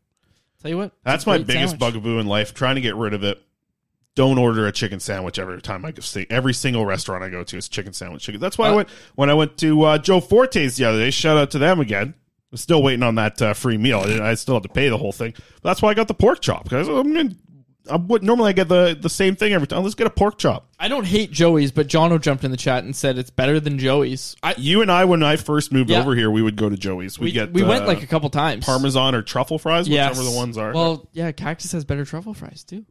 tell 0.65 0.71
you 0.71 0.79
what, 0.79 0.93
That's 1.05 1.27
my 1.27 1.39
biggest 1.39 1.73
sandwich. 1.73 1.79
bugaboo 1.81 2.19
in 2.19 2.27
life. 2.27 2.55
Trying 2.55 2.75
to 2.77 2.81
get 2.81 2.97
rid 2.97 3.15
of 3.15 3.23
it. 3.23 3.41
Don't 4.17 4.39
order 4.39 4.67
a 4.67 4.73
chicken 4.73 5.01
sandwich 5.01 5.39
every 5.41 5.61
time 5.61 5.85
I 5.85 5.91
go 5.91 6.01
see. 6.01 6.25
Every 6.31 6.55
single 6.55 6.87
restaurant 6.87 7.25
I 7.25 7.29
go 7.31 7.43
to 7.43 7.57
is 7.57 7.69
chicken 7.69 7.93
sandwich. 7.93 8.23
Chicken. 8.23 8.41
That's 8.41 8.57
why 8.57 8.69
I 8.69 8.71
Uh, 8.71 8.77
went 8.77 8.89
when 9.17 9.29
I 9.31 9.35
went 9.35 9.59
to 9.59 9.83
uh, 9.83 9.99
Joe 9.99 10.21
Forte's 10.21 10.77
the 10.77 10.85
other 10.85 10.99
day. 10.99 11.11
Shout 11.11 11.37
out 11.37 11.51
to 11.51 11.59
them 11.59 11.81
again. 11.81 12.15
I'm 12.53 12.57
still 12.59 12.81
waiting 12.83 13.03
on 13.03 13.17
that 13.17 13.43
uh, 13.43 13.53
free 13.55 13.77
meal. 13.77 14.01
I, 14.07 14.31
I 14.31 14.35
still 14.35 14.55
have 14.55 14.63
to 14.63 14.69
pay 14.69 14.89
the 14.89 14.99
whole 14.99 15.11
thing. 15.11 15.33
But 15.37 15.71
that's 15.71 15.83
why 15.83 15.91
I 15.91 15.95
got 15.95 16.07
the 16.07 16.15
pork 16.15 16.41
chop 16.41 16.63
because 16.65 16.87
I'm 16.89 17.13
gonna. 17.13 17.31
I 17.91 17.97
would 17.97 18.23
normally 18.23 18.49
I 18.49 18.53
get 18.53 18.69
the 18.69 18.97
the 18.99 19.11
same 19.11 19.37
thing 19.37 19.53
every 19.53 19.67
time. 19.67 19.83
Let's 19.83 19.95
get 19.95 20.07
a 20.07 20.11
pork 20.11 20.39
chop. 20.39 20.69
I 20.79 20.89
don't 20.89 21.05
hate 21.07 21.31
Joey's, 21.31 21.71
but 21.71 21.87
Jono 21.87 22.21
jumped 22.21 22.43
in 22.45 22.51
the 22.51 22.57
chat 22.57 22.85
and 22.85 22.97
said 22.97 23.19
it's 23.19 23.31
better 23.31 23.61
than 23.61 23.79
Joey's. 23.79 24.37
I, 24.43 24.55
You 24.57 24.81
and 24.83 24.91
I, 24.91 25.05
when 25.05 25.23
I 25.23 25.37
first 25.37 25.71
moved 25.73 25.91
Yeah. 25.91 26.01
over 26.01 26.15
here, 26.15 26.31
we 26.31 26.41
would 26.43 26.57
go 26.57 26.69
to 26.71 26.77
Joey's. 26.77 27.19
We, 27.19 27.27
we 27.27 27.33
get 27.33 27.53
we 27.53 27.63
went 27.63 27.85
uh, 27.85 27.89
like 27.89 28.03
a 28.03 28.07
couple 28.07 28.31
times. 28.31 28.65
Parmesan 28.65 29.15
or 29.15 29.21
truffle 29.23 29.59
fries, 29.59 29.87
Yes. 29.87 30.11
whichever 30.17 30.31
the 30.31 30.37
ones 30.37 30.57
are. 30.57 30.73
Well, 30.73 31.09
yeah, 31.13 31.31
Cactus 31.33 31.73
has 31.73 31.85
better 31.85 32.05
truffle 32.05 32.33
fries 32.35 32.65
too. 32.65 32.85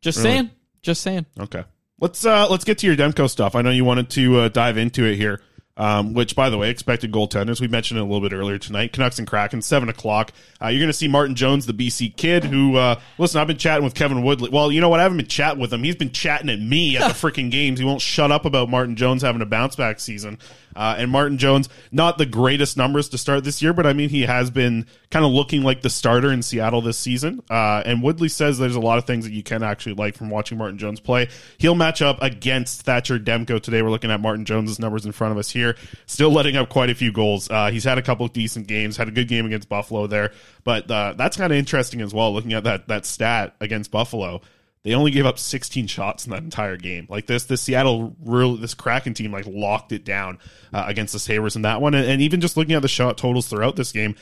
Just 0.00 0.18
Really? 0.18 0.30
saying. 0.30 0.50
Just 0.82 1.00
saying. 1.02 1.26
Okay. 1.40 1.64
Let's 2.00 2.24
uh 2.24 2.48
let's 2.48 2.62
get 2.64 2.78
to 2.78 2.86
your 2.86 2.94
Demco 2.94 3.28
stuff. 3.28 3.56
I 3.56 3.62
know 3.62 3.70
you 3.70 3.84
wanted 3.84 4.08
to 4.10 4.38
uh, 4.40 4.48
dive 4.48 4.76
into 4.78 5.04
it 5.04 5.16
here. 5.16 5.40
Um, 5.78 6.12
which, 6.12 6.34
by 6.34 6.50
the 6.50 6.58
way, 6.58 6.70
expected 6.70 7.12
goaltenders. 7.12 7.60
We 7.60 7.68
mentioned 7.68 7.98
it 7.98 8.02
a 8.02 8.04
little 8.04 8.20
bit 8.20 8.34
earlier 8.34 8.58
tonight. 8.58 8.92
Canucks 8.92 9.20
and 9.20 9.28
Kraken, 9.28 9.62
seven 9.62 9.88
o'clock. 9.88 10.32
Uh, 10.60 10.66
you're 10.66 10.80
going 10.80 10.88
to 10.88 10.92
see 10.92 11.06
Martin 11.06 11.36
Jones, 11.36 11.66
the 11.66 11.72
BC 11.72 12.16
kid. 12.16 12.42
Who, 12.42 12.76
uh, 12.76 12.98
listen, 13.16 13.40
I've 13.40 13.46
been 13.46 13.58
chatting 13.58 13.84
with 13.84 13.94
Kevin 13.94 14.24
Woodley. 14.24 14.50
Well, 14.50 14.72
you 14.72 14.80
know 14.80 14.88
what? 14.88 14.98
I 14.98 15.04
haven't 15.04 15.18
been 15.18 15.28
chatting 15.28 15.60
with 15.60 15.72
him. 15.72 15.84
He's 15.84 15.94
been 15.94 16.10
chatting 16.10 16.50
at 16.50 16.58
me 16.58 16.96
at 16.96 17.06
the 17.06 17.14
freaking 17.28 17.52
games. 17.52 17.78
He 17.78 17.84
won't 17.84 18.00
shut 18.00 18.32
up 18.32 18.44
about 18.44 18.68
Martin 18.68 18.96
Jones 18.96 19.22
having 19.22 19.40
a 19.40 19.46
bounce 19.46 19.76
back 19.76 20.00
season. 20.00 20.38
Uh, 20.78 20.94
and 20.96 21.10
Martin 21.10 21.38
Jones, 21.38 21.68
not 21.90 22.18
the 22.18 22.24
greatest 22.24 22.76
numbers 22.76 23.08
to 23.08 23.18
start 23.18 23.42
this 23.42 23.60
year, 23.60 23.72
but 23.72 23.84
I 23.84 23.92
mean, 23.92 24.10
he 24.10 24.22
has 24.22 24.48
been 24.48 24.86
kind 25.10 25.24
of 25.24 25.32
looking 25.32 25.64
like 25.64 25.82
the 25.82 25.90
starter 25.90 26.30
in 26.30 26.40
Seattle 26.40 26.80
this 26.80 26.96
season. 26.96 27.42
Uh, 27.50 27.82
and 27.84 28.00
Woodley 28.00 28.28
says 28.28 28.58
there's 28.58 28.76
a 28.76 28.80
lot 28.80 28.96
of 28.96 29.04
things 29.04 29.24
that 29.24 29.32
you 29.32 29.42
can 29.42 29.64
actually 29.64 29.96
like 29.96 30.16
from 30.16 30.30
watching 30.30 30.56
Martin 30.56 30.78
Jones 30.78 31.00
play. 31.00 31.28
He'll 31.58 31.74
match 31.74 32.00
up 32.00 32.22
against 32.22 32.82
Thatcher 32.82 33.18
Demko 33.18 33.60
today. 33.60 33.82
We're 33.82 33.90
looking 33.90 34.12
at 34.12 34.20
Martin 34.20 34.44
Jones's 34.44 34.78
numbers 34.78 35.04
in 35.04 35.10
front 35.10 35.32
of 35.32 35.38
us 35.38 35.50
here. 35.50 35.74
Still 36.06 36.30
letting 36.30 36.56
up 36.56 36.68
quite 36.68 36.90
a 36.90 36.94
few 36.94 37.10
goals. 37.10 37.50
Uh, 37.50 37.70
he's 37.72 37.82
had 37.82 37.98
a 37.98 38.02
couple 38.02 38.24
of 38.24 38.32
decent 38.32 38.68
games, 38.68 38.96
had 38.96 39.08
a 39.08 39.10
good 39.10 39.26
game 39.26 39.46
against 39.46 39.68
Buffalo 39.68 40.06
there. 40.06 40.30
But 40.62 40.88
uh, 40.88 41.14
that's 41.16 41.36
kind 41.36 41.52
of 41.52 41.58
interesting 41.58 42.00
as 42.02 42.14
well, 42.14 42.32
looking 42.32 42.52
at 42.52 42.62
that, 42.62 42.86
that 42.86 43.04
stat 43.04 43.56
against 43.60 43.90
Buffalo 43.90 44.42
they 44.84 44.94
only 44.94 45.10
gave 45.10 45.26
up 45.26 45.38
16 45.38 45.86
shots 45.86 46.24
in 46.24 46.30
that 46.30 46.42
entire 46.42 46.76
game. 46.76 47.06
Like 47.10 47.26
this, 47.26 47.44
this 47.44 47.60
Seattle, 47.60 48.16
really, 48.24 48.58
this 48.58 48.74
Kraken 48.74 49.14
team, 49.14 49.32
like 49.32 49.46
locked 49.46 49.92
it 49.92 50.04
down 50.04 50.38
uh, 50.72 50.84
against 50.86 51.12
the 51.12 51.18
Sabres 51.18 51.56
in 51.56 51.62
that 51.62 51.80
one. 51.80 51.94
And, 51.94 52.06
and 52.06 52.22
even 52.22 52.40
just 52.40 52.56
looking 52.56 52.74
at 52.74 52.82
the 52.82 52.88
shot 52.88 53.18
totals 53.18 53.48
throughout 53.48 53.76
this 53.76 53.92
game, 53.92 54.14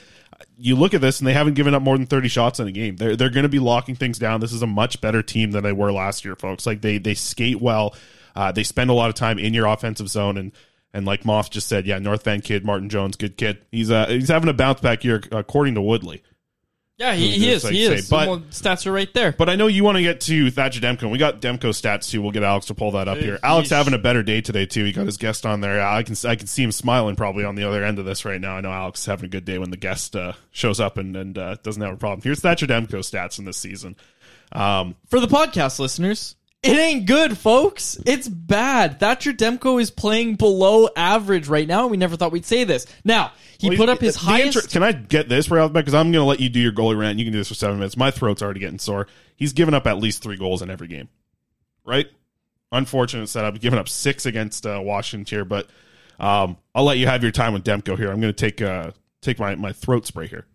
you 0.57 0.77
look 0.77 0.95
at 0.95 1.01
this 1.01 1.21
and 1.21 1.27
they 1.27 1.33
haven't 1.33 1.55
given 1.55 1.75
up 1.75 1.83
more 1.83 1.97
than 1.97 2.07
30 2.07 2.29
shots 2.29 2.61
in 2.61 2.66
a 2.66 2.73
game. 2.73 2.97
They're 2.97 3.16
they're 3.16 3.31
going 3.31 3.45
to 3.45 3.49
be 3.49 3.59
locking 3.59 3.95
things 3.95 4.19
down. 4.19 4.40
This 4.40 4.53
is 4.53 4.62
a 4.62 4.66
much 4.66 5.01
better 5.01 5.23
team 5.23 5.51
than 5.51 5.62
they 5.62 5.73
were 5.73 5.92
last 5.92 6.25
year, 6.25 6.37
folks. 6.37 6.66
Like 6.66 6.81
they 6.81 6.99
they 6.99 7.14
skate 7.14 7.61
well. 7.61 7.95
Uh, 8.35 8.53
they 8.53 8.62
spend 8.62 8.90
a 8.90 8.95
lot 8.95 9.09
of 9.09 9.14
time 9.14 9.38
in 9.38 9.55
your 9.55 9.66
offensive 9.66 10.09
zone 10.09 10.37
and. 10.37 10.53
And 10.95 11.05
like 11.05 11.27
Moth 11.27 11.51
just 11.51 11.69
said, 11.69 11.87
yeah, 11.87 11.99
North 11.99 12.25
Van 12.25 12.40
kid, 12.40 12.64
Martin 12.64 12.88
Jones, 12.88 13.16
good 13.16 13.37
kid. 13.37 13.59
He's 13.71 13.90
uh, 13.90 14.07
he's 14.07 14.29
having 14.29 14.49
a 14.49 14.55
bounce 14.55 14.81
back 14.81 15.05
year, 15.05 15.23
according 15.31 15.75
to 15.75 15.83
Woodley. 15.83 16.23
Yeah, 16.98 17.14
he, 17.14 17.32
he 17.32 17.50
is. 17.50 17.62
like 17.62 17.74
he 17.74 17.85
is. 17.85 18.09
but- 18.09 18.26
Well, 18.26 18.38
stats 18.50 18.87
are 18.87 18.92
right 18.92 19.12
there. 19.12 19.30
But 19.32 19.50
I 19.50 19.56
know 19.56 19.66
you 19.66 19.85
want 19.85 19.96
to 19.98 20.02
get 20.02 20.20
to 20.22 20.50
Thatcher 20.50 20.80
Demko. 20.80 21.11
We 21.11 21.18
got 21.18 21.42
Demko 21.42 21.70
stats 21.70 22.09
too. 22.11 22.22
We'll 22.22 22.30
get 22.30 22.42
Alex 22.42 22.66
to 22.66 22.74
pull 22.74 22.92
that 22.92 23.06
up 23.06 23.18
here. 23.18 23.38
Alex 23.42 23.68
having 23.68 23.92
a 23.92 23.98
better 23.98 24.22
day 24.22 24.40
today 24.40 24.64
too. 24.64 24.85
He 24.85 24.92
got 24.92 25.04
his 25.04 25.18
guest 25.18 25.44
on 25.44 25.61
there. 25.61 25.82
I 25.87 26.02
can 26.02 26.16
I 26.24 26.37
can 26.37 26.46
see 26.46 26.62
him 26.62 26.72
smiling 26.72 27.14
probably 27.14 27.44
on 27.44 27.54
the 27.54 27.64
other 27.64 27.85
end 27.85 27.98
of 27.98 28.06
this 28.06 28.24
right 28.24 28.40
now. 28.40 28.56
I 28.56 28.62
know 28.62 28.70
Alex 28.72 29.00
is 29.00 29.06
having 29.06 29.26
a 29.26 29.28
good 29.28 29.44
day 29.44 29.59
when 29.59 29.70
the 29.70 29.76
guest 29.76 30.16
uh, 30.16 30.32
shows 30.52 30.80
up 30.80 30.96
and 30.96 31.14
and 31.16 31.37
uh, 31.37 31.56
doesn't 31.62 31.82
have 31.82 31.92
a 31.92 31.96
problem. 31.98 32.22
Here's 32.22 32.40
Thatcher 32.40 32.66
Demko 32.66 33.00
stats 33.00 33.38
in 33.38 33.44
this 33.44 33.59
season. 33.59 33.96
Um, 34.52 34.94
For 35.09 35.20
the 35.20 35.26
podcast 35.26 35.78
listeners, 35.78 36.35
it 36.70 36.79
ain't 36.79 37.07
good, 37.07 37.37
folks. 37.38 37.98
It's 38.07 38.29
bad. 38.29 39.00
Thatcher 39.00 39.33
Demko 39.33 39.81
is 39.81 39.90
playing 39.90 40.37
below 40.37 40.88
average 40.96 41.48
right 41.48 41.66
now. 41.66 41.83
and 41.83 41.90
We 41.90 41.96
never 41.96 42.16
thought 42.16 42.33
we'd 42.33 42.44
say 42.44 42.64
this. 42.64 42.87
Now, 43.05 43.33
he 43.59 43.68
well, 43.68 43.79
put 43.79 43.88
up 43.88 44.00
his 44.00 44.14
the 44.14 44.20
highest. 44.20 44.57
inter- 44.57 44.68
can 44.68 44.83
I 44.83 44.92
get 44.92 45.29
this 45.29 45.50
right 45.50 45.61
off 45.61 45.70
the 45.70 45.74
bat? 45.74 45.85
Because 45.85 45.94
I'm 45.94 46.12
going 46.12 46.22
to 46.22 46.29
let 46.29 46.40
you 46.40 46.48
do 46.48 46.61
your 46.61 46.72
goalie 46.72 46.98
rant. 46.98 47.18
You 47.18 47.24
can 47.24 47.33
do 47.33 47.38
this 47.38 47.48
for 47.48 47.55
seven 47.55 47.79
minutes. 47.79 47.96
My 47.96 48.11
throat's 48.11 48.42
already 48.42 48.61
getting 48.61 48.79
sore. 48.79 49.07
He's 49.37 49.52
given 49.52 49.74
up 49.74 49.87
at 49.87 49.98
least 49.98 50.22
three 50.22 50.37
goals 50.37 50.62
in 50.62 50.70
every 50.70 50.88
game, 50.88 51.09
right? 51.85 52.07
Unfortunate 52.72 53.29
setup. 53.29 53.61
Giving 53.61 53.79
up 53.79 53.88
six 53.88 54.26
against 54.26 54.66
uh, 54.66 54.81
Washington 54.83 55.26
here, 55.29 55.44
but 55.44 55.68
um, 56.18 56.57
I'll 56.74 56.85
let 56.85 56.98
you 56.98 57.07
have 57.07 57.22
your 57.22 57.33
time 57.33 57.52
with 57.52 57.64
Demko 57.64 57.96
here. 57.96 58.11
I'm 58.11 58.20
going 58.20 58.33
to 58.33 58.50
take 58.50 58.61
uh, 58.61 58.90
take 59.20 59.38
my, 59.38 59.55
my 59.55 59.72
throat 59.72 60.07
spray 60.07 60.26
here. 60.26 60.46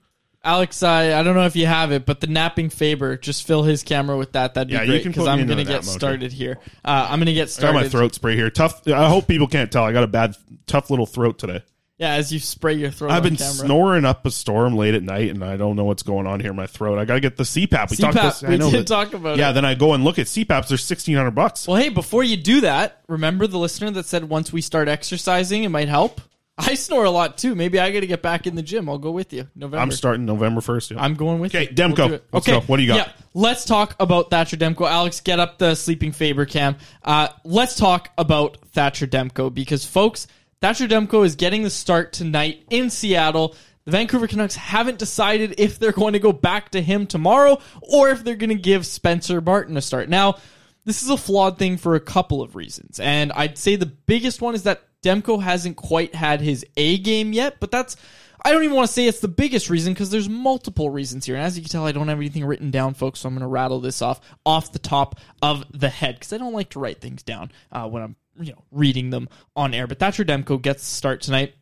Alex, 0.43 0.81
I, 0.81 1.19
I 1.19 1.23
don't 1.23 1.35
know 1.35 1.45
if 1.45 1.55
you 1.55 1.67
have 1.67 1.91
it, 1.91 2.05
but 2.05 2.19
the 2.19 2.25
napping 2.27 2.69
Faber, 2.69 3.15
just 3.15 3.45
fill 3.45 3.61
his 3.61 3.83
camera 3.83 4.17
with 4.17 4.31
that. 4.31 4.55
That'd 4.55 4.69
be 4.69 4.73
Yeah, 4.73 4.85
great 4.85 5.03
because 5.03 5.27
I'm 5.27 5.45
going 5.45 5.59
to 5.59 5.63
get 5.63 5.85
mode, 5.85 5.93
started 5.93 6.31
here. 6.31 6.57
Uh, 6.83 7.07
I'm 7.09 7.19
going 7.19 7.27
to 7.27 7.33
get 7.33 7.49
started. 7.51 7.77
I 7.77 7.81
got 7.81 7.85
my 7.85 7.89
throat 7.89 8.15
spray 8.15 8.35
here. 8.35 8.49
Tough. 8.49 8.87
I 8.87 9.07
hope 9.07 9.27
people 9.27 9.47
can't 9.47 9.71
tell. 9.71 9.83
I 9.83 9.91
got 9.93 10.03
a 10.03 10.07
bad, 10.07 10.35
tough 10.65 10.89
little 10.89 11.05
throat 11.05 11.37
today. 11.37 11.63
Yeah, 11.99 12.13
as 12.15 12.33
you 12.33 12.39
spray 12.39 12.73
your 12.73 12.89
throat. 12.89 13.11
I've 13.11 13.21
been 13.21 13.35
camera. 13.35 13.53
snoring 13.53 14.05
up 14.05 14.25
a 14.25 14.31
storm 14.31 14.75
late 14.75 14.95
at 14.95 15.03
night, 15.03 15.29
and 15.29 15.43
I 15.45 15.55
don't 15.57 15.75
know 15.75 15.83
what's 15.85 16.01
going 16.01 16.25
on 16.25 16.39
here 16.39 16.49
in 16.49 16.55
my 16.55 16.65
throat. 16.65 16.97
I 16.97 17.05
got 17.05 17.13
to 17.13 17.19
get 17.19 17.37
the 17.37 17.43
CPAP. 17.43 17.91
We 17.91 17.97
talked 17.97 18.17
CPAP, 18.17 18.39
about. 18.41 18.41
we 18.49 18.55
I 18.55 18.57
know 18.57 18.71
did 18.71 18.79
that- 18.79 18.87
talk 18.87 19.13
about 19.13 19.37
Yeah, 19.37 19.51
it. 19.51 19.53
then 19.53 19.65
I 19.65 19.75
go 19.75 19.93
and 19.93 20.03
look 20.03 20.17
at 20.17 20.25
CPAPs. 20.25 20.69
They're 20.69 20.79
sixteen 20.79 21.15
hundred 21.15 21.35
bucks. 21.35 21.67
Well, 21.67 21.77
hey, 21.77 21.89
before 21.89 22.23
you 22.23 22.37
do 22.37 22.61
that, 22.61 23.03
remember 23.07 23.45
the 23.45 23.59
listener 23.59 23.91
that 23.91 24.07
said 24.07 24.27
once 24.27 24.51
we 24.51 24.61
start 24.61 24.87
exercising, 24.87 25.63
it 25.63 25.69
might 25.69 25.89
help. 25.89 26.21
I 26.61 26.75
snore 26.75 27.05
a 27.05 27.09
lot 27.09 27.37
too. 27.37 27.55
Maybe 27.55 27.79
I 27.79 27.91
got 27.91 28.01
to 28.01 28.07
get 28.07 28.21
back 28.21 28.45
in 28.45 28.55
the 28.55 28.61
gym. 28.61 28.87
I'll 28.87 28.97
go 28.97 29.11
with 29.11 29.33
you. 29.33 29.47
November. 29.55 29.81
I'm 29.81 29.91
starting 29.91 30.25
November 30.25 30.61
first. 30.61 30.91
Yeah. 30.91 31.01
I'm 31.01 31.15
going 31.15 31.39
with 31.39 31.53
you. 31.53 31.61
Okay, 31.61 31.69
you. 31.69 31.75
Demko, 31.75 32.07
do 32.07 32.13
it. 32.13 32.25
let's 32.31 32.47
okay, 32.47 32.59
go. 32.59 32.65
What 32.65 32.77
do 32.77 32.83
you 32.83 32.89
got? 32.89 32.95
Yeah, 32.95 33.11
let's 33.33 33.65
talk 33.65 33.95
about 33.99 34.29
Thatcher 34.29 34.57
Demko. 34.57 34.89
Alex, 34.89 35.21
get 35.21 35.39
up 35.39 35.57
the 35.57 35.75
sleeping 35.75 36.11
Faber 36.11 36.45
cam. 36.45 36.77
Uh, 37.03 37.29
let's 37.43 37.75
talk 37.75 38.09
about 38.17 38.57
Thatcher 38.67 39.07
Demko 39.07 39.53
because, 39.53 39.83
folks, 39.85 40.27
Thatcher 40.61 40.87
Demko 40.87 41.25
is 41.25 41.35
getting 41.35 41.63
the 41.63 41.69
start 41.69 42.13
tonight 42.13 42.63
in 42.69 42.89
Seattle. 42.89 43.55
The 43.85 43.91
Vancouver 43.91 44.27
Canucks 44.27 44.55
haven't 44.55 44.99
decided 44.99 45.55
if 45.57 45.79
they're 45.79 45.91
going 45.91 46.13
to 46.13 46.19
go 46.19 46.31
back 46.31 46.69
to 46.71 46.81
him 46.81 47.07
tomorrow 47.07 47.59
or 47.81 48.09
if 48.09 48.23
they're 48.23 48.35
going 48.35 48.51
to 48.51 48.55
give 48.55 48.85
Spencer 48.85 49.41
Martin 49.41 49.75
a 49.75 49.81
start. 49.81 50.07
Now, 50.07 50.37
this 50.85 51.01
is 51.01 51.09
a 51.09 51.17
flawed 51.17 51.57
thing 51.57 51.77
for 51.77 51.95
a 51.95 51.99
couple 51.99 52.41
of 52.41 52.55
reasons. 52.55 52.99
And 52.99 53.31
I'd 53.31 53.57
say 53.57 53.75
the 53.75 53.87
biggest 53.87 54.41
one 54.41 54.53
is 54.53 54.63
that 54.63 54.83
Demko 55.03 55.41
hasn't 55.41 55.77
quite 55.77 56.15
had 56.15 56.41
his 56.41 56.65
A 56.77 56.97
game 56.97 57.33
yet, 57.33 57.59
but 57.59 57.71
that's 57.71 57.95
I 58.43 58.51
don't 58.51 58.63
even 58.63 58.75
want 58.75 58.87
to 58.87 58.93
say 58.93 59.07
it's 59.07 59.19
the 59.19 59.27
biggest 59.27 59.69
reason 59.69 59.93
because 59.93 60.09
there's 60.09 60.27
multiple 60.27 60.89
reasons 60.89 61.25
here. 61.25 61.35
And 61.35 61.43
as 61.43 61.57
you 61.57 61.63
can 61.63 61.69
tell, 61.69 61.85
I 61.85 61.91
don't 61.91 62.07
have 62.07 62.17
anything 62.17 62.43
written 62.43 62.71
down, 62.71 62.95
folks, 62.95 63.19
so 63.19 63.27
I'm 63.27 63.35
going 63.35 63.41
to 63.41 63.47
rattle 63.47 63.79
this 63.79 64.01
off 64.01 64.19
off 64.45 64.71
the 64.71 64.79
top 64.79 65.19
of 65.41 65.65
the 65.71 65.89
head 65.89 66.15
because 66.15 66.33
I 66.33 66.37
don't 66.37 66.53
like 66.53 66.69
to 66.71 66.79
write 66.79 67.01
things 67.01 67.21
down 67.21 67.51
uh, 67.71 67.87
when 67.87 68.03
I'm 68.03 68.15
you 68.39 68.53
know 68.53 68.63
reading 68.71 69.09
them 69.11 69.29
on 69.55 69.73
air. 69.73 69.87
But 69.87 69.99
Thatcher 69.99 70.25
Demko 70.25 70.61
gets 70.61 70.81
the 70.81 70.95
start 70.95 71.21
tonight. 71.21 71.53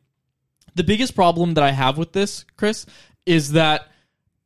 The 0.75 0.83
biggest 0.83 1.15
problem 1.15 1.55
that 1.55 1.63
I 1.63 1.71
have 1.71 1.97
with 1.97 2.13
this, 2.13 2.45
Chris, 2.55 2.85
is 3.25 3.53
that 3.53 3.87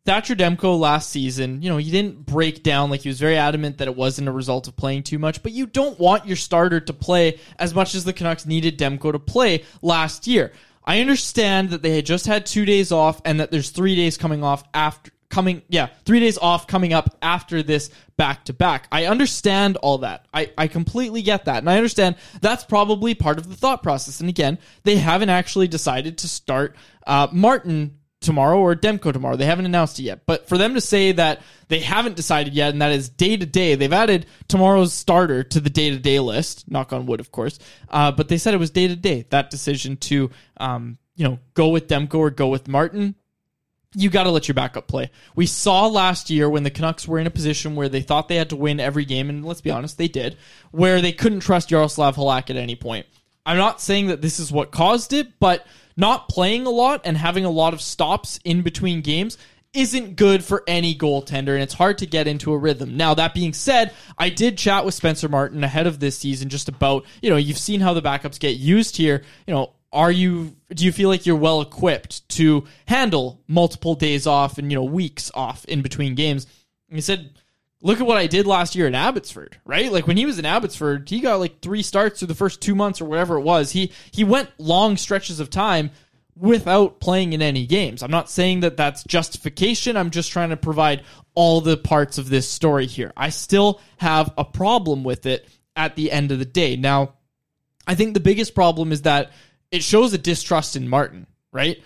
Thatcher 0.05 0.35
Demko 0.35 0.77
last 0.77 1.09
season, 1.11 1.61
you 1.61 1.69
know, 1.69 1.77
he 1.77 1.89
didn't 1.89 2.25
break 2.25 2.61
down 2.61 2.89
like 2.89 3.01
he 3.01 3.09
was 3.09 3.21
very 3.21 3.37
adamant 3.37 3.77
that 3.77 3.87
it 3.87 3.95
wasn't 3.95 4.27
a 4.27 4.33
result 4.33 4.67
of 4.67 4.75
playing 4.75 5.03
too 5.03 5.17
much, 5.17 5.41
but 5.41 5.53
you 5.53 5.65
don't 5.65 5.97
want 5.97 6.27
your 6.27 6.35
starter 6.35 6.81
to 6.81 6.93
play 6.93 7.39
as 7.57 7.73
much 7.73 7.95
as 7.95 8.03
the 8.03 8.11
Canucks 8.11 8.45
needed 8.45 8.77
Demko 8.77 9.13
to 9.13 9.19
play 9.19 9.63
last 9.81 10.27
year. 10.27 10.51
I 10.83 10.99
understand 10.99 11.69
that 11.69 11.81
they 11.81 11.95
had 11.95 12.05
just 12.05 12.25
had 12.25 12.45
2 12.45 12.65
days 12.65 12.91
off 12.91 13.21
and 13.23 13.39
that 13.39 13.51
there's 13.51 13.69
3 13.69 13.95
days 13.95 14.17
coming 14.17 14.43
off 14.43 14.65
after 14.73 15.11
coming 15.29 15.61
yeah, 15.69 15.87
3 16.05 16.19
days 16.19 16.37
off 16.37 16.67
coming 16.67 16.91
up 16.91 17.17
after 17.21 17.63
this 17.63 17.89
back 18.17 18.43
to 18.45 18.53
back. 18.53 18.89
I 18.91 19.05
understand 19.05 19.77
all 19.77 19.99
that. 19.99 20.25
I 20.33 20.51
I 20.57 20.67
completely 20.67 21.21
get 21.21 21.45
that. 21.45 21.59
And 21.59 21.69
I 21.69 21.77
understand 21.77 22.17
that's 22.41 22.65
probably 22.65 23.15
part 23.15 23.37
of 23.37 23.47
the 23.47 23.55
thought 23.55 23.81
process. 23.81 24.19
And 24.19 24.27
again, 24.27 24.59
they 24.83 24.97
haven't 24.97 25.29
actually 25.29 25.69
decided 25.69 26.17
to 26.19 26.27
start 26.27 26.75
uh, 27.07 27.29
Martin 27.31 27.99
tomorrow 28.23 28.57
or 28.57 28.75
Demko 28.75 29.13
tomorrow. 29.13 29.35
They 29.35 29.45
haven't 29.45 29.65
announced 29.65 29.99
it 29.99 30.03
yet. 30.03 30.25
But 30.25 30.47
for 30.47 30.57
them 30.57 30.73
to 30.73 30.81
say 30.81 31.11
that 31.11 31.41
they 31.67 31.79
haven't 31.79 32.15
decided 32.15 32.53
yet 32.53 32.71
and 32.71 32.81
that 32.81 32.91
is 32.91 33.09
day 33.09 33.37
to 33.37 33.45
day, 33.45 33.75
they've 33.75 33.93
added 33.93 34.25
tomorrow's 34.47 34.93
starter 34.93 35.43
to 35.43 35.59
the 35.59 35.69
day 35.69 35.89
to 35.89 35.99
day 35.99 36.19
list. 36.19 36.69
Knock 36.69 36.93
on 36.93 37.05
wood, 37.05 37.19
of 37.19 37.31
course. 37.31 37.59
Uh, 37.89 38.11
but 38.11 38.27
they 38.29 38.37
said 38.37 38.53
it 38.53 38.57
was 38.57 38.71
day 38.71 38.87
to 38.87 38.95
day. 38.95 39.25
That 39.29 39.49
decision 39.49 39.97
to, 39.97 40.31
um, 40.57 40.97
you 41.15 41.27
know, 41.27 41.39
go 41.53 41.69
with 41.69 41.87
Demko 41.87 42.15
or 42.15 42.29
go 42.31 42.47
with 42.47 42.67
Martin. 42.67 43.15
You 43.95 44.09
got 44.09 44.23
to 44.23 44.31
let 44.31 44.47
your 44.47 44.55
backup 44.55 44.87
play. 44.87 45.11
We 45.35 45.45
saw 45.45 45.85
last 45.85 46.31
year 46.31 46.49
when 46.49 46.63
the 46.63 46.71
Canucks 46.71 47.07
were 47.07 47.19
in 47.19 47.27
a 47.27 47.31
position 47.31 47.75
where 47.75 47.89
they 47.89 48.01
thought 48.01 48.27
they 48.27 48.37
had 48.37 48.49
to 48.49 48.55
win 48.55 48.79
every 48.79 49.05
game, 49.05 49.29
and 49.29 49.45
let's 49.45 49.61
be 49.61 49.69
honest, 49.69 49.99
they 49.99 50.07
did, 50.07 50.35
where 50.71 50.99
they 50.99 51.11
couldn't 51.11 51.41
trust 51.41 51.69
Yaroslav 51.69 52.15
Halak 52.15 52.49
at 52.49 52.55
any 52.55 52.75
point. 52.75 53.05
I'm 53.45 53.57
not 53.57 53.81
saying 53.81 54.07
that 54.07 54.21
this 54.21 54.39
is 54.39 54.51
what 54.51 54.71
caused 54.71 55.13
it, 55.13 55.39
but 55.39 55.67
not 55.95 56.29
playing 56.29 56.65
a 56.65 56.71
lot 56.71 57.01
and 57.03 57.17
having 57.17 57.45
a 57.45 57.49
lot 57.49 57.73
of 57.73 57.81
stops 57.81 58.39
in 58.43 58.61
between 58.61 59.01
games 59.01 59.37
isn't 59.73 60.15
good 60.15 60.43
for 60.43 60.63
any 60.67 60.95
goaltender, 60.95 61.53
and 61.53 61.63
it's 61.63 61.73
hard 61.73 61.97
to 61.97 62.05
get 62.05 62.27
into 62.27 62.53
a 62.53 62.57
rhythm. 62.57 62.95
Now, 62.95 63.15
that 63.15 63.33
being 63.33 63.53
said, 63.53 63.91
I 64.17 64.29
did 64.29 64.57
chat 64.57 64.85
with 64.85 64.93
Spencer 64.93 65.27
Martin 65.27 65.63
ahead 65.63 65.87
of 65.87 65.99
this 65.99 66.17
season 66.17 66.49
just 66.49 66.69
about, 66.69 67.05
you 67.21 67.29
know, 67.29 67.37
you've 67.37 67.57
seen 67.57 67.81
how 67.81 67.93
the 67.93 68.01
backups 68.01 68.39
get 68.39 68.57
used 68.57 68.97
here. 68.97 69.23
You 69.47 69.53
know, 69.55 69.71
are 69.91 70.11
you 70.11 70.55
do 70.69 70.85
you 70.85 70.91
feel 70.91 71.09
like 71.09 71.25
you're 71.25 71.35
well 71.35 71.61
equipped 71.61 72.27
to 72.29 72.65
handle 72.85 73.41
multiple 73.47 73.95
days 73.95 74.27
off 74.27 74.57
and, 74.57 74.71
you 74.71 74.77
know, 74.77 74.83
weeks 74.83 75.31
off 75.33 75.65
in 75.65 75.81
between 75.81 76.13
games? 76.15 76.45
And 76.89 76.97
he 76.97 77.01
said, 77.01 77.31
look 77.83 77.99
at 77.99 78.07
what 78.07 78.17
I 78.17 78.25
did 78.25 78.47
last 78.47 78.75
year 78.75 78.87
in 78.87 78.95
Abbotsford, 78.95 79.59
right? 79.65 79.91
Like 79.91 80.07
when 80.07 80.17
he 80.17 80.25
was 80.25 80.39
in 80.39 80.45
Abbotsford, 80.45 81.07
he 81.07 81.19
got 81.19 81.39
like 81.39 81.59
three 81.59 81.83
starts 81.83 82.19
through 82.19 82.29
the 82.29 82.35
first 82.35 82.61
two 82.61 82.73
months 82.73 83.01
or 83.01 83.05
whatever 83.05 83.37
it 83.37 83.41
was. 83.41 83.71
He 83.71 83.91
he 84.11 84.23
went 84.23 84.49
long 84.57 84.97
stretches 84.97 85.39
of 85.39 85.51
time 85.51 85.91
without 86.35 86.99
playing 86.99 87.33
in 87.33 87.41
any 87.41 87.67
games. 87.67 88.01
I'm 88.01 88.09
not 88.09 88.29
saying 88.29 88.61
that 88.61 88.77
that's 88.77 89.03
justification. 89.03 89.97
I'm 89.97 90.09
just 90.09 90.31
trying 90.31 90.49
to 90.49 90.57
provide 90.57 91.03
all 91.35 91.61
the 91.61 91.77
parts 91.77 92.17
of 92.17 92.29
this 92.29 92.49
story 92.49 92.87
here. 92.87 93.11
I 93.15 93.29
still 93.29 93.81
have 93.97 94.33
a 94.37 94.45
problem 94.45 95.03
with 95.03 95.25
it 95.25 95.47
at 95.75 95.95
the 95.95 96.11
end 96.11 96.31
of 96.31 96.39
the 96.39 96.45
day. 96.45 96.75
Now, 96.75 97.15
I 97.85 97.95
think 97.95 98.13
the 98.13 98.19
biggest 98.19 98.55
problem 98.55 98.91
is 98.91 99.03
that 99.03 99.31
it 99.71 99.83
shows 99.83 100.13
a 100.13 100.17
distrust 100.17 100.75
in 100.75 100.87
Martin, 100.87 101.27
right? 101.51 101.83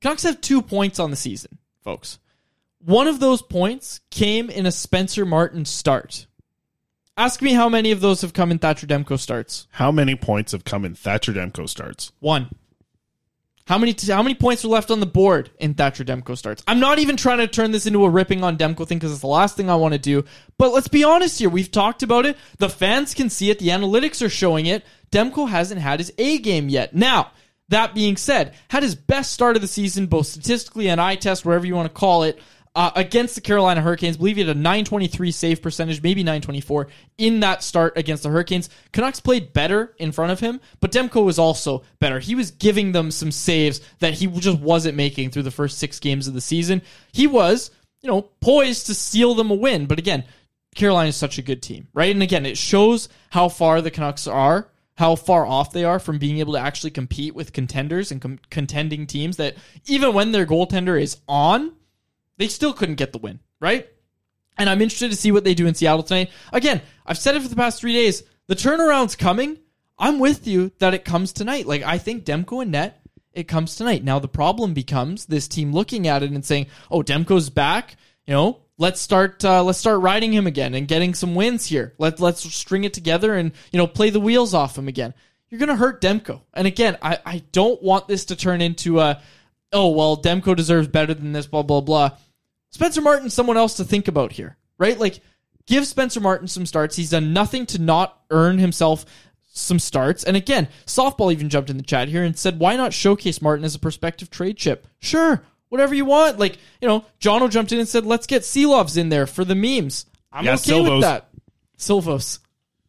Canucks 0.00 0.22
have 0.22 0.40
two 0.40 0.62
points 0.62 1.00
on 1.00 1.10
the 1.10 1.16
season, 1.16 1.58
folks. 1.82 2.18
One 2.80 3.08
of 3.08 3.20
those 3.20 3.42
points 3.42 4.00
came 4.10 4.50
in 4.50 4.64
a 4.64 4.72
Spencer 4.72 5.26
Martin 5.26 5.64
start. 5.64 6.26
Ask 7.16 7.42
me 7.42 7.52
how 7.52 7.68
many 7.68 7.90
of 7.90 8.00
those 8.00 8.20
have 8.20 8.32
come 8.32 8.52
in 8.52 8.60
Thatcher 8.60 8.86
Demko 8.86 9.18
starts. 9.18 9.66
How 9.72 9.90
many 9.90 10.14
points 10.14 10.52
have 10.52 10.64
come 10.64 10.84
in 10.84 10.94
Thatcher 10.94 11.32
Demko 11.32 11.68
starts? 11.68 12.12
One. 12.20 12.48
How 13.66 13.76
many 13.76 13.94
how 14.06 14.22
many 14.22 14.36
points 14.36 14.64
are 14.64 14.68
left 14.68 14.90
on 14.92 15.00
the 15.00 15.06
board 15.06 15.50
in 15.58 15.74
Thatcher 15.74 16.04
Demko 16.04 16.38
starts? 16.38 16.62
I'm 16.66 16.78
not 16.78 17.00
even 17.00 17.16
trying 17.16 17.38
to 17.38 17.48
turn 17.48 17.72
this 17.72 17.86
into 17.86 18.04
a 18.04 18.08
ripping 18.08 18.44
on 18.44 18.56
Demko 18.56 18.86
thing 18.86 18.98
because 18.98 19.10
it's 19.10 19.20
the 19.20 19.26
last 19.26 19.56
thing 19.56 19.68
I 19.68 19.74
want 19.74 19.92
to 19.92 19.98
do. 19.98 20.24
But 20.56 20.72
let's 20.72 20.88
be 20.88 21.02
honest 21.02 21.40
here. 21.40 21.50
We've 21.50 21.70
talked 21.70 22.04
about 22.04 22.24
it. 22.24 22.38
The 22.58 22.70
fans 22.70 23.12
can 23.12 23.28
see 23.28 23.50
it. 23.50 23.58
The 23.58 23.68
analytics 23.68 24.24
are 24.24 24.30
showing 24.30 24.66
it. 24.66 24.84
Demko 25.10 25.48
hasn't 25.48 25.80
had 25.80 25.98
his 25.98 26.12
A 26.16 26.38
game 26.38 26.68
yet. 26.68 26.94
Now, 26.94 27.32
that 27.68 27.94
being 27.94 28.16
said, 28.16 28.54
had 28.70 28.82
his 28.82 28.94
best 28.94 29.32
start 29.32 29.56
of 29.56 29.62
the 29.62 29.68
season, 29.68 30.06
both 30.06 30.28
statistically 30.28 30.88
and 30.88 31.00
eye 31.00 31.16
test, 31.16 31.44
wherever 31.44 31.66
you 31.66 31.74
want 31.74 31.92
to 31.92 32.00
call 32.00 32.22
it, 32.22 32.40
uh, 32.78 32.92
against 32.94 33.34
the 33.34 33.40
Carolina 33.40 33.80
Hurricanes. 33.82 34.16
believe 34.16 34.36
he 34.36 34.42
had 34.46 34.56
a 34.56 34.60
923 34.60 35.32
save 35.32 35.60
percentage, 35.60 36.00
maybe 36.00 36.22
924 36.22 36.86
in 37.18 37.40
that 37.40 37.64
start 37.64 37.98
against 37.98 38.22
the 38.22 38.28
Hurricanes. 38.28 38.70
Canucks 38.92 39.18
played 39.18 39.52
better 39.52 39.96
in 39.98 40.12
front 40.12 40.30
of 40.30 40.38
him, 40.38 40.60
but 40.78 40.92
Demko 40.92 41.24
was 41.24 41.40
also 41.40 41.82
better. 41.98 42.20
He 42.20 42.36
was 42.36 42.52
giving 42.52 42.92
them 42.92 43.10
some 43.10 43.32
saves 43.32 43.80
that 43.98 44.14
he 44.14 44.28
just 44.28 44.60
wasn't 44.60 44.96
making 44.96 45.30
through 45.30 45.42
the 45.42 45.50
first 45.50 45.78
six 45.78 45.98
games 45.98 46.28
of 46.28 46.34
the 46.34 46.40
season. 46.40 46.82
He 47.10 47.26
was, 47.26 47.72
you 48.00 48.08
know, 48.08 48.22
poised 48.40 48.86
to 48.86 48.94
steal 48.94 49.34
them 49.34 49.50
a 49.50 49.54
win, 49.54 49.86
but 49.86 49.98
again, 49.98 50.22
Carolina 50.76 51.08
is 51.08 51.16
such 51.16 51.36
a 51.36 51.42
good 51.42 51.60
team, 51.60 51.88
right? 51.94 52.12
And 52.12 52.22
again, 52.22 52.46
it 52.46 52.56
shows 52.56 53.08
how 53.30 53.48
far 53.48 53.80
the 53.80 53.90
Canucks 53.90 54.28
are, 54.28 54.68
how 54.96 55.16
far 55.16 55.44
off 55.44 55.72
they 55.72 55.82
are 55.82 55.98
from 55.98 56.18
being 56.18 56.38
able 56.38 56.52
to 56.52 56.60
actually 56.60 56.92
compete 56.92 57.34
with 57.34 57.52
contenders 57.52 58.12
and 58.12 58.22
com- 58.22 58.38
contending 58.50 59.08
teams 59.08 59.36
that 59.36 59.56
even 59.86 60.14
when 60.14 60.30
their 60.30 60.46
goaltender 60.46 61.00
is 61.00 61.16
on, 61.26 61.72
they 62.38 62.48
still 62.48 62.72
couldn't 62.72 62.94
get 62.94 63.12
the 63.12 63.18
win, 63.18 63.40
right? 63.60 63.88
And 64.56 64.68
I'm 64.68 64.82
interested 64.82 65.10
to 65.10 65.16
see 65.16 65.30
what 65.30 65.44
they 65.44 65.54
do 65.54 65.66
in 65.66 65.74
Seattle 65.74 66.02
tonight. 66.02 66.30
Again, 66.52 66.82
I've 67.06 67.18
said 67.18 67.36
it 67.36 67.42
for 67.42 67.48
the 67.48 67.56
past 67.56 67.80
three 67.80 67.92
days. 67.92 68.24
The 68.46 68.56
turnaround's 68.56 69.14
coming. 69.14 69.58
I'm 69.98 70.18
with 70.18 70.46
you 70.46 70.72
that 70.78 70.94
it 70.94 71.04
comes 71.04 71.32
tonight. 71.32 71.66
Like, 71.66 71.82
I 71.82 71.98
think 71.98 72.24
Demko 72.24 72.62
and 72.62 72.72
Net, 72.72 73.00
it 73.32 73.48
comes 73.48 73.76
tonight. 73.76 74.02
Now, 74.02 74.18
the 74.18 74.28
problem 74.28 74.74
becomes 74.74 75.26
this 75.26 75.46
team 75.46 75.72
looking 75.72 76.08
at 76.08 76.22
it 76.22 76.30
and 76.30 76.44
saying, 76.44 76.66
oh, 76.90 77.02
Demko's 77.02 77.50
back. 77.50 77.96
You 78.26 78.34
know, 78.34 78.60
let's 78.78 79.00
start, 79.00 79.44
uh, 79.44 79.62
let's 79.62 79.78
start 79.78 80.00
riding 80.00 80.32
him 80.32 80.46
again 80.46 80.74
and 80.74 80.88
getting 80.88 81.14
some 81.14 81.34
wins 81.34 81.66
here. 81.66 81.94
Let, 81.98 82.20
let's 82.20 82.42
string 82.54 82.84
it 82.84 82.94
together 82.94 83.34
and, 83.34 83.52
you 83.72 83.78
know, 83.78 83.86
play 83.86 84.10
the 84.10 84.20
wheels 84.20 84.54
off 84.54 84.76
him 84.76 84.88
again. 84.88 85.14
You're 85.50 85.60
going 85.60 85.68
to 85.68 85.76
hurt 85.76 86.00
Demko. 86.00 86.42
And 86.52 86.66
again, 86.66 86.98
I, 87.00 87.18
I 87.24 87.42
don't 87.52 87.82
want 87.82 88.06
this 88.06 88.26
to 88.26 88.36
turn 88.36 88.60
into 88.60 89.00
a, 89.00 89.20
oh, 89.72 89.90
well, 89.90 90.16
Demko 90.16 90.54
deserves 90.54 90.88
better 90.88 91.14
than 91.14 91.32
this, 91.32 91.46
blah, 91.46 91.62
blah, 91.62 91.80
blah. 91.80 92.10
Spencer 92.70 93.00
Martin's 93.00 93.34
someone 93.34 93.56
else 93.56 93.74
to 93.78 93.84
think 93.84 94.08
about 94.08 94.32
here, 94.32 94.56
right? 94.78 94.98
Like, 94.98 95.20
give 95.66 95.86
Spencer 95.86 96.20
Martin 96.20 96.48
some 96.48 96.66
starts. 96.66 96.96
He's 96.96 97.10
done 97.10 97.32
nothing 97.32 97.66
to 97.66 97.78
not 97.80 98.20
earn 98.30 98.58
himself 98.58 99.04
some 99.50 99.78
starts. 99.78 100.22
And 100.24 100.36
again, 100.36 100.68
softball 100.86 101.32
even 101.32 101.48
jumped 101.48 101.70
in 101.70 101.76
the 101.76 101.82
chat 101.82 102.08
here 102.08 102.22
and 102.24 102.38
said, 102.38 102.58
why 102.60 102.76
not 102.76 102.92
showcase 102.92 103.42
Martin 103.42 103.64
as 103.64 103.74
a 103.74 103.78
prospective 103.78 104.30
trade 104.30 104.56
chip? 104.56 104.86
Sure, 105.00 105.42
whatever 105.68 105.94
you 105.94 106.04
want. 106.04 106.38
Like, 106.38 106.58
you 106.80 106.86
know, 106.88 107.04
Jono 107.20 107.50
jumped 107.50 107.72
in 107.72 107.78
and 107.80 107.88
said, 107.88 108.06
let's 108.06 108.26
get 108.26 108.42
Seelovs 108.42 108.96
in 108.96 109.08
there 109.08 109.26
for 109.26 109.44
the 109.44 109.54
memes. 109.54 110.06
I'm 110.32 110.44
Yeah, 110.44 110.54
okay 110.54 110.70
Silvos. 110.72 110.90
with 110.92 111.00
that. 111.02 111.30
Silvos. 111.76 112.38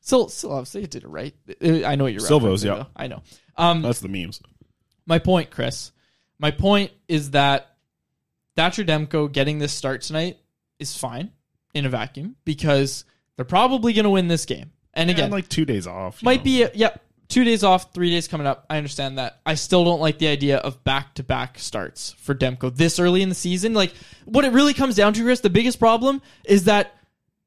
Sil- 0.01 0.27
Silovs, 0.29 0.71
they 0.71 0.85
did 0.85 1.03
it 1.03 1.07
right. 1.09 1.33
I 1.61 1.95
know 1.95 2.03
what 2.05 2.13
you're 2.13 2.21
Silvos, 2.21 2.63
yeah. 2.63 2.75
though. 2.75 2.87
I 2.95 3.07
know. 3.07 3.21
Um, 3.55 3.81
That's 3.81 3.99
the 3.99 4.07
memes. 4.09 4.41
my 5.05 5.19
point, 5.19 5.51
Chris. 5.51 5.91
My 6.39 6.51
point 6.51 6.91
is 7.07 7.31
that 7.31 7.68
Thatcher 8.59 8.83
Demko 8.83 9.31
getting 9.31 9.57
this 9.57 9.71
start 9.71 10.01
tonight 10.01 10.37
is 10.79 10.97
fine 10.97 11.31
in 11.73 11.85
a 11.85 11.89
vacuum 11.89 12.35
because 12.43 13.05
they're 13.37 13.45
probably 13.45 13.93
going 13.93 14.03
to 14.03 14.09
win 14.09 14.27
this 14.27 14.43
game. 14.45 14.71
And 14.93 15.09
again, 15.09 15.31
like 15.31 15.47
two 15.47 15.63
days 15.63 15.87
off. 15.87 16.21
might 16.21 16.41
know. 16.41 16.43
be 16.43 16.63
a, 16.63 16.71
yeah, 16.73 16.89
two 17.29 17.45
days 17.45 17.63
off, 17.63 17.93
three 17.93 18.09
days 18.09 18.27
coming 18.27 18.45
up. 18.45 18.65
I 18.69 18.75
understand 18.75 19.17
that. 19.17 19.39
I 19.45 19.53
still 19.55 19.85
don't 19.85 20.01
like 20.01 20.17
the 20.17 20.27
idea 20.27 20.57
of 20.57 20.83
back 20.83 21.13
to 21.13 21.23
back 21.23 21.57
starts 21.57 22.11
for 22.19 22.35
Demko 22.35 22.75
this 22.75 22.99
early 22.99 23.21
in 23.21 23.29
the 23.29 23.35
season. 23.35 23.73
Like, 23.73 23.93
what 24.25 24.43
it 24.43 24.51
really 24.51 24.73
comes 24.73 24.97
down 24.97 25.13
to, 25.13 25.23
Chris, 25.23 25.39
the 25.39 25.49
biggest 25.49 25.79
problem 25.79 26.21
is 26.43 26.65
that 26.65 26.93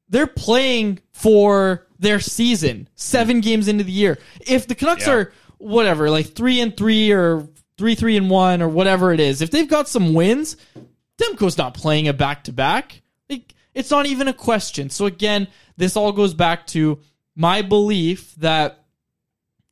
they're 0.09 0.25
playing 0.25 0.97
for 1.11 1.85
their 1.99 2.19
season 2.19 2.89
seven 2.95 3.39
games 3.39 3.67
into 3.67 3.83
the 3.83 3.91
year. 3.91 4.17
If 4.47 4.65
the 4.65 4.73
Canucks 4.73 5.05
Yeah. 5.05 5.13
are 5.13 5.33
whatever, 5.59 6.09
like 6.09 6.33
three 6.33 6.59
and 6.59 6.75
three 6.75 7.11
or 7.11 7.47
three, 7.77 7.93
three 7.93 8.17
and 8.17 8.31
one 8.31 8.63
or 8.63 8.67
whatever 8.67 9.13
it 9.13 9.19
is, 9.19 9.43
if 9.43 9.51
they've 9.51 9.69
got 9.69 9.87
some 9.87 10.15
wins, 10.15 10.57
Demko's 11.23 11.57
not 11.57 11.73
playing 11.73 12.07
a 12.07 12.13
back 12.13 12.43
to 12.45 12.53
back. 12.53 13.01
Like, 13.29 13.53
It's 13.73 13.91
not 13.91 14.05
even 14.05 14.27
a 14.27 14.33
question. 14.33 14.89
So 14.89 15.05
again, 15.05 15.47
this 15.77 15.95
all 15.97 16.11
goes 16.11 16.33
back 16.33 16.67
to 16.67 16.99
my 17.35 17.61
belief 17.61 18.35
that 18.35 18.85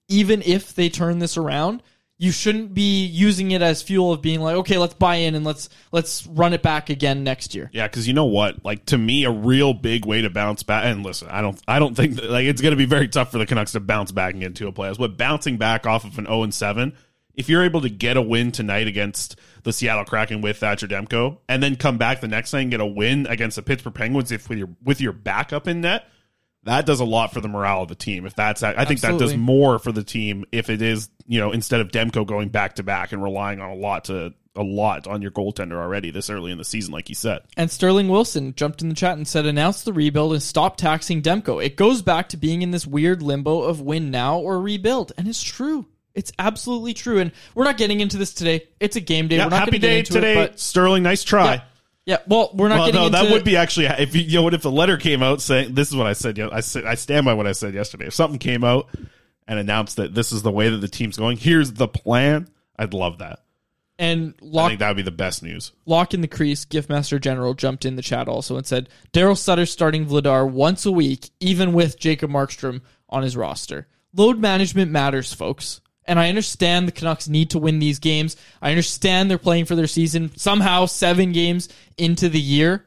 even 0.07 0.41
if 0.43 0.73
they 0.73 0.89
turn 0.89 1.19
this 1.19 1.37
around, 1.37 1.83
you 2.17 2.31
shouldn't 2.31 2.75
be 2.75 3.05
using 3.05 3.49
it 3.49 3.63
as 3.63 3.81
fuel 3.81 4.13
of 4.13 4.21
being 4.21 4.41
like, 4.41 4.55
okay, 4.57 4.77
let's 4.77 4.93
buy 4.93 5.15
in 5.15 5.33
and 5.33 5.43
let's 5.43 5.69
let's 5.91 6.27
run 6.27 6.53
it 6.53 6.61
back 6.61 6.91
again 6.91 7.23
next 7.23 7.55
year. 7.55 7.67
Yeah, 7.73 7.87
because 7.87 8.07
you 8.07 8.13
know 8.13 8.25
what? 8.25 8.63
Like 8.63 8.85
to 8.85 8.97
me, 8.97 9.23
a 9.23 9.31
real 9.31 9.73
big 9.73 10.05
way 10.05 10.21
to 10.21 10.29
bounce 10.29 10.61
back. 10.61 10.85
And 10.85 11.03
listen, 11.03 11.29
I 11.29 11.41
don't, 11.41 11.59
I 11.67 11.79
don't 11.79 11.95
think 11.95 12.17
that, 12.17 12.29
like 12.29 12.45
it's 12.45 12.61
going 12.61 12.73
to 12.73 12.77
be 12.77 12.85
very 12.85 13.07
tough 13.07 13.31
for 13.31 13.39
the 13.39 13.47
Canucks 13.47 13.71
to 13.71 13.79
bounce 13.79 14.11
back 14.11 14.33
and 14.33 14.41
get 14.41 14.47
into 14.47 14.67
a 14.67 14.71
playoffs. 14.71 14.99
But 14.99 15.17
bouncing 15.17 15.57
back 15.57 15.87
off 15.87 16.03
of 16.03 16.19
an 16.19 16.25
zero 16.25 16.43
and 16.43 16.53
seven, 16.53 16.93
if 17.36 17.49
you're 17.49 17.63
able 17.63 17.82
to 17.82 17.89
get 17.89 18.17
a 18.17 18.21
win 18.21 18.51
tonight 18.51 18.88
against 18.88 19.39
the 19.63 19.73
Seattle 19.73 20.05
Kraken 20.05 20.41
with 20.41 20.57
Thatcher 20.57 20.88
Demko, 20.88 21.38
and 21.47 21.61
then 21.61 21.75
come 21.75 21.97
back 21.97 22.21
the 22.21 22.27
next 22.27 22.53
night 22.53 22.61
and 22.61 22.71
get 22.71 22.82
a 22.82 22.86
win 22.86 23.27
against 23.27 23.55
the 23.55 23.61
Pittsburgh 23.61 23.93
Penguins, 23.93 24.32
if 24.32 24.49
with 24.49 24.57
your 24.57 24.69
with 24.84 25.01
your 25.01 25.13
backup 25.13 25.67
in 25.67 25.82
net, 25.82 26.05
that 26.63 26.86
does 26.86 26.99
a 26.99 27.05
lot 27.05 27.34
for 27.34 27.41
the 27.41 27.47
morale 27.47 27.84
of 27.84 27.88
the 27.88 27.95
team. 27.95 28.25
If 28.25 28.36
that's, 28.36 28.63
I 28.63 28.86
think 28.86 29.01
that 29.01 29.17
does 29.17 29.36
more 29.36 29.79
for 29.79 29.91
the 29.91 30.03
team 30.03 30.45
if 30.51 30.69
it 30.69 30.82
is, 30.82 31.09
you 31.25 31.39
know, 31.39 31.51
instead 31.51 31.82
of 31.82 31.89
Demko 31.89 32.25
going 32.25 32.49
back 32.49 32.75
to 32.75 32.84
back 32.84 33.11
and 33.11 33.23
relying 33.23 33.59
on 33.59 33.69
a 33.69 33.75
lot 33.75 34.05
to 34.05 34.34
a 34.55 34.63
lot 34.63 35.07
on 35.07 35.21
your 35.21 35.32
goaltender 35.32 35.77
already 35.82 36.11
this 36.11 36.29
early 36.29 36.51
in 36.51 36.57
the 36.57 36.65
season, 36.65 36.93
like 36.93 37.07
you 37.07 37.15
said. 37.15 37.39
And 37.55 37.71
Sterling 37.71 38.09
Wilson 38.09 38.53
jumped 38.53 38.82
in 38.82 38.89
the 38.89 38.95
chat 38.95 39.17
and 39.17 39.27
said, 39.27 39.45
announce 39.45 39.84
the 39.84 39.93
rebuild 39.93 40.34
and 40.34 40.43
stop 40.43 40.75
taxing 40.75 41.21
Demko. 41.21 41.63
It 41.63 41.77
goes 41.77 42.01
back 42.01 42.29
to 42.29 42.38
being 42.38 42.61
in 42.61 42.71
this 42.71 42.86
weird 42.86 43.21
limbo 43.21 43.61
of 43.61 43.79
win 43.79 44.11
now 44.11 44.39
or 44.39 44.59
rebuild. 44.59 45.13
And 45.17 45.27
it's 45.27 45.41
true. 45.41 45.88
It's 46.14 46.32
absolutely 46.38 46.93
true. 46.93 47.20
And 47.20 47.32
we're 47.55 47.64
not 47.64 47.78
getting 47.78 47.99
into 48.01 48.18
this 48.18 48.34
today. 48.34 48.68
It's 48.80 48.95
a 48.95 49.01
game 49.01 49.28
day. 49.28 49.38
Yeah, 49.38 49.45
we're 49.45 49.51
not 49.51 49.59
happy 49.59 49.72
going 49.72 49.82
to 49.82 49.88
get 49.88 49.91
day 49.91 49.99
into 49.99 50.14
today, 50.14 50.34
it. 50.34 50.51
But 50.51 50.59
Sterling. 50.59 51.03
Nice 51.03 51.24
try. 51.24 51.55
Yeah. 51.55 51.62
Yeah, 52.03 52.18
well, 52.28 52.49
we're 52.55 52.68
not 52.68 52.80
well, 52.80 52.86
getting 52.88 53.01
no, 53.01 53.09
that 53.09 53.32
would 53.32 53.43
be 53.43 53.55
actually 53.57 53.86
if 53.86 54.16
you, 54.16 54.24
you 54.24 54.34
know 54.39 54.41
what 54.41 54.55
if 54.55 54.66
a 54.66 54.70
letter 54.70 54.97
came 54.97 55.22
out 55.22 55.39
saying 55.39 55.76
this 55.76 55.89
is 55.89 55.95
what 55.95 56.07
I 56.07 56.14
said. 56.14 56.36
ye- 56.36 56.49
I 56.51 56.62
said 56.62 56.84
I 56.84 56.95
stand 56.95 57.26
by 57.26 57.36
what 57.36 57.45
I 57.45 57.51
said 57.51 57.76
yesterday. 57.76 58.07
If 58.07 58.16
something 58.16 58.39
came 58.39 58.64
out 58.64 58.89
and 59.47 59.59
announced 59.59 59.97
that 59.97 60.16
this 60.16 60.32
is 60.32 60.41
the 60.41 60.51
way 60.51 60.68
that 60.70 60.78
the 60.78 60.88
team's 60.88 61.16
going, 61.16 61.38
here's 61.38 61.74
the 61.74 61.88
plan. 61.88 62.49
I'd 62.78 62.95
love 62.95 63.20
that. 63.20 63.43
and 63.99 64.34
lock, 64.41 64.66
I 64.66 64.68
think 64.70 64.80
that 64.80 64.88
would 64.89 64.97
be 64.97 65.03
the 65.03 65.12
best 65.12 65.43
news. 65.43 65.74
Lock 65.86 66.16
in 66.16 66.22
the 66.22 66.28
crease, 66.28 66.66
Giftmaster 66.66 67.22
General 67.22 67.53
jumped 67.53 67.86
in 67.86 67.97
the 67.97 68.01
chat 68.01 68.28
also 68.28 68.57
and 68.57 68.66
said 68.66 68.89
Daryl 69.14 69.38
Sutter 69.38 69.68
starting 69.68 70.07
Vladar 70.07 70.49
once 70.49 70.88
a 70.88 70.91
week, 70.91 71.30
even 71.39 71.72
with 71.72 71.99
Jacob 71.99 72.32
Markstrom 72.32 72.82
on 73.09 73.22
his 73.22 73.38
roster. 73.38 73.88
Load 74.14 74.39
management 74.39 74.91
matters, 74.91 75.34
folks. 75.34 75.82
And 76.05 76.19
I 76.19 76.29
understand 76.29 76.87
the 76.87 76.91
Canucks 76.91 77.27
need 77.27 77.51
to 77.51 77.59
win 77.59 77.79
these 77.79 77.99
games. 77.99 78.35
I 78.61 78.71
understand 78.71 79.29
they're 79.29 79.37
playing 79.37 79.65
for 79.65 79.75
their 79.75 79.87
season 79.87 80.31
somehow 80.35 80.87
seven 80.87 81.31
games 81.31 81.69
into 81.97 82.27
the 82.27 82.41
year. 82.41 82.85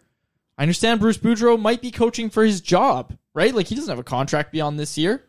I 0.59 0.63
understand 0.63 1.01
Bruce 1.01 1.19
Boudreau 1.19 1.61
might 1.61 1.81
be 1.81 1.91
coaching 1.91 2.31
for 2.31 2.45
his 2.45 2.61
job, 2.61 3.17
right? 3.35 3.55
Like 3.55 3.67
he 3.67 3.75
doesn't 3.75 3.91
have 3.91 3.99
a 3.99 4.05
contract 4.05 4.53
beyond 4.53 4.79
this 4.79 4.99
year. 4.99 5.25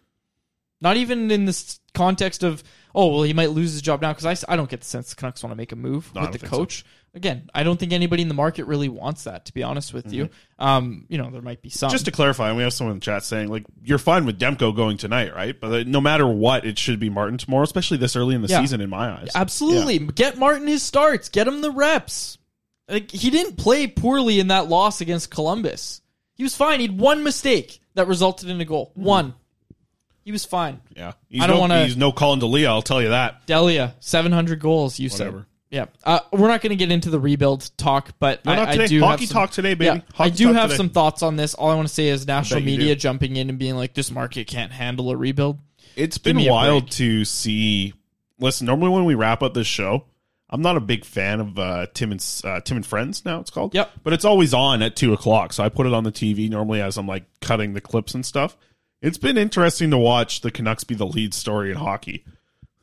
Not 0.81 0.97
even 0.97 1.31
in 1.31 1.45
this 1.45 1.79
context 1.93 2.43
of, 2.43 2.63
oh, 2.95 3.07
well, 3.07 3.23
he 3.23 3.33
might 3.33 3.51
lose 3.51 3.73
his 3.73 3.81
job 3.81 4.01
now 4.01 4.13
because 4.13 4.43
I, 4.43 4.53
I 4.53 4.55
don't 4.55 4.69
get 4.69 4.79
the 4.79 4.85
sense 4.87 5.09
the 5.09 5.15
Canucks 5.15 5.43
want 5.43 5.51
to 5.51 5.55
make 5.57 5.71
a 5.71 5.75
move 5.75 6.09
No, 6.15 6.21
with 6.21 6.31
the 6.31 6.37
don't 6.39 6.49
so. 6.49 6.57
coach. 6.57 6.85
Again, 7.13 7.49
I 7.53 7.63
don't 7.63 7.79
think 7.79 7.93
anybody 7.93 8.23
in 8.23 8.27
the 8.27 8.33
market 8.33 8.65
really 8.65 8.89
wants 8.89 9.23
that, 9.23 9.45
to 9.45 9.53
be 9.53 9.63
honest 9.63 9.93
with 9.93 10.11
you. 10.11 10.29
Um, 10.59 11.05
you 11.07 11.17
know, 11.17 11.29
there 11.29 11.41
might 11.41 11.61
be 11.61 11.69
some. 11.69 11.87
Mm-hmm. 11.87 11.93
Just 11.93 12.05
to 12.05 12.11
clarify, 12.11 12.49
and 12.49 12.57
we 12.57 12.63
have 12.63 12.73
someone 12.73 12.93
in 12.93 12.99
the 12.99 13.05
chat 13.05 13.23
saying 13.23 13.49
like 13.49 13.65
you're 13.83 13.97
fine 13.99 14.25
with 14.25 14.37
Demko 14.39 14.75
going 14.75 14.97
tonight, 14.97 15.33
right? 15.33 15.57
But 15.57 15.71
uh, 15.71 15.83
no 15.87 16.01
matter 16.01 16.27
what, 16.27 16.65
it 16.65 16.77
should 16.77 16.99
be 16.99 17.09
Martin 17.09 17.37
tomorrow, 17.37 17.63
especially 17.63 17.97
this 17.97 18.15
early 18.17 18.35
in 18.35 18.41
the 18.41 18.47
Yeah. 18.49 18.59
season. 18.61 18.81
In 18.81 18.89
my 18.89 19.11
eyes, 19.17 19.29
Absolutely. 19.35 19.99
Get 19.99 20.37
Martin 20.37 20.67
his 20.67 20.83
starts. 20.83 21.29
Get 21.29 21.47
him 21.47 21.61
the 21.61 21.71
reps. 21.71 22.37
Like 22.89 23.11
he 23.11 23.29
didn't 23.29 23.55
play 23.57 23.87
poorly 23.87 24.39
in 24.39 24.49
that 24.49 24.67
loss 24.67 24.99
against 25.01 25.31
Columbus. 25.31 26.01
He 26.33 26.43
was 26.43 26.55
fine. 26.55 26.81
He'd 26.81 26.99
one 26.99 27.23
mistake 27.23 27.79
that 27.93 28.07
resulted 28.07 28.49
in 28.49 28.59
a 28.59 28.65
goal. 28.65 28.91
One. 28.95 29.35
He 30.25 30.31
was 30.31 30.43
fine. 30.43 30.81
Yeah, 30.97 31.13
he's 31.29 31.43
I 31.43 31.47
don't 31.47 31.57
no, 31.57 31.59
want 31.61 31.71
to. 31.73 31.85
He's 31.85 31.95
no 31.95 32.11
Collin 32.11 32.39
Delia. 32.39 32.69
I'll 32.69 32.81
tell 32.81 32.99
you 32.99 33.09
that. 33.09 33.45
Delia, 33.45 33.93
seven 33.99 34.31
hundred 34.31 34.59
goals. 34.59 34.99
You 34.99 35.09
Whatever. 35.09 35.39
said. 35.39 35.45
Yeah, 35.69 35.85
uh, 36.03 36.19
we're 36.31 36.47
not 36.47 36.61
going 36.61 36.71
to 36.71 36.75
get 36.75 36.91
into 36.91 37.09
the 37.09 37.19
rebuild 37.19 37.69
talk, 37.77 38.11
but 38.17 38.45
No, 38.45 38.53
I, 38.53 38.69
I 38.69 38.87
do 38.87 39.01
Hockey 39.01 39.23
have 39.23 39.29
some, 39.29 39.33
talk 39.33 39.51
today, 39.51 39.73
baby. 39.73 39.97
Yeah, 39.97 40.01
I 40.17 40.29
do 40.29 40.53
have 40.53 40.69
today. 40.69 40.77
some 40.77 40.89
thoughts 40.89 41.21
on 41.21 41.35
this. 41.35 41.53
All 41.53 41.69
I 41.69 41.75
want 41.75 41.87
to 41.87 41.93
say 41.93 42.07
is 42.07 42.25
national 42.25 42.61
media 42.61 42.95
jumping 42.95 43.35
in 43.35 43.49
and 43.49 43.59
being 43.59 43.75
like, 43.75 43.93
"This 43.93 44.09
market 44.09 44.47
can't 44.47 44.71
handle 44.71 45.11
a 45.11 45.17
rebuild." 45.17 45.59
It's 45.95 46.17
Give 46.17 46.35
been 46.35 46.49
wild 46.49 46.89
to 46.91 47.23
see. 47.23 47.93
Listen, 48.39 48.65
normally 48.65 48.89
when 48.89 49.05
we 49.05 49.13
wrap 49.15 49.43
up 49.43 49.53
this 49.53 49.67
show, 49.67 50.05
I'm 50.49 50.61
not 50.61 50.75
a 50.75 50.81
big 50.81 51.05
fan 51.05 51.39
of 51.39 51.59
uh, 51.59 51.87
Tim 51.93 52.11
and 52.11 52.41
uh, 52.43 52.61
Tim 52.61 52.77
and 52.77 52.85
Friends. 52.85 53.25
Now 53.25 53.41
it's 53.41 53.51
called. 53.51 53.75
Yep. 53.75 53.91
But 54.03 54.13
it's 54.13 54.25
always 54.25 54.55
on 54.55 54.81
at 54.81 54.95
two 54.95 55.13
o'clock, 55.13 55.53
so 55.53 55.63
I 55.63 55.69
put 55.69 55.85
it 55.85 55.93
on 55.93 56.03
the 56.03 56.11
TV 56.11 56.49
normally 56.49 56.81
as 56.81 56.97
I'm 56.97 57.07
like 57.07 57.25
cutting 57.41 57.73
the 57.73 57.81
clips 57.81 58.15
and 58.15 58.25
stuff. 58.25 58.57
It's 59.05 59.19
been 59.19 59.37
interesting 59.37 59.91
to 59.91 59.99
watch 59.99 60.41
the 60.41 60.49
Canucks 60.49 60.83
be 60.83 60.95
the 60.95 61.05
lead 61.05 61.35
story 61.35 61.69
in 61.69 61.77
hockey. 61.77 62.25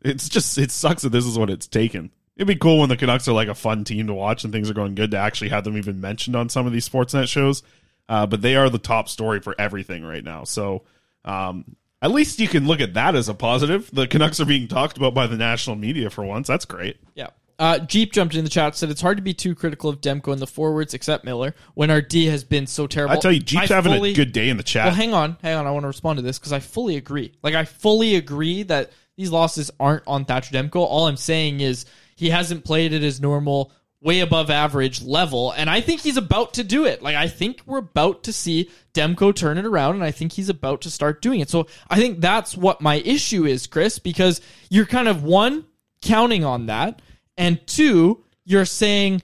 It's 0.03 0.29
just 0.29 0.57
it 0.57 0.71
sucks 0.71 1.03
that 1.03 1.11
this 1.11 1.27
is 1.27 1.37
what 1.37 1.51
it's 1.51 1.67
taken. 1.67 2.13
It'd 2.37 2.47
be 2.47 2.55
cool 2.55 2.79
when 2.79 2.89
the 2.89 2.97
Canucks 2.97 3.27
are 3.27 3.33
like 3.33 3.49
a 3.49 3.57
fun 3.57 3.83
team 3.83 4.07
to 4.07 4.15
watch 4.15 4.45
and 4.45 4.53
things 4.53 4.71
are 4.71 4.75
going 4.75 4.95
good 4.95 5.11
to 5.11 5.17
actually 5.17 5.49
have 5.49 5.65
them 5.65 5.77
even 5.77 6.01
mentioned 6.01 6.37
on 6.37 6.49
some 6.49 6.65
of 6.65 6.73
these 6.73 6.89
Sportsnet 6.89 7.27
shows. 7.27 7.65
Uh, 8.09 8.25
but 8.27 8.41
they 8.41 8.55
are 8.55 8.71
the 8.71 8.79
top 8.79 9.09
story 9.09 9.41
for 9.41 9.57
everything 9.59 10.05
right 10.05 10.23
now. 10.23 10.45
So 10.45 10.83
um, 11.25 11.75
at 12.01 12.13
least 12.13 12.39
you 12.39 12.47
can 12.47 12.69
look 12.69 12.81
at 12.81 12.95
that 12.95 13.17
as 13.17 13.29
a 13.29 13.35
positive. 13.35 13.91
The 13.93 14.07
Canucks 14.07 14.39
are 14.39 14.45
being 14.45 14.69
talked 14.69 14.97
about 14.97 15.15
by 15.15 15.27
the 15.27 15.37
national 15.37 15.75
media 15.75 16.09
for 16.09 16.25
once. 16.25 16.47
That's 16.47 16.67
great. 16.67 16.99
Yeah. 17.17 17.31
Uh, 17.59 17.79
Jeep 17.79 18.13
jumped 18.13 18.35
in 18.35 18.45
the 18.45 18.51
chat 18.51 18.75
said 18.75 18.91
it's 18.91 19.01
hard 19.01 19.19
to 19.19 19.23
be 19.23 19.35
too 19.35 19.55
critical 19.55 19.89
of 19.91 20.01
Demko 20.01 20.33
and 20.33 20.41
the 20.41 20.47
forwards 20.47 20.95
except 20.95 21.25
Miller 21.25 21.55
when 21.75 21.91
our 21.91 22.01
D 22.01 22.27
has 22.27 22.45
been 22.45 22.67
so 22.67 22.87
terrible. 22.87 23.17
I 23.17 23.21
tell 23.21 23.33
you, 23.33 23.41
Jeep's 23.41 23.71
I 23.71 23.75
having 23.75 23.93
fully- 23.93 24.13
a 24.13 24.15
good 24.15 24.33
day 24.33 24.49
in 24.49 24.57
the 24.57 24.63
chat. 24.63 24.87
Well, 24.87 24.95
hang 24.95 25.15
on, 25.15 25.37
hang 25.43 25.57
on. 25.57 25.67
I 25.67 25.71
want 25.71 25.85
to 25.85 25.89
respond 25.89 26.17
to 26.19 26.23
this 26.23 26.39
because 26.39 26.53
I 26.53 26.61
fully 26.61 26.97
agree. 26.97 27.33
Like, 27.43 27.55
I 27.55 27.65
fully 27.65 28.17
agree 28.17 28.63
that 28.65 28.91
these 29.17 29.31
losses 29.31 29.71
aren't 29.79 30.03
on 30.07 30.25
Thatcher 30.25 30.55
Demko. 30.55 30.77
All 30.77 31.07
I'm 31.07 31.17
saying 31.17 31.61
is 31.61 31.85
he 32.17 32.31
hasn't 32.31 32.65
played 32.65 32.95
at 32.95 33.03
his 33.03 33.21
normal, 33.21 33.71
way 34.01 34.19
above 34.21 34.51
average 34.51 35.03
level, 35.03 35.53
and 35.53 35.71
I 35.71 35.81
think 35.81 36.01
he's 36.01 36.17
about 36.17 36.55
to 36.55 36.65
do 36.65 36.87
it. 36.87 37.03
Like, 37.03 37.15
I 37.15 37.29
think 37.29 37.61
we're 37.67 37.79
about 37.79 38.25
to 38.25 38.33
see 38.33 38.69
Demko 38.95 39.33
turn 39.33 39.59
it 39.59 39.65
around, 39.67 39.95
and 39.95 40.03
I 40.03 40.11
think 40.11 40.33
he's 40.33 40.49
about 40.49 40.81
to 40.81 40.91
start 40.91 41.23
doing 41.23 41.39
it. 41.39 41.49
So 41.49 41.69
I 41.89 42.01
think 42.01 42.21
that's 42.21 42.57
what 42.57 42.81
my 42.81 42.97
issue 42.97 43.47
is, 43.47 43.69
Chris, 43.69 44.01
because 44.01 44.41
you're 44.71 44.87
kind 44.87 45.07
of 45.07 45.23
one 45.23 45.67
counting 46.01 46.45
on 46.45 46.67
that, 46.67 47.01
and 47.37 47.65
two, 47.67 48.25
you're 48.45 48.65
saying 48.65 49.23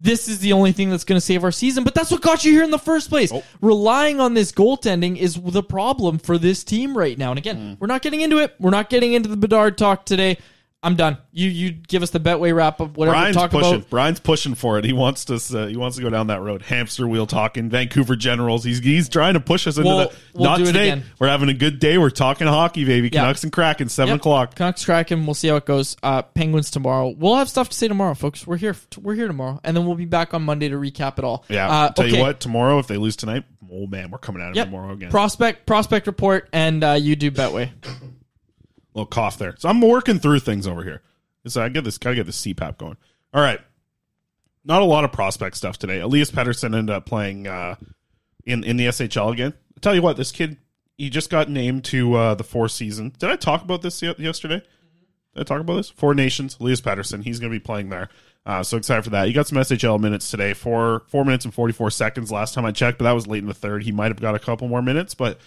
this 0.00 0.28
is 0.28 0.38
the 0.38 0.52
only 0.52 0.72
thing 0.72 0.90
that's 0.90 1.04
going 1.04 1.16
to 1.16 1.24
save 1.24 1.42
our 1.42 1.50
season. 1.50 1.84
But 1.84 1.94
that's 1.94 2.10
what 2.10 2.20
got 2.20 2.44
you 2.44 2.52
here 2.52 2.62
in 2.62 2.70
the 2.70 2.78
first 2.78 3.08
place. 3.08 3.32
Oh. 3.32 3.42
Relying 3.60 4.20
on 4.20 4.34
this 4.34 4.52
goaltending 4.52 5.16
is 5.16 5.34
the 5.34 5.62
problem 5.62 6.18
for 6.18 6.38
this 6.38 6.62
team 6.62 6.96
right 6.96 7.18
now. 7.18 7.30
And 7.30 7.38
again, 7.38 7.56
mm. 7.56 7.80
we're 7.80 7.88
not 7.88 8.02
getting 8.02 8.20
into 8.20 8.38
it. 8.38 8.54
We're 8.60 8.70
not 8.70 8.90
getting 8.90 9.12
into 9.12 9.28
the 9.28 9.36
Bedard 9.36 9.76
talk 9.76 10.06
today. 10.06 10.38
I'm 10.80 10.94
done. 10.94 11.18
You 11.32 11.48
you 11.50 11.70
give 11.72 12.04
us 12.04 12.10
the 12.10 12.20
Betway 12.20 12.54
wrap 12.54 12.80
up, 12.80 12.96
whatever 12.96 13.16
Brian's 13.16 13.36
we 13.36 13.40
talk 13.42 13.50
pushing. 13.50 13.74
about. 13.74 13.90
Brian's 13.90 14.20
pushing 14.20 14.54
for 14.54 14.78
it. 14.78 14.84
He 14.84 14.92
wants 14.92 15.24
to. 15.24 15.34
Uh, 15.34 15.66
he 15.66 15.76
wants 15.76 15.96
to 15.96 16.02
go 16.04 16.08
down 16.08 16.28
that 16.28 16.40
road. 16.40 16.62
Hamster 16.62 17.08
wheel 17.08 17.26
talking. 17.26 17.68
Vancouver 17.68 18.14
Generals. 18.14 18.62
He's 18.62 18.78
he's 18.78 19.08
trying 19.08 19.34
to 19.34 19.40
push 19.40 19.66
us 19.66 19.76
into 19.76 19.88
We'll- 19.88 19.98
the. 20.10 20.16
we'll 20.34 20.44
not 20.44 20.60
it 20.60 20.66
today. 20.66 20.90
again. 20.90 21.04
We're 21.18 21.26
having 21.30 21.48
a 21.48 21.54
good 21.54 21.80
day. 21.80 21.98
We're 21.98 22.10
talking 22.10 22.46
hockey, 22.46 22.84
baby. 22.84 23.10
Yeah. 23.12 23.22
Canucks 23.22 23.42
and 23.42 23.52
Kraken. 23.52 23.88
Seven 23.88 24.12
Yep. 24.12 24.20
o'clock. 24.20 24.54
Canucks 24.54 24.84
Kraken. 24.84 25.26
We'll 25.26 25.34
see 25.34 25.48
how 25.48 25.56
it 25.56 25.66
goes. 25.66 25.96
Uh, 26.00 26.22
Penguins 26.22 26.70
tomorrow. 26.70 27.08
We'll 27.08 27.34
have 27.34 27.48
stuff 27.48 27.68
to 27.70 27.76
say 27.76 27.88
tomorrow, 27.88 28.14
folks. 28.14 28.46
We're 28.46 28.56
here. 28.58 28.76
We're 29.02 29.14
here 29.16 29.26
tomorrow, 29.26 29.58
and 29.64 29.76
then 29.76 29.84
we'll 29.84 29.96
be 29.96 30.04
back 30.04 30.32
on 30.32 30.42
Monday 30.44 30.68
to 30.68 30.76
recap 30.76 31.18
it 31.18 31.24
all. 31.24 31.44
Yeah. 31.48 31.68
Uh, 31.68 31.88
tell 31.90 32.04
okay. 32.06 32.16
you 32.18 32.22
what. 32.22 32.38
Tomorrow, 32.38 32.78
if 32.78 32.86
they 32.86 32.98
lose 32.98 33.16
tonight, 33.16 33.42
oh 33.72 33.88
man, 33.88 34.12
we're 34.12 34.18
coming 34.18 34.42
at 34.42 34.50
them 34.50 34.54
Yep. 34.54 34.66
tomorrow 34.68 34.92
again. 34.92 35.10
Prospect 35.10 35.66
prospect 35.66 36.06
report, 36.06 36.48
and 36.52 36.84
uh, 36.84 36.92
you 36.92 37.16
do 37.16 37.32
Betway. 37.32 37.70
Little 38.94 39.06
cough 39.06 39.38
there. 39.38 39.54
So 39.58 39.68
I'm 39.68 39.80
working 39.80 40.18
through 40.18 40.40
things 40.40 40.66
over 40.66 40.82
here. 40.82 41.02
So 41.46 41.62
I 41.62 41.68
get 41.68 41.84
this, 41.84 41.98
gotta 41.98 42.16
get 42.16 42.26
this 42.26 42.40
CPAP 42.42 42.78
going. 42.78 42.96
All 43.32 43.42
right. 43.42 43.60
Not 44.64 44.82
a 44.82 44.86
lot 44.86 45.04
of 45.04 45.12
prospect 45.12 45.56
stuff 45.56 45.78
today. 45.78 46.00
Elias 46.00 46.30
Pettersson 46.30 46.76
ended 46.76 46.90
up 46.90 47.06
playing 47.06 47.46
uh, 47.46 47.76
in 48.44 48.64
in 48.64 48.76
the 48.76 48.86
SHL 48.86 49.32
again. 49.32 49.54
I 49.76 49.80
tell 49.80 49.94
you 49.94 50.02
what, 50.02 50.16
this 50.16 50.32
kid 50.32 50.58
he 50.98 51.08
just 51.10 51.30
got 51.30 51.48
named 51.48 51.84
to 51.84 52.14
uh, 52.14 52.34
the 52.34 52.44
four 52.44 52.68
season. 52.68 53.14
Did 53.18 53.30
I 53.30 53.36
talk 53.36 53.62
about 53.62 53.82
this 53.82 54.02
yesterday? 54.02 54.60
Did 55.34 55.40
I 55.40 55.44
talk 55.44 55.60
about 55.60 55.76
this? 55.76 55.90
Four 55.90 56.14
Nations. 56.14 56.56
Elias 56.60 56.80
Pettersson. 56.80 57.22
He's 57.22 57.38
going 57.38 57.52
to 57.52 57.56
be 57.56 57.62
playing 57.62 57.88
there. 57.88 58.08
Uh, 58.44 58.62
so 58.64 58.76
excited 58.76 59.04
for 59.04 59.10
that. 59.10 59.28
He 59.28 59.32
got 59.32 59.46
some 59.46 59.58
SHL 59.58 60.00
minutes 60.00 60.30
today. 60.30 60.54
Four 60.54 61.04
four 61.08 61.24
minutes 61.24 61.44
and 61.44 61.54
forty 61.54 61.72
four 61.72 61.90
seconds 61.90 62.32
last 62.32 62.54
time 62.54 62.64
I 62.64 62.72
checked, 62.72 62.98
but 62.98 63.04
that 63.04 63.12
was 63.12 63.26
late 63.26 63.42
in 63.42 63.46
the 63.46 63.54
third. 63.54 63.84
He 63.84 63.92
might 63.92 64.10
have 64.10 64.20
got 64.20 64.34
a 64.34 64.38
couple 64.38 64.68
more 64.68 64.82
minutes, 64.82 65.14
but 65.14 65.38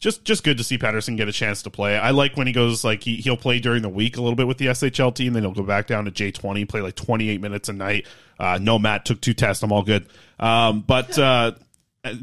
just 0.00 0.24
just 0.24 0.42
good 0.42 0.56
to 0.58 0.64
see 0.64 0.78
Pettersson 0.78 1.16
get 1.16 1.28
a 1.28 1.32
chance 1.32 1.62
to 1.62 1.70
play. 1.70 1.96
I 1.96 2.10
like 2.10 2.36
when 2.36 2.46
he 2.46 2.52
goes 2.54 2.82
like 2.82 3.02
he 3.02 3.16
he'll 3.16 3.36
play 3.36 3.60
during 3.60 3.82
the 3.82 3.88
week 3.88 4.16
a 4.16 4.22
little 4.22 4.34
bit 4.34 4.48
with 4.48 4.58
the 4.58 4.66
SHL 4.66 5.14
team, 5.14 5.34
then 5.34 5.42
he'll 5.42 5.52
go 5.52 5.62
back 5.62 5.86
down 5.86 6.06
to 6.06 6.10
J 6.10 6.32
twenty, 6.32 6.64
play 6.64 6.80
like 6.80 6.96
twenty 6.96 7.28
eight 7.28 7.40
minutes 7.40 7.68
a 7.68 7.74
night. 7.74 8.06
Uh, 8.38 8.58
no, 8.60 8.78
Matt 8.78 9.04
took 9.04 9.20
two 9.20 9.34
tests. 9.34 9.62
I'm 9.62 9.70
all 9.70 9.82
good. 9.82 10.08
Um, 10.38 10.80
but 10.80 11.18
uh, 11.18 11.52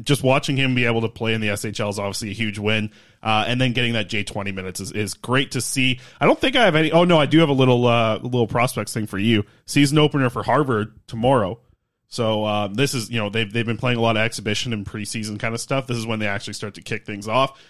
just 0.02 0.24
watching 0.24 0.56
him 0.56 0.74
be 0.74 0.86
able 0.86 1.02
to 1.02 1.08
play 1.08 1.34
in 1.34 1.40
the 1.40 1.48
SHL 1.48 1.90
is 1.90 1.98
obviously 2.00 2.30
a 2.30 2.34
huge 2.34 2.58
win. 2.58 2.90
Uh, 3.22 3.44
and 3.46 3.60
then 3.60 3.72
getting 3.72 3.92
that 3.92 4.08
J 4.08 4.24
twenty 4.24 4.50
minutes 4.50 4.80
is, 4.80 4.90
is 4.90 5.14
great 5.14 5.52
to 5.52 5.60
see. 5.60 6.00
I 6.20 6.26
don't 6.26 6.38
think 6.38 6.56
I 6.56 6.64
have 6.64 6.74
any. 6.74 6.90
Oh 6.90 7.04
no, 7.04 7.18
I 7.18 7.26
do 7.26 7.38
have 7.38 7.48
a 7.48 7.54
little 7.54 7.86
uh, 7.86 8.18
little 8.18 8.48
prospects 8.48 8.92
thing 8.92 9.06
for 9.06 9.18
you. 9.18 9.44
Season 9.66 9.98
opener 9.98 10.30
for 10.30 10.42
Harvard 10.42 10.94
tomorrow. 11.06 11.60
So 12.08 12.44
uh, 12.44 12.68
this 12.68 12.94
is 12.94 13.10
you 13.10 13.18
know 13.18 13.28
they've 13.28 13.50
they've 13.52 13.66
been 13.66 13.76
playing 13.76 13.98
a 13.98 14.00
lot 14.00 14.16
of 14.16 14.22
exhibition 14.22 14.72
and 14.72 14.84
preseason 14.84 15.38
kind 15.38 15.54
of 15.54 15.60
stuff. 15.60 15.86
This 15.86 15.98
is 15.98 16.06
when 16.06 16.18
they 16.18 16.26
actually 16.26 16.54
start 16.54 16.74
to 16.74 16.82
kick 16.82 17.04
things 17.04 17.28
off. 17.28 17.60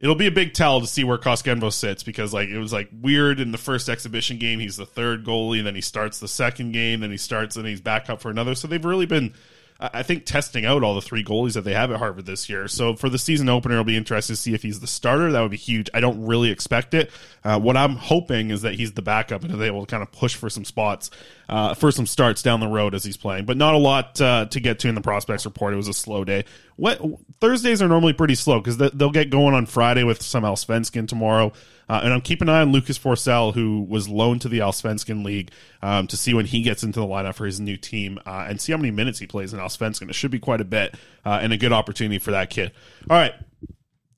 It'll 0.00 0.16
be 0.16 0.26
a 0.26 0.32
big 0.32 0.52
tell 0.52 0.80
to 0.80 0.86
see 0.86 1.04
where 1.04 1.16
Koskenvuo 1.16 1.72
sits 1.72 2.02
because 2.02 2.34
like 2.34 2.48
it 2.48 2.58
was 2.58 2.72
like 2.72 2.90
weird 2.92 3.38
in 3.38 3.52
the 3.52 3.58
first 3.58 3.88
exhibition 3.88 4.38
game. 4.38 4.58
He's 4.58 4.76
the 4.76 4.84
third 4.84 5.24
goalie, 5.24 5.58
and 5.58 5.66
then 5.66 5.76
he 5.76 5.80
starts 5.80 6.18
the 6.18 6.28
second 6.28 6.72
game, 6.72 7.00
then 7.00 7.12
he 7.12 7.16
starts 7.16 7.56
and 7.56 7.66
he's 7.66 7.80
back 7.80 8.10
up 8.10 8.20
for 8.20 8.30
another. 8.30 8.56
So 8.56 8.66
they've 8.66 8.84
really 8.84 9.06
been 9.06 9.32
I 9.80 10.04
think 10.04 10.24
testing 10.24 10.64
out 10.64 10.84
all 10.84 10.94
the 10.94 11.02
three 11.02 11.24
goalies 11.24 11.54
that 11.54 11.62
they 11.62 11.74
have 11.74 11.90
at 11.90 11.98
Harvard 11.98 12.26
this 12.26 12.48
year. 12.48 12.68
So 12.68 12.94
for 12.94 13.08
the 13.08 13.18
season 13.18 13.48
opener, 13.48 13.74
it'll 13.74 13.84
be 13.84 13.96
interesting 13.96 14.34
to 14.34 14.40
see 14.40 14.54
if 14.54 14.62
he's 14.62 14.78
the 14.78 14.86
starter. 14.86 15.32
That 15.32 15.40
would 15.40 15.50
be 15.50 15.56
huge. 15.56 15.90
I 15.92 15.98
don't 15.98 16.24
really 16.24 16.50
expect 16.50 16.94
it. 16.94 17.10
Uh, 17.42 17.58
what 17.58 17.76
I'm 17.76 17.96
hoping 17.96 18.50
is 18.50 18.62
that 18.62 18.74
he's 18.74 18.92
the 18.92 19.02
backup 19.02 19.42
and 19.42 19.60
they 19.60 19.70
will 19.72 19.84
kind 19.84 20.02
of 20.02 20.12
push 20.12 20.36
for 20.36 20.48
some 20.48 20.64
spots, 20.64 21.10
uh, 21.48 21.74
for 21.74 21.90
some 21.90 22.06
starts 22.06 22.40
down 22.40 22.60
the 22.60 22.68
road 22.68 22.94
as 22.94 23.02
he's 23.02 23.16
playing. 23.16 23.46
But 23.46 23.56
not 23.56 23.74
a 23.74 23.78
lot 23.78 24.20
uh, 24.20 24.46
to 24.46 24.60
get 24.60 24.78
to 24.80 24.88
in 24.88 24.94
the 24.94 25.00
prospects 25.00 25.44
report. 25.44 25.74
It 25.74 25.76
was 25.76 25.88
a 25.88 25.94
slow 25.94 26.24
day. 26.24 26.44
What 26.76 27.00
Thursdays 27.40 27.80
are 27.82 27.88
normally 27.88 28.12
pretty 28.12 28.34
slow 28.34 28.60
because 28.60 28.76
they'll 28.76 29.10
get 29.10 29.30
going 29.30 29.54
on 29.54 29.66
Friday 29.66 30.02
with 30.02 30.22
some 30.22 30.42
Svenskin 30.42 31.06
tomorrow. 31.06 31.52
Uh, 31.88 32.00
and 32.02 32.12
I'm 32.12 32.20
keeping 32.20 32.48
an 32.48 32.54
eye 32.54 32.62
on 32.62 32.72
Lucas 32.72 32.98
Forsell, 32.98 33.54
who 33.54 33.82
was 33.82 34.08
loaned 34.08 34.40
to 34.42 34.48
the 34.48 34.60
Allsvenskan 34.60 35.24
League, 35.24 35.50
um, 35.82 36.06
to 36.06 36.16
see 36.16 36.32
when 36.32 36.46
he 36.46 36.62
gets 36.62 36.82
into 36.82 36.98
the 36.98 37.06
lineup 37.06 37.34
for 37.34 37.44
his 37.44 37.60
new 37.60 37.76
team 37.76 38.18
uh, 38.24 38.46
and 38.48 38.60
see 38.60 38.72
how 38.72 38.78
many 38.78 38.90
minutes 38.90 39.18
he 39.18 39.26
plays 39.26 39.52
in 39.52 39.60
Allsvenskan. 39.60 40.08
It 40.08 40.14
should 40.14 40.30
be 40.30 40.38
quite 40.38 40.60
a 40.60 40.64
bit 40.64 40.94
uh, 41.24 41.40
and 41.42 41.52
a 41.52 41.56
good 41.58 41.72
opportunity 41.72 42.18
for 42.18 42.30
that 42.30 42.50
kid. 42.50 42.72
All 43.08 43.16
right. 43.16 43.34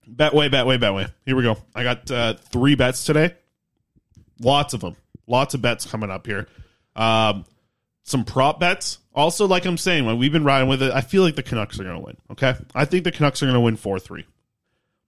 Betway, 0.08 0.48
Betway, 0.48 0.78
Betway. 0.78 1.12
Here 1.24 1.34
we 1.34 1.42
go. 1.42 1.56
I 1.74 1.82
got 1.82 2.10
uh, 2.10 2.34
three 2.34 2.76
bets 2.76 3.04
today. 3.04 3.34
Lots 4.40 4.72
of 4.72 4.80
them. 4.80 4.96
Lots 5.26 5.54
of 5.54 5.62
bets 5.62 5.84
coming 5.84 6.10
up 6.10 6.26
here. 6.26 6.46
Um, 6.94 7.44
some 8.04 8.24
prop 8.24 8.60
bets. 8.60 8.98
Also, 9.16 9.46
like 9.46 9.64
I'm 9.64 9.78
saying, 9.78 10.04
when 10.04 10.18
we've 10.18 10.32
been 10.32 10.44
riding 10.44 10.68
with 10.68 10.82
it, 10.82 10.92
I 10.92 11.00
feel 11.00 11.22
like 11.22 11.36
the 11.36 11.42
Canucks 11.42 11.80
are 11.80 11.84
going 11.84 11.96
to 11.96 12.04
win. 12.04 12.16
Okay, 12.32 12.54
I 12.74 12.84
think 12.84 13.04
the 13.04 13.12
Canucks 13.12 13.42
are 13.42 13.46
going 13.46 13.54
to 13.54 13.60
win 13.60 13.76
four 13.76 13.98
three, 13.98 14.26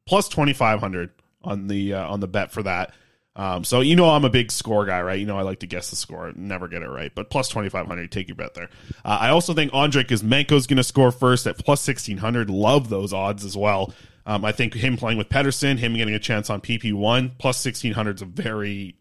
plus 0.06 0.28
twenty 0.28 0.54
five 0.54 0.80
hundred 0.80 1.11
on 1.42 1.68
the 1.68 1.94
uh, 1.94 2.09
on 2.09 2.20
the 2.20 2.26
bet 2.26 2.50
for 2.50 2.62
that. 2.62 2.94
Um, 3.36 3.62
so 3.62 3.82
you 3.82 3.94
know 3.94 4.11
I'm 4.11 4.24
a 4.24 4.30
big 4.30 4.50
score 4.50 4.84
guy, 4.84 5.00
right? 5.02 5.20
You 5.20 5.26
know 5.26 5.38
I 5.38 5.42
like 5.42 5.61
to 5.61 5.66
guess 5.66 5.90
the 5.90 5.96
score, 5.96 6.32
never 6.34 6.66
get 6.66 6.82
it 6.82 6.88
right, 6.88 7.14
but 7.14 7.30
plus 7.30 7.48
twenty 7.48 7.68
five 7.68 7.86
hundred, 7.86 8.11
take 8.11 8.28
your 8.28 8.34
bet 8.34 8.54
there. 8.54 8.70
Uh, 9.04 9.18
I 9.20 9.28
also 9.28 9.54
think 9.54 9.72
Andrei 9.74 10.04
Kuzmenko's 10.04 10.66
going 10.66 10.78
to 10.78 10.84
score 10.84 11.12
first 11.12 11.46
at 11.46 11.59
plus 11.59 11.80
sixteen 11.80 12.16
hundred. 12.16 12.50
Love 12.50 12.88
those 12.88 13.12
odds 13.12 13.44
as 13.44 13.56
well. 13.56 13.92
Um, 14.26 14.44
I 14.44 14.52
think 14.52 14.74
him 14.74 14.96
playing 14.96 15.18
with 15.18 15.28
Pettersson, 15.28 15.78
him 15.78 15.94
getting 15.94 16.14
a 16.14 16.18
chance 16.18 16.50
on 16.50 16.61
PP 16.61 16.92
one 16.92 17.32
plus 17.38 17.59
sixteen 17.59 17.92
hundred 17.92 18.16
is 18.16 18.22
a 18.22 18.26
very 18.26 18.96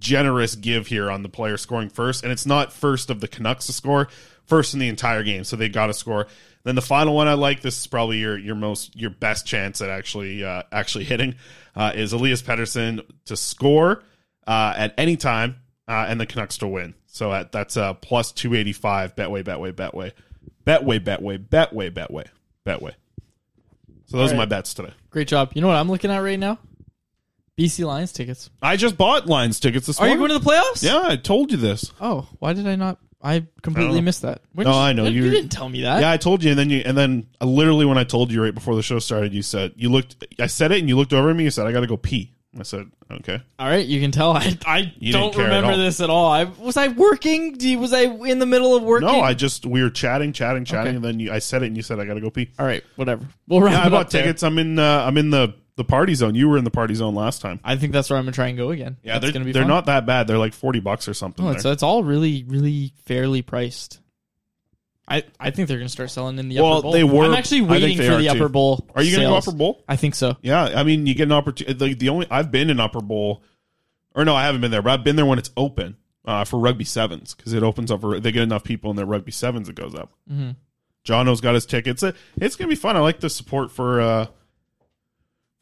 generous 0.00 0.54
give 0.54 0.86
here 0.86 1.10
on 1.10 1.22
the 1.22 1.28
player 1.28 1.56
scoring 1.56 1.88
first, 1.88 2.22
and 2.22 2.32
it's 2.32 2.46
not 2.46 2.72
first 2.72 3.10
of 3.10 3.20
the 3.20 3.28
Canucks 3.28 3.66
to 3.66 3.72
score, 3.72 4.08
first 4.46 4.74
in 4.74 4.80
the 4.80 4.88
entire 4.88 5.22
game, 5.22 5.44
so 5.44 5.56
they 5.56 5.68
got 5.68 5.86
to 5.86 5.94
score. 5.94 6.26
Then 6.64 6.74
the 6.74 6.82
final 6.82 7.14
one 7.14 7.26
I 7.26 7.34
like. 7.34 7.60
This 7.60 7.80
is 7.80 7.86
probably 7.86 8.18
your 8.18 8.38
your 8.38 8.54
most 8.54 8.94
your 8.94 9.10
best 9.10 9.46
chance 9.46 9.80
at 9.80 9.90
actually 9.90 10.44
uh, 10.44 10.62
actually 10.70 11.04
hitting 11.04 11.34
uh, 11.74 11.92
is 11.94 12.12
Elias 12.12 12.42
Pettersson 12.42 13.04
to 13.24 13.36
score 13.36 14.02
uh, 14.46 14.74
at 14.76 14.94
any 14.96 15.16
time 15.16 15.56
uh, 15.88 16.06
and 16.08 16.20
the 16.20 16.26
Canucks 16.26 16.58
to 16.58 16.68
win. 16.68 16.94
So 17.06 17.32
at, 17.32 17.50
that's 17.50 17.76
uh, 17.76 17.94
plus 17.94 18.30
two 18.32 18.54
eighty 18.54 18.72
five. 18.72 19.16
Betway, 19.16 19.42
Betway, 19.42 19.72
Betway, 19.72 20.12
Betway, 20.64 21.00
Betway, 21.00 21.38
Betway, 21.38 21.90
Betway, 21.90 22.26
Betway. 22.64 22.92
So 24.06 24.18
those 24.18 24.30
All 24.30 24.36
are 24.36 24.38
my 24.38 24.44
bets 24.44 24.74
today. 24.74 24.92
Great 25.10 25.28
job. 25.28 25.52
You 25.54 25.62
know 25.62 25.68
what 25.68 25.76
I'm 25.76 25.90
looking 25.90 26.10
at 26.10 26.18
right 26.18 26.38
now? 26.38 26.58
BC 27.62 27.86
Lions 27.86 28.12
tickets. 28.12 28.50
I 28.60 28.76
just 28.76 28.96
bought 28.96 29.26
Lions 29.26 29.60
tickets 29.60 29.86
this 29.86 30.00
Are 30.00 30.08
you 30.08 30.16
morning. 30.16 30.38
going 30.38 30.40
to 30.40 30.44
the 30.44 30.50
playoffs? 30.50 30.82
Yeah, 30.82 31.02
I 31.04 31.16
told 31.16 31.50
you 31.50 31.56
this. 31.56 31.92
Oh, 32.00 32.26
why 32.38 32.52
did 32.52 32.66
I 32.66 32.76
not? 32.76 32.98
I 33.24 33.46
completely 33.62 33.96
know. 34.00 34.02
missed 34.06 34.22
that. 34.22 34.42
When 34.52 34.64
no, 34.66 34.72
did 34.72 34.76
you- 34.78 34.82
I 34.82 34.92
know 34.94 35.04
you, 35.04 35.24
you. 35.24 35.30
didn't 35.30 35.50
tell 35.50 35.68
me 35.68 35.82
that. 35.82 36.00
Yeah, 36.00 36.10
I 36.10 36.16
told 36.16 36.42
you, 36.42 36.50
and 36.50 36.58
then 36.58 36.70
you, 36.70 36.82
and 36.84 36.96
then 36.98 37.26
uh, 37.40 37.46
literally 37.46 37.86
when 37.86 37.96
I 37.98 38.02
told 38.04 38.32
you 38.32 38.42
right 38.42 38.52
before 38.54 38.74
the 38.74 38.82
show 38.82 38.98
started, 38.98 39.32
you 39.32 39.42
said 39.42 39.74
you 39.76 39.90
looked. 39.90 40.24
I 40.40 40.46
said 40.48 40.72
it, 40.72 40.80
and 40.80 40.88
you 40.88 40.96
looked 40.96 41.12
over 41.12 41.30
at 41.30 41.36
me. 41.36 41.44
You 41.44 41.50
said, 41.50 41.66
"I 41.68 41.72
got 41.72 41.80
to 41.80 41.86
go 41.86 41.96
pee." 41.96 42.32
I 42.58 42.64
said, 42.64 42.90
"Okay." 43.10 43.40
All 43.60 43.68
right, 43.68 43.86
you 43.86 44.00
can 44.00 44.10
tell 44.10 44.32
I 44.36 44.58
I 44.66 44.78
You 44.98 45.12
didn't 45.12 45.20
don't 45.20 45.34
care 45.34 45.44
at 45.44 45.46
remember 45.54 45.70
all. 45.72 45.78
this 45.78 46.00
at 46.00 46.10
all. 46.10 46.32
I 46.32 46.44
was 46.44 46.76
I 46.76 46.88
working? 46.88 47.52
Do 47.54 47.68
you- 47.68 47.78
Was 47.78 47.92
I 47.92 48.02
in 48.02 48.40
the 48.40 48.46
middle 48.46 48.74
of 48.74 48.82
working? 48.82 49.06
No, 49.06 49.20
I 49.20 49.34
just 49.34 49.64
we 49.66 49.82
were 49.84 49.88
chatting, 49.90 50.32
chatting, 50.32 50.64
chatting, 50.64 50.88
Okay. 50.88 50.96
and 50.96 51.04
then 51.04 51.20
you, 51.20 51.32
I 51.32 51.38
said 51.38 51.62
it, 51.62 51.66
and 51.66 51.76
you 51.76 51.82
said, 51.84 52.00
"I 52.00 52.04
got 52.06 52.14
to 52.14 52.20
go 52.20 52.28
pee." 52.28 52.50
All 52.58 52.66
right, 52.66 52.82
whatever. 52.96 53.24
We'll 53.46 53.60
wrap 53.60 53.72
yeah, 53.72 53.82
I 53.84 53.86
it 53.86 53.90
bought 53.90 54.06
up 54.06 54.10
there. 54.10 54.22
tickets. 54.24 54.42
I'm 54.42 54.58
in. 54.58 54.80
Uh, 54.80 55.04
I'm 55.06 55.16
in 55.16 55.30
the 55.30 55.54
the 55.76 55.84
party 55.84 56.14
zone. 56.14 56.34
You 56.34 56.48
were 56.48 56.58
in 56.58 56.64
the 56.64 56.70
party 56.70 56.94
zone 56.94 57.14
last 57.14 57.40
time. 57.40 57.58
I 57.64 57.76
think 57.76 57.92
that's 57.92 58.10
where 58.10 58.18
I'm 58.18 58.24
gonna 58.24 58.32
try 58.32 58.48
and 58.48 58.56
go 58.58 58.70
again. 58.70 58.96
Yeah, 59.02 59.14
That's 59.14 59.22
they're 59.24 59.32
gonna 59.32 59.44
be 59.44 59.52
they're 59.52 59.62
fun. 59.62 59.68
not 59.70 59.86
that 59.86 60.04
bad. 60.06 60.26
They're 60.26 60.38
like 60.38 60.52
forty 60.54 60.80
bucks 60.80 61.08
or 61.08 61.14
something. 61.14 61.44
Oh, 61.46 61.50
it's, 61.50 61.64
it's 61.64 61.82
all 61.82 62.02
really, 62.04 62.44
really 62.46 62.92
fairly 63.06 63.42
priced. 63.42 64.00
I, 65.08 65.24
I 65.40 65.50
think 65.50 65.66
they're 65.68 65.78
going 65.78 65.88
to 65.88 65.92
start 65.92 66.10
selling 66.10 66.38
in 66.38 66.48
the 66.48 66.60
Well, 66.60 66.74
upper 66.74 66.82
bowl. 66.82 66.92
they 66.92 67.02
were- 67.04 67.24
I'm 67.24 67.34
actually 67.34 67.62
waiting 67.62 67.96
for 67.98 68.04
the 68.16 68.22
too. 68.24 68.28
upper 68.30 68.48
bowl. 68.48 68.86
Are 68.94 69.02
you 69.02 69.10
gonna 69.16 69.26
go 69.28 69.32
sales. 69.34 69.48
upper 69.48 69.56
bowl? 69.56 69.84
I 69.88 69.96
think 69.96 70.14
so. 70.14 70.36
Yeah, 70.42 70.62
I 70.62 70.84
mean, 70.84 71.06
you 71.06 71.14
get 71.14 71.24
an 71.24 71.32
opportunity. 71.32 71.86
Like 71.88 71.98
the 71.98 72.08
only 72.10 72.26
I've 72.30 72.50
been 72.52 72.70
in 72.70 72.78
Upper 72.78 73.00
Bowl, 73.00 73.42
or 74.14 74.24
no, 74.24 74.34
I 74.34 74.44
haven't 74.44 74.60
been 74.60 74.70
there, 74.70 74.80
but 74.80 74.90
I've 74.92 75.04
been 75.04 75.16
there 75.16 75.26
when 75.26 75.38
it's 75.40 75.50
open 75.56 75.96
uh, 76.24 76.44
for 76.44 76.58
rugby 76.60 76.84
sevens 76.84 77.34
because 77.34 77.52
it 77.52 77.62
opens 77.64 77.90
up. 77.90 78.00
For, 78.00 78.20
they 78.20 78.30
get 78.30 78.42
enough 78.44 78.62
people 78.62 78.90
in 78.90 78.96
their 78.96 79.04
rugby 79.04 79.32
sevens, 79.32 79.68
it 79.68 79.74
goes 79.74 79.94
up. 79.94 80.12
Mhm. 80.30 80.54
Jono's 81.04 81.40
got 81.40 81.54
his 81.54 81.66
tickets. 81.66 82.02
It- 82.04 82.14
It's 82.36 82.54
gonna 82.54 82.68
be 82.68 82.76
fun. 82.76 82.96
I 82.96 83.00
like 83.00 83.18
the 83.20 83.28
support 83.28 83.72
for 83.72 84.00
uh, 84.00 84.26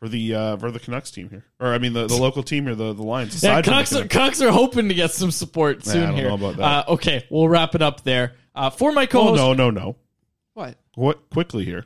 for 0.00 0.08
the 0.08 0.34
uh, 0.34 0.56
for 0.56 0.70
the 0.72 0.80
Canucks 0.80 1.10
team 1.10 1.28
here, 1.30 1.44
or 1.60 1.68
I 1.74 1.78
mean 1.78 1.92
the, 1.92 2.06
the 2.06 2.16
local 2.16 2.42
team 2.42 2.64
here, 2.64 2.74
the 2.74 2.92
the 2.92 3.02
Lions. 3.02 3.42
Yeah, 3.42 3.58
aside 3.58 3.64
from 3.64 3.70
the 3.70 3.70
Canucks 3.76 3.92
are, 3.92 3.94
Canucks. 3.96 4.14
Canucks 4.14 4.42
are 4.42 4.50
hoping 4.50 4.88
to 4.88 4.94
get 4.94 5.10
some 5.12 5.30
support 5.30 5.86
Yeah, 5.86 5.92
soon 5.92 6.02
I 6.02 6.06
don't 6.06 6.14
here. 6.16 6.28
know 6.28 6.34
about 6.34 6.56
that. 6.56 6.88
Uh, 6.88 6.92
okay, 6.94 7.26
we'll 7.30 7.48
wrap 7.48 7.74
it 7.74 7.82
up 7.82 8.02
there. 8.02 8.32
Uh, 8.54 8.70
for 8.70 8.90
my 8.92 9.04
Oh 9.04 9.06
co-host, 9.06 9.36
no, 9.36 9.52
no, 9.52 9.70
no. 9.70 9.96
What? 10.54 10.76
What 10.96 11.30
quickly 11.30 11.64
here? 11.64 11.84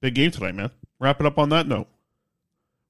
Big 0.00 0.14
game 0.14 0.30
tonight, 0.30 0.54
man. 0.54 0.70
Wrap 1.00 1.18
it 1.20 1.26
up 1.26 1.38
on 1.38 1.48
that 1.48 1.66
note. 1.66 1.88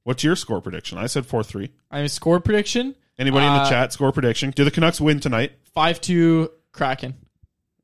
What's 0.05 0.25
your 0.25 0.37
score 0.37 0.61
prediction? 0.61 0.99
I 0.99 1.07
said 1.07 1.25
four 1.27 1.43
three. 1.45 1.71
I 1.91 1.99
have 1.99 2.07
a 2.07 2.09
score 2.11 2.41
prediction. 2.41 2.95
Anybody 3.19 3.47
in 3.47 3.53
the 3.53 3.61
Uh, 3.61 3.69
chat 3.71 3.93
score 3.93 4.11
prediction? 4.11 4.51
Do 4.51 4.65
the 4.65 4.71
Canucks 4.71 5.01
win 5.01 5.21
tonight? 5.21 5.53
Five 5.75 6.01
two 6.01 6.51
Kraken. 6.73 7.15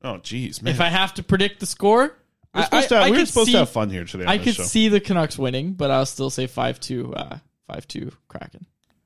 Oh, 0.03 0.15
jeez, 0.15 0.61
man. 0.61 0.73
If 0.73 0.81
I 0.81 0.87
have 0.89 1.13
to 1.15 1.23
predict 1.23 1.59
the 1.59 1.65
score, 1.65 2.17
We're 2.53 2.61
I- 2.61 2.63
supposed 2.65 2.89
to 2.89 2.95
have- 2.95 3.03
I 3.05 3.09
we 3.11 3.17
were 3.19 3.25
supposed 3.25 3.51
to 3.51 3.57
have 3.59 3.69
fun 3.69 3.89
here 3.89 4.05
today 4.05 4.25
I 4.27 4.37
could 4.37 4.55
show. 4.55 4.63
see 4.63 4.87
the 4.87 4.99
Canucks 4.99 5.37
winning, 5.37 5.73
but 5.73 5.91
I'll 5.91 6.05
still 6.05 6.29
say 6.29 6.47
five 6.47 6.79
two, 6.79 7.13
uh, 7.13 7.37
five 7.67 7.87
two 7.87 8.11
Kraken. 8.27 8.65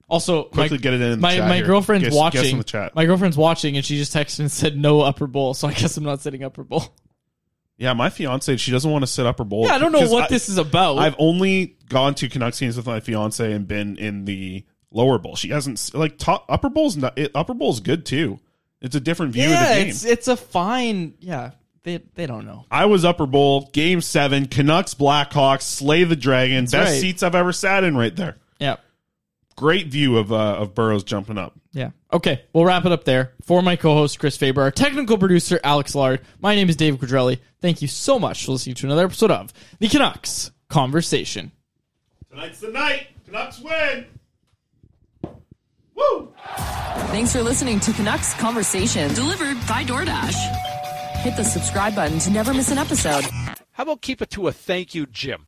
Also, 0.10 0.44
Quickly 0.44 0.78
my, 0.78 0.82
get 0.82 0.94
it 0.94 1.02
in 1.02 1.12
the 1.12 1.18
my 1.18 1.36
chat 1.38 1.50
my 1.50 1.56
here. 1.58 1.66
girlfriend's 1.66 2.04
Guess- 2.06 2.14
guess 2.14 2.20
watching. 2.20 2.64
chat. 2.64 2.96
My 2.96 3.06
girlfriend's 3.06 3.38
watching, 3.38 3.76
and 3.78 3.86
she 3.86 3.98
just 3.98 4.14
texted 4.14 4.40
and 4.42 4.52
said 4.52 4.78
no 4.78 5.02
upper 5.02 5.28
bowl. 5.28 5.54
So 5.54 5.68
I 5.68 5.74
guess 5.74 5.98
I'm 5.98 6.04
not 6.04 6.22
sitting 6.22 6.44
upper 6.44 6.64
bowl. 6.64 6.86
Yeah, 7.78 7.94
my 7.94 8.10
fiance, 8.12 8.56
she 8.58 8.72
doesn't 8.72 8.90
want 8.90 9.02
to 9.02 9.08
sit 9.08 9.26
upper 9.26 9.44
bowl. 9.44 9.66
Yeah, 9.66 9.74
I 9.74 9.78
don't 9.80 9.92
know 9.92 10.08
what 10.08 10.26
I- 10.26 10.28
this 10.28 10.48
is 10.48 10.58
about. 10.60 11.00
I've 11.00 11.16
only 11.18 11.76
gone 11.90 12.14
to 12.16 12.30
Canucks 12.30 12.60
games 12.60 12.78
with 12.78 12.86
my 12.86 13.00
fiance 13.00 13.52
and 13.52 13.68
been 13.68 13.98
in 13.98 14.26
the 14.26 14.64
lower 14.92 15.18
bowl. 15.18 15.36
She 15.36 15.50
hasn't 15.50 15.90
like 15.96 16.18
top 16.20 16.46
upper 16.48 16.70
bowl's 16.70 16.96
not 16.96 17.18
it, 17.18 17.32
upper 17.34 17.56
bowl's 17.56 17.80
good 17.80 18.06
too. 18.06 18.40
It's 18.80 18.96
a 18.96 19.00
different 19.00 19.34
view 19.34 19.44
yeah, 19.50 19.64
of 19.64 19.70
the 19.70 19.82
game. 19.82 19.90
it's 19.90 20.06
it's 20.06 20.28
a 20.28 20.38
fine. 20.38 21.16
Yeah, 21.20 21.52
they 21.84 21.98
they 22.16 22.26
don't 22.26 22.46
know. 22.46 22.66
I 22.72 22.86
was 22.86 23.06
upper 23.06 23.26
bowl 23.26 23.70
game 23.74 24.02
seven, 24.02 24.48
Canucks 24.48 24.94
Blackhawks 24.94 25.64
slay 25.64 26.04
the 26.04 26.16
dragon. 26.16 26.66
Best 26.66 26.74
right. 26.76 27.02
seats 27.02 27.24
I've 27.24 27.36
ever 27.36 27.54
sat 27.54 27.84
in 27.84 27.96
right 27.96 28.16
there. 28.16 28.38
Yeah. 28.60 28.78
Great 29.56 29.88
view 29.88 30.18
of 30.18 30.32
uh, 30.32 30.56
of 30.56 30.74
Burrows 30.74 31.04
jumping 31.04 31.38
up. 31.38 31.54
Yeah. 31.74 31.92
Okay, 32.12 32.44
we'll 32.54 32.66
wrap 32.66 32.86
it 32.86 32.92
up 32.92 33.04
there. 33.04 33.34
For 33.44 33.62
my 33.62 33.76
co-host 33.76 34.20
Chris 34.20 34.38
Faber, 34.38 34.62
our 34.62 34.72
technical 34.72 35.18
producer 35.18 35.60
Alex 35.64 35.96
Lard, 35.96 36.22
my 36.40 36.56
name 36.56 36.70
is 36.70 36.76
Dave 36.76 36.96
Quadrelli. 36.96 37.40
Thank 37.62 37.82
you 37.82 37.88
so 37.88 38.18
much 38.18 38.46
for 38.46 38.52
listening 38.52 38.76
to 38.76 38.88
another 38.88 39.06
episode 39.06 39.32
of 39.32 39.54
the 39.80 39.88
Canucks 39.88 40.52
Conversation. 40.70 41.52
Tonight's 42.30 42.60
the 42.60 42.70
night. 42.70 43.08
Canucks 43.26 43.60
win. 43.60 44.06
Woo! 45.96 46.34
Thanks 47.08 47.32
for 47.34 47.42
listening 47.42 47.80
to 47.82 47.94
Canucks 47.94 48.34
Conversation. 48.36 49.14
Delivered 49.14 49.58
by 49.68 49.84
DoorDash. 49.84 50.83
Hit 51.24 51.38
the 51.38 51.44
subscribe 51.46 51.96
button 51.96 52.20
to 52.20 52.30
never 52.32 52.54
miss 52.54 52.70
an 52.70 52.78
episode. 52.78 53.24
How 53.72 53.84
about 53.84 54.02
keep 54.02 54.22
it 54.22 54.30
to 54.32 54.50
a 54.50 54.52
thank 54.52 54.94
you, 54.94 55.06
Jim? 55.06 55.48